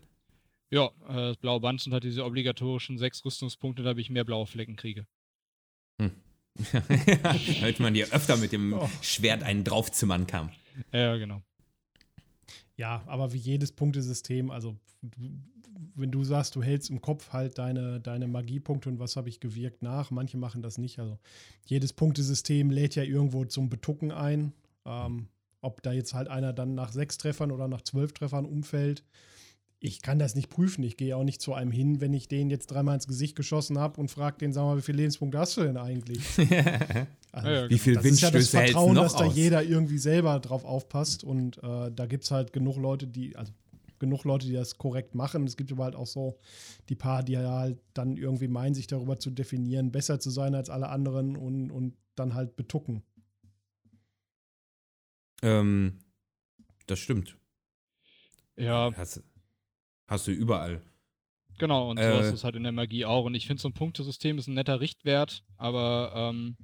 Ja, 0.71 0.87
äh, 1.09 1.15
das 1.15 1.37
blaue 1.37 1.61
Band 1.61 1.81
sind 1.81 1.93
halt 1.93 2.05
diese 2.05 2.25
obligatorischen 2.25 2.99
sechs 2.99 3.25
Rüstungspunkte, 3.25 3.83
da 3.83 3.97
ich 3.97 4.11
mehr 4.11 4.25
blaue 4.25 4.47
Flecken 4.47 4.77
kriege. 4.77 5.07
Hm. 6.01 6.11
Damit 7.23 7.81
man 7.81 7.95
dir 7.95 8.13
öfter 8.13 8.37
mit 8.37 8.53
dem 8.53 8.73
oh. 8.73 8.89
Schwert 9.03 9.43
einen 9.43 9.65
draufzimmern 9.65 10.27
kann. 10.27 10.51
Ja, 10.93 11.17
genau. 11.17 11.43
Ja, 12.77 13.03
aber 13.07 13.33
wie 13.33 13.39
jedes 13.39 13.73
Punktesystem, 13.73 14.51
also 14.51 14.77
wenn 15.95 16.11
du 16.11 16.25
sagst, 16.25 16.57
du 16.57 16.63
hältst 16.63 16.91
im 16.91 17.01
Kopf 17.01 17.33
halt 17.33 17.59
deine, 17.59 18.01
deine 18.01 18.29
Magiepunkte 18.29 18.89
und 18.89 18.99
was 18.99 19.17
habe 19.17 19.29
ich 19.29 19.41
gewirkt 19.41 19.83
nach, 19.83 20.11
manche 20.11 20.37
machen 20.37 20.63
das 20.63 20.79
nicht. 20.79 20.99
Also 20.99 21.19
jedes 21.65 21.93
Punktesystem 21.93 22.71
lädt 22.71 22.95
ja 22.95 23.03
irgendwo 23.03 23.45
zum 23.45 23.69
Betucken 23.69 24.13
ein. 24.13 24.53
Ähm, 24.85 25.29
ob 25.67 25.83
da 25.83 25.93
jetzt 25.93 26.15
halt 26.15 26.29
einer 26.29 26.53
dann 26.53 26.75
nach 26.75 26.93
sechs 26.93 27.19
Treffern 27.19 27.51
oder 27.51 27.67
nach 27.69 27.83
zwölf 27.83 28.13
Treffern 28.13 28.47
umfällt, 28.47 29.03
ich 29.79 30.01
kann 30.01 30.19
das 30.19 30.35
nicht 30.35 30.49
prüfen. 30.49 30.83
Ich 30.85 30.97
gehe 30.97 31.17
auch 31.17 31.25
nicht 31.25 31.43
zu 31.43 31.53
einem 31.53 31.71
hin, 31.71 32.01
wenn 32.01 32.15
ich 32.15 32.29
den 32.29 32.49
jetzt 32.49 32.69
dreimal 32.69 32.95
ins 32.95 33.07
Gesicht 33.07 33.37
geschossen 33.37 33.79
habe 33.79 34.01
und 34.01 34.11
frage 34.11 34.39
den, 34.39 34.53
sag 34.53 34.63
mal, 34.63 34.79
wie 34.79 34.83
viele 34.83 34.99
Lebenspunkte 34.99 35.39
hast 35.39 35.57
du 35.57 35.63
denn 35.63 35.77
eigentlich? 35.77 36.21
also, 37.33 37.49
ja, 37.49 37.69
wie 37.69 37.79
viel 37.79 38.03
Windstöße 38.03 38.39
ist 38.39 38.53
ja 38.53 38.61
das 38.63 38.71
Vertrauen, 38.71 38.95
dass 38.95 39.17
da 39.17 39.27
jeder 39.27 39.63
irgendwie 39.63 39.99
selber 39.99 40.41
drauf 40.41 40.65
aufpasst 40.65 41.25
und 41.25 41.59
äh, 41.63 41.91
da 41.95 42.07
gibt 42.07 42.25
es 42.25 42.31
halt 42.31 42.53
genug 42.53 42.77
Leute, 42.79 43.07
die, 43.07 43.37
also 43.37 43.53
genug 43.99 44.25
Leute, 44.25 44.47
die 44.47 44.55
das 44.55 44.79
korrekt 44.79 45.15
machen. 45.15 45.45
Es 45.45 45.57
gibt 45.57 45.73
aber 45.73 45.85
halt 45.85 45.97
auch 45.97 46.07
so 46.07 46.39
die 46.89 46.95
paar, 46.95 47.23
die 47.23 47.37
halt 47.37 47.79
dann 47.95 48.17
irgendwie 48.17 48.49
meinen, 48.49 48.75
sich 48.75 48.87
darüber 48.87 49.19
zu 49.19 49.31
definieren, 49.31 49.93
besser 49.93 50.21
zu 50.21 50.31
sein 50.31 50.55
als 50.55 50.71
alle 50.71 50.89
anderen 50.89 51.37
und, 51.37 51.71
und 51.71 51.95
dann 52.15 52.35
halt 52.35 52.57
betucken. 52.57 53.03
Ähm, 55.43 55.99
das 56.87 56.99
stimmt. 56.99 57.37
Ja. 58.57 58.93
Hast, 58.97 59.23
hast 60.07 60.27
du 60.27 60.33
überall. 60.33 60.83
Genau, 61.59 61.91
und 61.91 61.99
so 61.99 62.05
äh, 62.05 62.21
ist 62.21 62.33
es 62.33 62.45
halt 62.45 62.57
in 62.57 62.63
der 62.63 62.73
Magie 62.73 63.05
auch. 63.05 63.25
Und 63.25 63.35
ich 63.35 63.47
finde, 63.47 63.61
so 63.61 63.69
ein 63.69 63.75
Punktesystem 63.75 64.39
ist 64.39 64.47
ein 64.47 64.55
netter 64.55 64.81
Richtwert, 64.81 65.43
aber 65.57 66.13
ähm, 66.15 66.57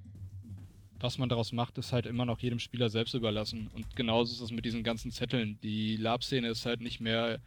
was 1.01 1.19
man 1.19 1.29
daraus 1.29 1.53
macht, 1.53 1.79
ist 1.79 1.93
halt 1.93 2.07
immer 2.07 2.27
noch 2.27 2.41
jedem 2.41 2.59
Spieler 2.59 2.89
selbst 2.89 3.15
überlassen. 3.15 3.71
Und 3.75 3.97
genauso 3.97 4.35
ist 4.35 4.41
es 4.41 4.51
mit 4.51 4.65
diesen 4.65 4.83
ganzen 4.83 5.11
Zetteln. 5.11 5.59
Die 5.63 5.97
Lab-Szene 5.97 6.49
ist 6.49 6.67
halt 6.67 6.81
nicht 6.81 7.01
mehr, 7.01 7.41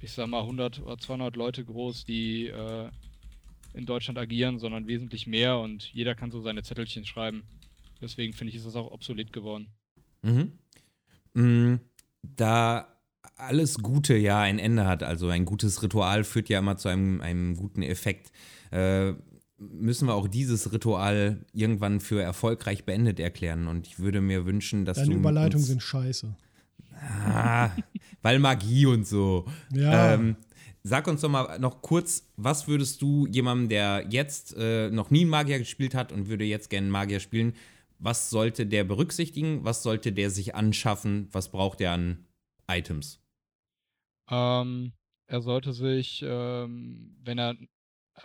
ich 0.00 0.12
sag 0.12 0.28
mal, 0.28 0.42
100 0.42 0.80
oder 0.80 0.98
200 0.98 1.36
Leute 1.36 1.64
groß, 1.64 2.04
die 2.04 2.46
äh, 2.46 2.90
in 3.74 3.86
Deutschland 3.86 4.18
agieren, 4.18 4.58
sondern 4.58 4.86
wesentlich 4.86 5.26
mehr 5.26 5.58
und 5.58 5.92
jeder 5.92 6.14
kann 6.14 6.30
so 6.30 6.40
seine 6.40 6.62
Zettelchen 6.62 7.04
schreiben. 7.04 7.44
Deswegen 8.00 8.32
finde 8.32 8.50
ich, 8.50 8.56
ist 8.56 8.66
das 8.66 8.76
auch 8.76 8.90
obsolet 8.90 9.32
geworden. 9.32 9.68
Mhm. 10.22 10.58
Mhm. 11.34 11.80
Da 12.22 12.86
alles 13.36 13.78
Gute 13.78 14.16
ja 14.16 14.40
ein 14.40 14.58
Ende 14.58 14.86
hat, 14.86 15.02
also 15.02 15.28
ein 15.28 15.44
gutes 15.44 15.82
Ritual 15.82 16.24
führt 16.24 16.48
ja 16.48 16.58
immer 16.58 16.76
zu 16.76 16.88
einem, 16.88 17.20
einem 17.20 17.56
guten 17.56 17.82
Effekt, 17.82 18.30
äh, 18.70 19.12
müssen 19.58 20.08
wir 20.08 20.14
auch 20.14 20.28
dieses 20.28 20.72
Ritual 20.72 21.44
irgendwann 21.52 22.00
für 22.00 22.22
erfolgreich 22.22 22.84
beendet 22.84 23.20
erklären. 23.20 23.68
Und 23.68 23.86
ich 23.86 23.98
würde 23.98 24.20
mir 24.20 24.46
wünschen, 24.46 24.84
dass 24.84 24.96
Deine 24.96 25.10
du. 25.10 25.16
Überleitungen 25.16 25.66
sind 25.66 25.82
scheiße. 25.82 26.34
Ah, 27.26 27.70
weil 28.22 28.38
Magie 28.38 28.86
und 28.86 29.06
so. 29.06 29.46
Ja. 29.72 30.14
Ähm, 30.14 30.36
sag 30.82 31.06
uns 31.06 31.20
doch 31.20 31.28
mal 31.28 31.58
noch 31.58 31.82
kurz, 31.82 32.26
was 32.36 32.68
würdest 32.68 33.02
du 33.02 33.26
jemandem, 33.26 33.68
der 33.68 34.06
jetzt 34.08 34.54
äh, 34.56 34.90
noch 34.90 35.10
nie 35.10 35.24
Magier 35.24 35.58
gespielt 35.58 35.94
hat 35.94 36.12
und 36.12 36.28
würde 36.28 36.44
jetzt 36.44 36.70
gerne 36.70 36.88
Magier 36.88 37.20
spielen, 37.20 37.54
was 38.00 38.30
sollte 38.30 38.66
der 38.66 38.84
berücksichtigen? 38.84 39.64
Was 39.64 39.82
sollte 39.82 40.12
der 40.12 40.30
sich 40.30 40.54
anschaffen? 40.54 41.28
Was 41.32 41.50
braucht 41.50 41.80
er 41.80 41.92
an 41.92 42.26
Items? 42.68 43.22
Ähm, 44.30 44.92
er 45.26 45.42
sollte 45.42 45.72
sich, 45.72 46.24
ähm, 46.26 47.16
wenn 47.22 47.38
er 47.38 47.56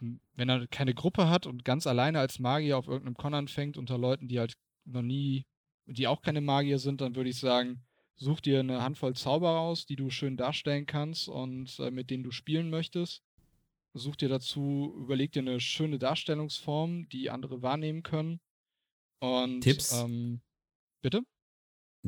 ähm, 0.02 0.20
wenn 0.34 0.50
er 0.50 0.68
keine 0.68 0.94
Gruppe 0.94 1.30
hat 1.30 1.46
und 1.46 1.66
ganz 1.66 1.88
alleine 1.88 2.20
als 2.20 2.40
Magier 2.40 2.78
auf 2.78 2.88
irgendeinem 2.88 3.18
Con 3.18 3.34
anfängt 3.34 3.78
unter 3.78 3.98
Leuten, 3.98 4.28
die 4.28 4.40
halt 4.40 4.58
noch 4.86 5.02
nie, 5.02 5.46
die 5.86 6.08
auch 6.08 6.22
keine 6.22 6.42
Magier 6.42 6.80
sind, 6.80 7.02
dann 7.02 7.16
würde 7.16 7.30
ich 7.30 7.40
sagen, 7.40 7.84
such 8.16 8.42
dir 8.42 8.60
eine 8.60 8.82
Handvoll 8.82 9.16
Zauber 9.16 9.52
raus, 9.52 9.86
die 9.86 9.96
du 9.96 10.10
schön 10.10 10.38
darstellen 10.38 10.86
kannst 10.86 11.28
und 11.28 11.78
äh, 11.80 11.92
mit 11.92 12.10
denen 12.10 12.24
du 12.24 12.32
spielen 12.32 12.70
möchtest. 12.70 13.24
Such 13.94 14.16
dir 14.18 14.30
dazu, 14.30 14.94
überleg 14.98 15.32
dir 15.32 15.42
eine 15.42 15.60
schöne 15.60 16.00
Darstellungsform, 16.00 17.08
die 17.10 17.30
andere 17.30 17.62
wahrnehmen 17.62 18.04
können. 18.04 18.40
Und, 19.26 19.62
Tipps? 19.62 19.92
Ähm, 19.92 20.42
bitte? 21.02 21.22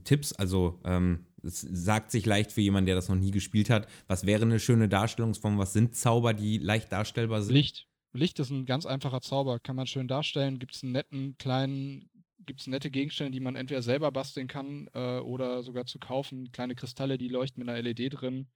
Tipps, 0.04 0.34
also 0.34 0.80
ähm, 0.84 1.26
es 1.44 1.62
sagt 1.62 2.12
sich 2.12 2.26
leicht 2.26 2.52
für 2.52 2.62
jemanden, 2.62 2.88
der 2.88 2.96
das 2.96 3.10
noch 3.10 3.16
nie 3.16 3.32
gespielt 3.32 3.70
hat. 3.70 3.88
Was 4.08 4.26
wäre 4.26 4.44
eine 4.44 4.60
schöne 4.60 4.90
Darstellungsform? 4.90 5.58
Was 5.58 5.74
sind 5.74 5.96
Zauber, 5.96 6.34
die 6.34 6.58
leicht 6.58 6.92
darstellbar 6.92 7.42
sind? 7.42 7.56
Licht. 7.56 7.88
Licht 8.14 8.40
ist 8.40 8.50
ein 8.50 8.66
ganz 8.66 8.86
einfacher 8.86 9.22
Zauber, 9.22 9.60
kann 9.60 9.76
man 9.76 9.88
schön 9.88 10.08
darstellen. 10.08 10.60
Gibt 10.60 10.76
es 10.76 10.84
einen 10.84 10.94
netten 10.94 11.38
kleinen, 11.38 12.10
gibt 12.46 12.62
es 12.62 12.68
nette 12.68 12.90
Gegenstände, 12.90 13.32
die 13.32 13.40
man 13.40 13.56
entweder 13.56 13.82
selber 13.82 14.12
basteln 14.12 14.48
kann 14.48 14.90
äh, 14.94 15.20
oder 15.20 15.62
sogar 15.62 15.86
zu 15.86 16.00
kaufen. 16.00 16.52
Kleine 16.52 16.76
Kristalle, 16.76 17.18
die 17.18 17.28
leuchten 17.28 17.64
mit 17.64 17.70
einer 17.70 17.82
LED 17.82 18.20
drin. 18.20 18.48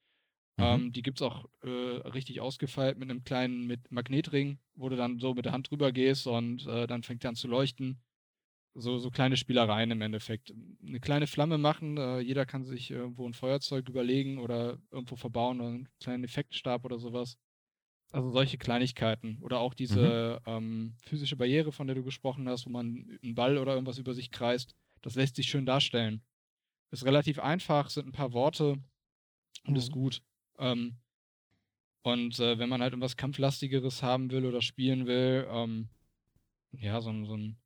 Mhm. 0.57 0.64
Ähm, 0.64 0.91
die 0.93 1.01
gibt 1.01 1.20
es 1.20 1.22
auch 1.22 1.45
äh, 1.64 1.70
richtig 1.70 2.41
ausgefeilt 2.41 2.97
mit 2.97 3.09
einem 3.09 3.24
kleinen 3.24 3.68
mit 3.68 3.91
Magnetring, 3.91 4.57
wo 4.76 4.89
du 4.89 4.95
dann 4.95 5.20
so 5.20 5.34
mit 5.34 5.45
der 5.45 5.53
Hand 5.53 5.70
drüber 5.70 5.91
gehst 5.91 6.28
und 6.28 6.66
äh, 6.66 6.88
dann 6.88 7.03
fängt 7.03 7.24
er 7.24 7.30
an 7.30 7.36
zu 7.36 7.47
leuchten 7.47 8.01
so, 8.74 8.97
so 8.99 9.11
kleine 9.11 9.38
Spielereien 9.38 9.91
im 9.91 10.01
Endeffekt. 10.01 10.53
Eine 10.86 10.99
kleine 10.99 11.28
Flamme 11.28 11.57
machen, 11.57 11.97
äh, 11.97 12.19
jeder 12.19 12.45
kann 12.45 12.63
sich 12.63 12.91
irgendwo 12.91 13.28
ein 13.28 13.34
Feuerzeug 13.34 13.88
überlegen 13.89 14.38
oder 14.39 14.78
irgendwo 14.91 15.15
verbauen 15.15 15.59
oder 15.59 15.69
einen 15.69 15.89
kleinen 15.99 16.24
Effektstab 16.24 16.86
oder 16.86 16.97
sowas. 16.97 17.38
Also 18.11 18.30
solche 18.30 18.57
Kleinigkeiten. 18.57 19.38
Oder 19.41 19.59
auch 19.59 19.74
diese 19.74 20.41
mhm. 20.45 20.51
ähm, 20.51 20.95
physische 21.03 21.38
Barriere, 21.38 21.72
von 21.72 21.88
der 21.88 21.95
du 21.95 22.03
gesprochen 22.03 22.47
hast, 22.49 22.65
wo 22.65 22.69
man 22.69 23.19
einen 23.24 23.36
Ball 23.36 23.57
oder 23.57 23.74
irgendwas 23.74 23.97
über 23.97 24.13
sich 24.13 24.32
kreist. 24.32 24.76
Das 25.01 25.15
lässt 25.15 25.36
sich 25.36 25.47
schön 25.47 25.65
darstellen. 25.65 26.22
Ist 26.91 27.05
relativ 27.05 27.39
einfach, 27.39 27.89
sind 27.89 28.07
ein 28.07 28.11
paar 28.11 28.34
Worte 28.34 28.78
und 29.65 29.72
mhm. 29.72 29.76
ist 29.78 29.91
gut. 29.91 30.22
Ähm, 30.59 30.97
und 32.03 32.39
äh, 32.39 32.57
wenn 32.57 32.69
man 32.69 32.82
halt 32.82 32.93
irgendwas 32.93 33.15
Kampflastigeres 33.15 34.03
haben 34.03 34.32
will 34.32 34.45
oder 34.45 34.61
spielen 34.61 35.05
will, 35.05 35.47
ähm, 35.49 35.89
ja, 36.72 36.99
so, 36.99 37.11
so 37.26 37.36
ein 37.38 37.57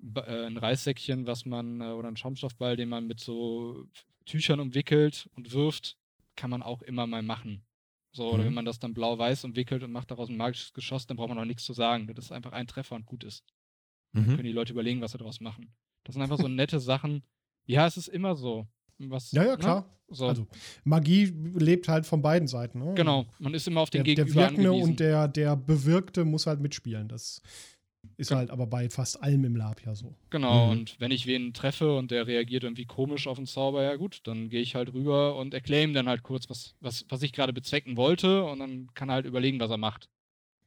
ein 0.00 0.56
Reissäckchen, 0.56 1.26
was 1.26 1.44
man, 1.44 1.80
äh, 1.80 1.86
oder 1.86 2.08
ein 2.08 2.16
Schaumstoffball, 2.16 2.76
den 2.76 2.88
man 2.88 3.06
mit 3.06 3.20
so 3.20 3.86
Tüchern 4.26 4.60
umwickelt 4.60 5.28
und 5.34 5.52
wirft, 5.52 5.96
kann 6.36 6.50
man 6.50 6.62
auch 6.62 6.82
immer 6.82 7.06
mal 7.06 7.22
machen. 7.22 7.64
So, 8.12 8.30
oder 8.30 8.42
mhm. 8.42 8.46
wenn 8.46 8.54
man 8.54 8.64
das 8.64 8.78
dann 8.78 8.94
blau-weiß 8.94 9.44
umwickelt 9.44 9.82
und 9.82 9.92
macht 9.92 10.10
daraus 10.10 10.28
ein 10.28 10.36
magisches 10.36 10.72
Geschoss, 10.72 11.06
dann 11.06 11.16
braucht 11.16 11.28
man 11.28 11.38
auch 11.38 11.44
nichts 11.44 11.64
zu 11.64 11.72
sagen. 11.72 12.06
Das 12.14 12.26
ist 12.26 12.32
einfach 12.32 12.52
ein 12.52 12.66
Treffer 12.66 12.96
und 12.96 13.06
gut 13.06 13.24
ist. 13.24 13.44
Dann 14.12 14.24
mhm. 14.24 14.30
können 14.30 14.44
die 14.44 14.52
Leute 14.52 14.72
überlegen, 14.72 15.00
was 15.00 15.12
sie 15.12 15.18
daraus 15.18 15.40
machen. 15.40 15.74
Das 16.04 16.14
sind 16.14 16.22
einfach 16.22 16.38
so 16.38 16.48
nette 16.48 16.80
Sachen. 16.80 17.22
Ja, 17.66 17.86
es 17.86 17.96
ist 17.96 18.08
immer 18.08 18.34
so. 18.34 18.66
Was, 18.98 19.30
ja, 19.32 19.44
ja, 19.44 19.52
ne? 19.52 19.58
klar. 19.58 19.80
Ne? 19.82 20.14
So. 20.14 20.26
Also, 20.26 20.46
Magie 20.84 21.26
lebt 21.54 21.86
halt 21.88 22.06
von 22.06 22.22
beiden 22.22 22.48
Seiten. 22.48 22.78
Ne? 22.78 22.94
Genau, 22.94 23.26
man 23.38 23.52
ist 23.52 23.68
immer 23.68 23.82
auf 23.82 23.90
den 23.90 24.04
der, 24.04 24.14
Gegenüber 24.14 24.40
Der 24.40 24.50
Wirkende 24.50 24.72
und 24.72 25.00
der, 25.00 25.28
der 25.28 25.54
Bewirkte 25.54 26.24
muss 26.24 26.46
halt 26.46 26.60
mitspielen. 26.60 27.08
Das 27.08 27.42
Ist 28.16 28.30
halt 28.30 28.50
aber 28.50 28.66
bei 28.66 28.88
fast 28.90 29.22
allem 29.22 29.44
im 29.44 29.56
Lab 29.56 29.84
ja 29.84 29.94
so. 29.94 30.14
Genau, 30.30 30.64
Mhm. 30.66 30.70
und 30.70 31.00
wenn 31.00 31.10
ich 31.10 31.26
wen 31.26 31.52
treffe 31.52 31.96
und 31.96 32.10
der 32.10 32.26
reagiert 32.26 32.64
irgendwie 32.64 32.84
komisch 32.84 33.26
auf 33.26 33.36
den 33.38 33.46
Zauber, 33.46 33.82
ja 33.82 33.96
gut, 33.96 34.20
dann 34.24 34.48
gehe 34.48 34.60
ich 34.60 34.74
halt 34.74 34.92
rüber 34.92 35.36
und 35.36 35.54
erkläre 35.54 35.84
ihm 35.84 35.94
dann 35.94 36.08
halt 36.08 36.22
kurz, 36.22 36.48
was, 36.50 36.74
was, 36.80 37.04
was 37.08 37.22
ich 37.22 37.32
gerade 37.32 37.52
bezwecken 37.52 37.96
wollte 37.96 38.44
und 38.44 38.58
dann 38.60 38.88
kann 38.94 39.08
er 39.08 39.14
halt 39.14 39.26
überlegen, 39.26 39.60
was 39.60 39.70
er 39.70 39.76
macht. 39.78 40.08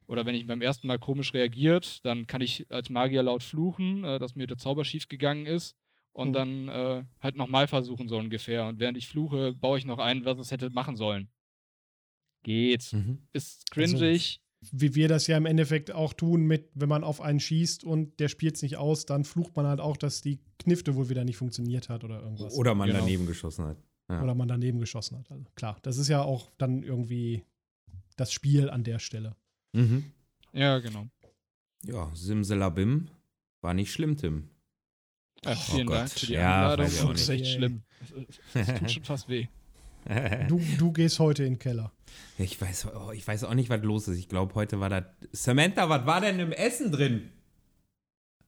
Oder 0.07 0.25
wenn 0.25 0.35
ich 0.35 0.45
beim 0.45 0.61
ersten 0.61 0.87
Mal 0.87 0.99
komisch 0.99 1.33
reagiert, 1.33 2.03
dann 2.05 2.27
kann 2.27 2.41
ich 2.41 2.69
als 2.69 2.89
Magier 2.89 3.23
laut 3.23 3.43
fluchen, 3.43 4.03
äh, 4.03 4.19
dass 4.19 4.35
mir 4.35 4.47
der 4.47 4.57
Zauber 4.57 4.83
schief 4.83 5.07
gegangen 5.07 5.45
ist 5.45 5.75
und 6.11 6.29
Mhm. 6.29 6.33
dann 6.33 6.67
äh, 6.69 7.03
halt 7.21 7.35
nochmal 7.37 7.67
versuchen, 7.67 8.09
so 8.09 8.17
ungefähr. 8.17 8.65
Und 8.67 8.79
während 8.79 8.97
ich 8.97 9.07
fluche, 9.07 9.53
baue 9.53 9.77
ich 9.77 9.85
noch 9.85 9.99
ein, 9.99 10.25
was 10.25 10.37
es 10.37 10.51
hätte 10.51 10.69
machen 10.69 10.95
sollen. 10.97 11.29
Geht. 12.43 12.91
Mhm. 12.91 13.19
Ist 13.33 13.65
Also, 13.77 13.97
cringig. 13.97 14.41
Wie 14.71 14.93
wir 14.93 15.07
das 15.07 15.25
ja 15.25 15.37
im 15.37 15.47
Endeffekt 15.47 15.91
auch 15.91 16.13
tun, 16.13 16.45
mit, 16.45 16.69
wenn 16.75 16.87
man 16.89 17.03
auf 17.03 17.19
einen 17.19 17.39
schießt 17.39 17.83
und 17.83 18.19
der 18.19 18.27
spielt 18.29 18.55
es 18.57 18.61
nicht 18.61 18.77
aus, 18.77 19.05
dann 19.07 19.23
flucht 19.23 19.55
man 19.55 19.65
halt 19.65 19.79
auch, 19.79 19.97
dass 19.97 20.21
die 20.21 20.39
Knifte 20.59 20.93
wohl 20.95 21.09
wieder 21.09 21.25
nicht 21.25 21.37
funktioniert 21.37 21.89
hat 21.89 22.03
oder 22.03 22.21
irgendwas. 22.21 22.53
Oder 22.53 22.75
man 22.75 22.87
Genau. 22.87 22.99
daneben 22.99 23.25
geschossen 23.25 23.65
hat. 23.65 23.77
Ja. 24.09 24.21
Oder 24.21 24.35
man 24.35 24.47
daneben 24.47 24.79
geschossen 24.79 25.17
hat. 25.17 25.31
Also 25.31 25.45
klar, 25.55 25.77
das 25.81 25.97
ist 25.97 26.09
ja 26.09 26.21
auch 26.21 26.51
dann 26.59 26.83
irgendwie 26.83 27.43
das 28.17 28.31
Spiel 28.31 28.69
an 28.69 28.83
der 28.83 28.99
Stelle. 28.99 29.35
Mhm. 29.73 30.11
ja, 30.53 30.77
genau. 30.79 31.07
Ja, 31.83 32.11
Simsalabim 32.13 33.07
war 33.61 33.73
nicht 33.73 33.91
schlimm, 33.91 34.15
Tim. 34.17 34.49
Ja, 35.43 35.55
vielen 35.55 35.87
Oh 35.87 35.91
Gott. 35.91 35.97
Dank 36.01 36.09
für 36.11 36.25
die 36.27 36.33
Ja, 36.33 36.71
Einladung. 36.73 36.85
Das 37.13 37.21
ist 37.21 37.29
echt 37.29 37.47
schlimm. 37.47 37.81
Es 38.53 38.67
tut 38.79 38.91
schon 38.91 39.03
fast 39.05 39.27
weh. 39.27 39.47
Du, 40.47 40.59
du 40.77 40.91
gehst 40.91 41.19
heute 41.19 41.43
in 41.43 41.53
den 41.53 41.59
Keller. 41.59 41.91
Ich 42.37 42.59
weiß, 42.59 42.87
oh, 42.87 43.11
ich 43.11 43.27
weiß 43.27 43.43
auch 43.43 43.53
nicht, 43.53 43.69
was 43.69 43.83
los 43.83 44.07
ist. 44.07 44.17
Ich 44.17 44.27
glaube, 44.27 44.55
heute 44.55 44.79
war 44.79 44.89
da. 44.89 45.05
Samantha, 45.31 45.89
was 45.89 46.05
war 46.05 46.21
denn 46.21 46.39
im 46.39 46.51
Essen 46.51 46.91
drin? 46.91 47.29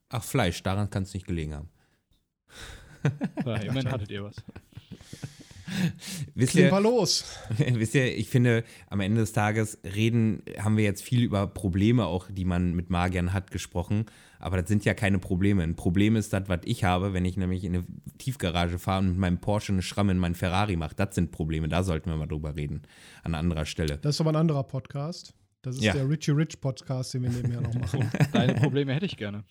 Ach, 0.09 0.23
Fleisch, 0.23 0.61
daran 0.63 0.89
kann 0.89 1.03
es 1.03 1.13
nicht 1.13 1.25
gelegen 1.27 1.53
haben. 1.53 1.69
Ja, 3.45 3.55
immerhin 3.61 3.91
hattet 3.91 4.11
ihr 4.11 4.23
was. 4.23 4.35
Wisst 6.35 6.55
ihr, 6.55 6.69
los. 6.79 7.25
wisst 7.57 7.95
ihr, 7.95 8.17
ich 8.17 8.29
finde, 8.29 8.63
am 8.89 8.99
Ende 8.99 9.21
des 9.21 9.33
Tages 9.33 9.79
reden, 9.83 10.41
haben 10.59 10.77
wir 10.77 10.83
jetzt 10.83 11.03
viel 11.03 11.23
über 11.23 11.47
Probleme 11.47 12.05
auch, 12.05 12.27
die 12.29 12.45
man 12.45 12.73
mit 12.73 12.89
Magiern 12.89 13.33
hat, 13.33 13.51
gesprochen. 13.51 14.05
Aber 14.39 14.57
das 14.57 14.67
sind 14.67 14.83
ja 14.85 14.93
keine 14.93 15.19
Probleme. 15.19 15.63
Ein 15.63 15.75
Problem 15.75 16.15
ist 16.15 16.33
das, 16.33 16.49
was 16.49 16.59
ich 16.65 16.83
habe, 16.83 17.13
wenn 17.13 17.23
ich 17.25 17.37
nämlich 17.37 17.63
in 17.63 17.75
eine 17.75 17.85
Tiefgarage 18.17 18.77
fahre 18.77 18.99
und 18.99 19.09
mit 19.09 19.17
meinem 19.17 19.39
Porsche 19.39 19.71
eine 19.71 19.81
Schramme 19.81 20.11
in 20.11 20.17
meinen 20.17 20.35
Ferrari 20.35 20.75
mache. 20.75 20.95
Das 20.95 21.15
sind 21.15 21.31
Probleme. 21.31 21.69
Da 21.69 21.83
sollten 21.83 22.09
wir 22.09 22.17
mal 22.17 22.27
drüber 22.27 22.55
reden. 22.55 22.81
An 23.23 23.35
anderer 23.35 23.65
Stelle. 23.65 23.97
Das 23.99 24.15
ist 24.15 24.21
aber 24.21 24.31
ein 24.31 24.35
anderer 24.35 24.63
Podcast. 24.63 25.33
Das 25.61 25.77
ist 25.77 25.83
Ja. 25.83 25.93
der 25.93 26.09
Richie 26.09 26.31
Rich 26.31 26.59
Podcast, 26.59 27.13
den 27.13 27.23
wir 27.23 27.29
nebenher 27.29 27.61
noch 27.61 27.73
machen. 27.79 28.11
Deine 28.33 28.55
Probleme 28.55 28.93
hätte 28.93 29.05
ich 29.05 29.15
gerne. 29.15 29.45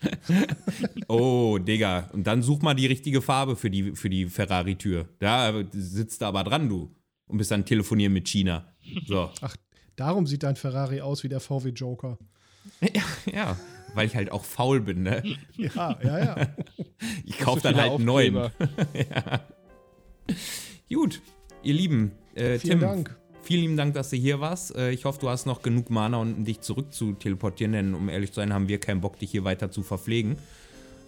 Oh, 1.08 1.58
Digga. 1.58 2.10
Und 2.12 2.26
dann 2.26 2.42
such 2.42 2.62
mal 2.62 2.74
die 2.74 2.86
richtige 2.86 3.22
Farbe 3.22 3.56
für 3.56 3.70
die, 3.70 3.92
für 3.94 4.08
die 4.08 4.26
Ferrari-Tür. 4.26 5.08
Da 5.18 5.52
sitzt 5.72 6.22
du 6.22 6.26
aber 6.26 6.44
dran, 6.44 6.68
du. 6.68 6.94
Und 7.26 7.38
bist 7.38 7.50
dann 7.50 7.64
telefonieren 7.64 8.12
mit 8.12 8.28
China. 8.28 8.72
So. 9.06 9.30
Ach, 9.40 9.56
darum 9.96 10.26
sieht 10.26 10.42
dein 10.42 10.56
Ferrari 10.56 11.00
aus 11.00 11.22
wie 11.22 11.28
der 11.28 11.40
VW 11.40 11.70
Joker. 11.70 12.18
ja, 12.80 13.02
ja, 13.32 13.56
weil 13.94 14.06
ich 14.06 14.16
halt 14.16 14.32
auch 14.32 14.44
faul 14.44 14.80
bin, 14.80 15.02
ne? 15.02 15.22
Ja, 15.56 15.98
ja, 16.02 16.18
ja. 16.18 16.54
Ich 17.24 17.38
kaufe 17.38 17.60
dann 17.62 17.76
halt 17.76 17.92
einen 17.92 18.04
neuen. 18.04 18.36
Aufkleber. 18.36 19.40
Gut, 20.92 21.22
ihr 21.62 21.74
Lieben. 21.74 22.12
Äh, 22.34 22.58
Vielen 22.58 22.78
Tim, 22.78 22.80
Dank. 22.80 23.19
Vielen 23.50 23.62
lieben 23.62 23.76
Dank, 23.76 23.94
dass 23.94 24.10
du 24.10 24.16
hier 24.16 24.38
warst. 24.38 24.76
Äh, 24.76 24.92
ich 24.92 25.04
hoffe, 25.04 25.18
du 25.20 25.28
hast 25.28 25.44
noch 25.44 25.60
genug 25.60 25.90
Mana, 25.90 26.18
um 26.18 26.44
dich 26.44 26.60
zurück 26.60 26.92
zu 26.92 27.14
teleportieren, 27.14 27.72
denn 27.72 27.94
um 27.94 28.08
ehrlich 28.08 28.30
zu 28.30 28.36
sein, 28.36 28.52
haben 28.54 28.68
wir 28.68 28.78
keinen 28.78 29.00
Bock, 29.00 29.18
dich 29.18 29.32
hier 29.32 29.42
weiter 29.42 29.72
zu 29.72 29.82
verpflegen. 29.82 30.36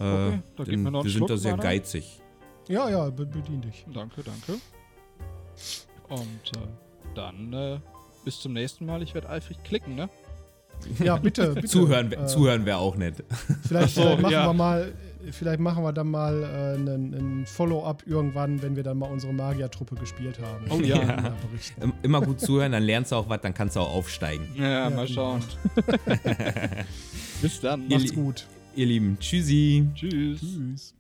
Äh, 0.01 0.03
Okay, 0.03 0.39
da 0.57 0.65
gib 0.65 0.73
denn 0.75 0.87
einen 0.89 1.05
wir 1.05 1.11
sind 1.11 1.31
da 1.31 1.37
sehr 1.37 1.53
Mana. 1.53 1.63
geizig. 1.63 2.21
Ja, 2.67 2.89
ja, 2.91 3.09
be 3.11 3.27
bedien 3.27 3.63
dich. 3.63 3.87
Danke, 3.95 4.23
danke. 4.25 4.61
Und 6.09 6.57
äh, 6.57 7.15
dann 7.15 7.53
äh, 7.53 7.79
bis 8.25 8.41
zum 8.41 8.55
nächsten 8.55 8.87
Mal. 8.87 9.03
Ich 9.03 9.15
werde 9.15 9.29
eifrig 9.31 9.63
klicken, 9.63 9.95
ne? 9.95 10.09
Ja, 10.99 11.17
bitte, 11.19 11.55
bitte. 11.55 11.69
Zuhören, 11.69 12.11
Äh, 12.11 12.27
zuhören 12.27 12.67
wäre 12.67 12.79
auch 12.79 12.97
nett. 12.97 13.23
Vielleicht, 13.69 13.95
so, 13.95 14.17
machen 14.17 14.33
ja. 14.33 14.47
wir 14.49 14.53
mal, 14.53 14.93
vielleicht 15.31 15.61
machen 15.61 15.83
wir 15.85 15.93
dann 15.93 16.09
mal 16.11 16.43
äh, 16.43 16.79
einen, 16.79 17.15
einen 17.15 17.47
Follow-up 17.47 18.03
irgendwann, 18.07 18.61
wenn 18.63 18.77
wir 18.77 18.83
dann 18.83 18.99
mal 18.99 19.07
unsere 19.11 19.33
Magier-Truppe 19.33 19.95
gespielt 19.97 20.39
haben. 20.41 20.65
Oh 20.71 20.81
ja. 20.81 21.33
Im- 21.81 21.93
Immer 22.03 22.21
gut 22.21 22.41
zuhören, 22.41 22.73
dann 22.73 22.83
lernst 22.83 23.13
du 23.13 23.17
auch 23.17 23.29
was, 23.29 23.41
dann 23.41 23.55
kannst 23.55 23.77
du 23.77 23.81
auch 23.81 23.93
aufsteigen. 23.95 24.47
Ja, 24.57 24.89
Ja, 24.89 24.91
mal 24.91 25.07
genau. 25.07 25.39
schauen. 25.39 25.43
bis 27.43 27.61
dann. 27.61 27.83
Ihr 27.89 27.97
Macht's 27.99 28.11
Lie- 28.13 28.15
gut. 28.23 28.47
Ihr 28.75 28.87
Lieben, 28.87 29.17
tschüssi. 29.21 29.87
Tschüss. 29.95 30.41
Tschüss. 30.41 30.95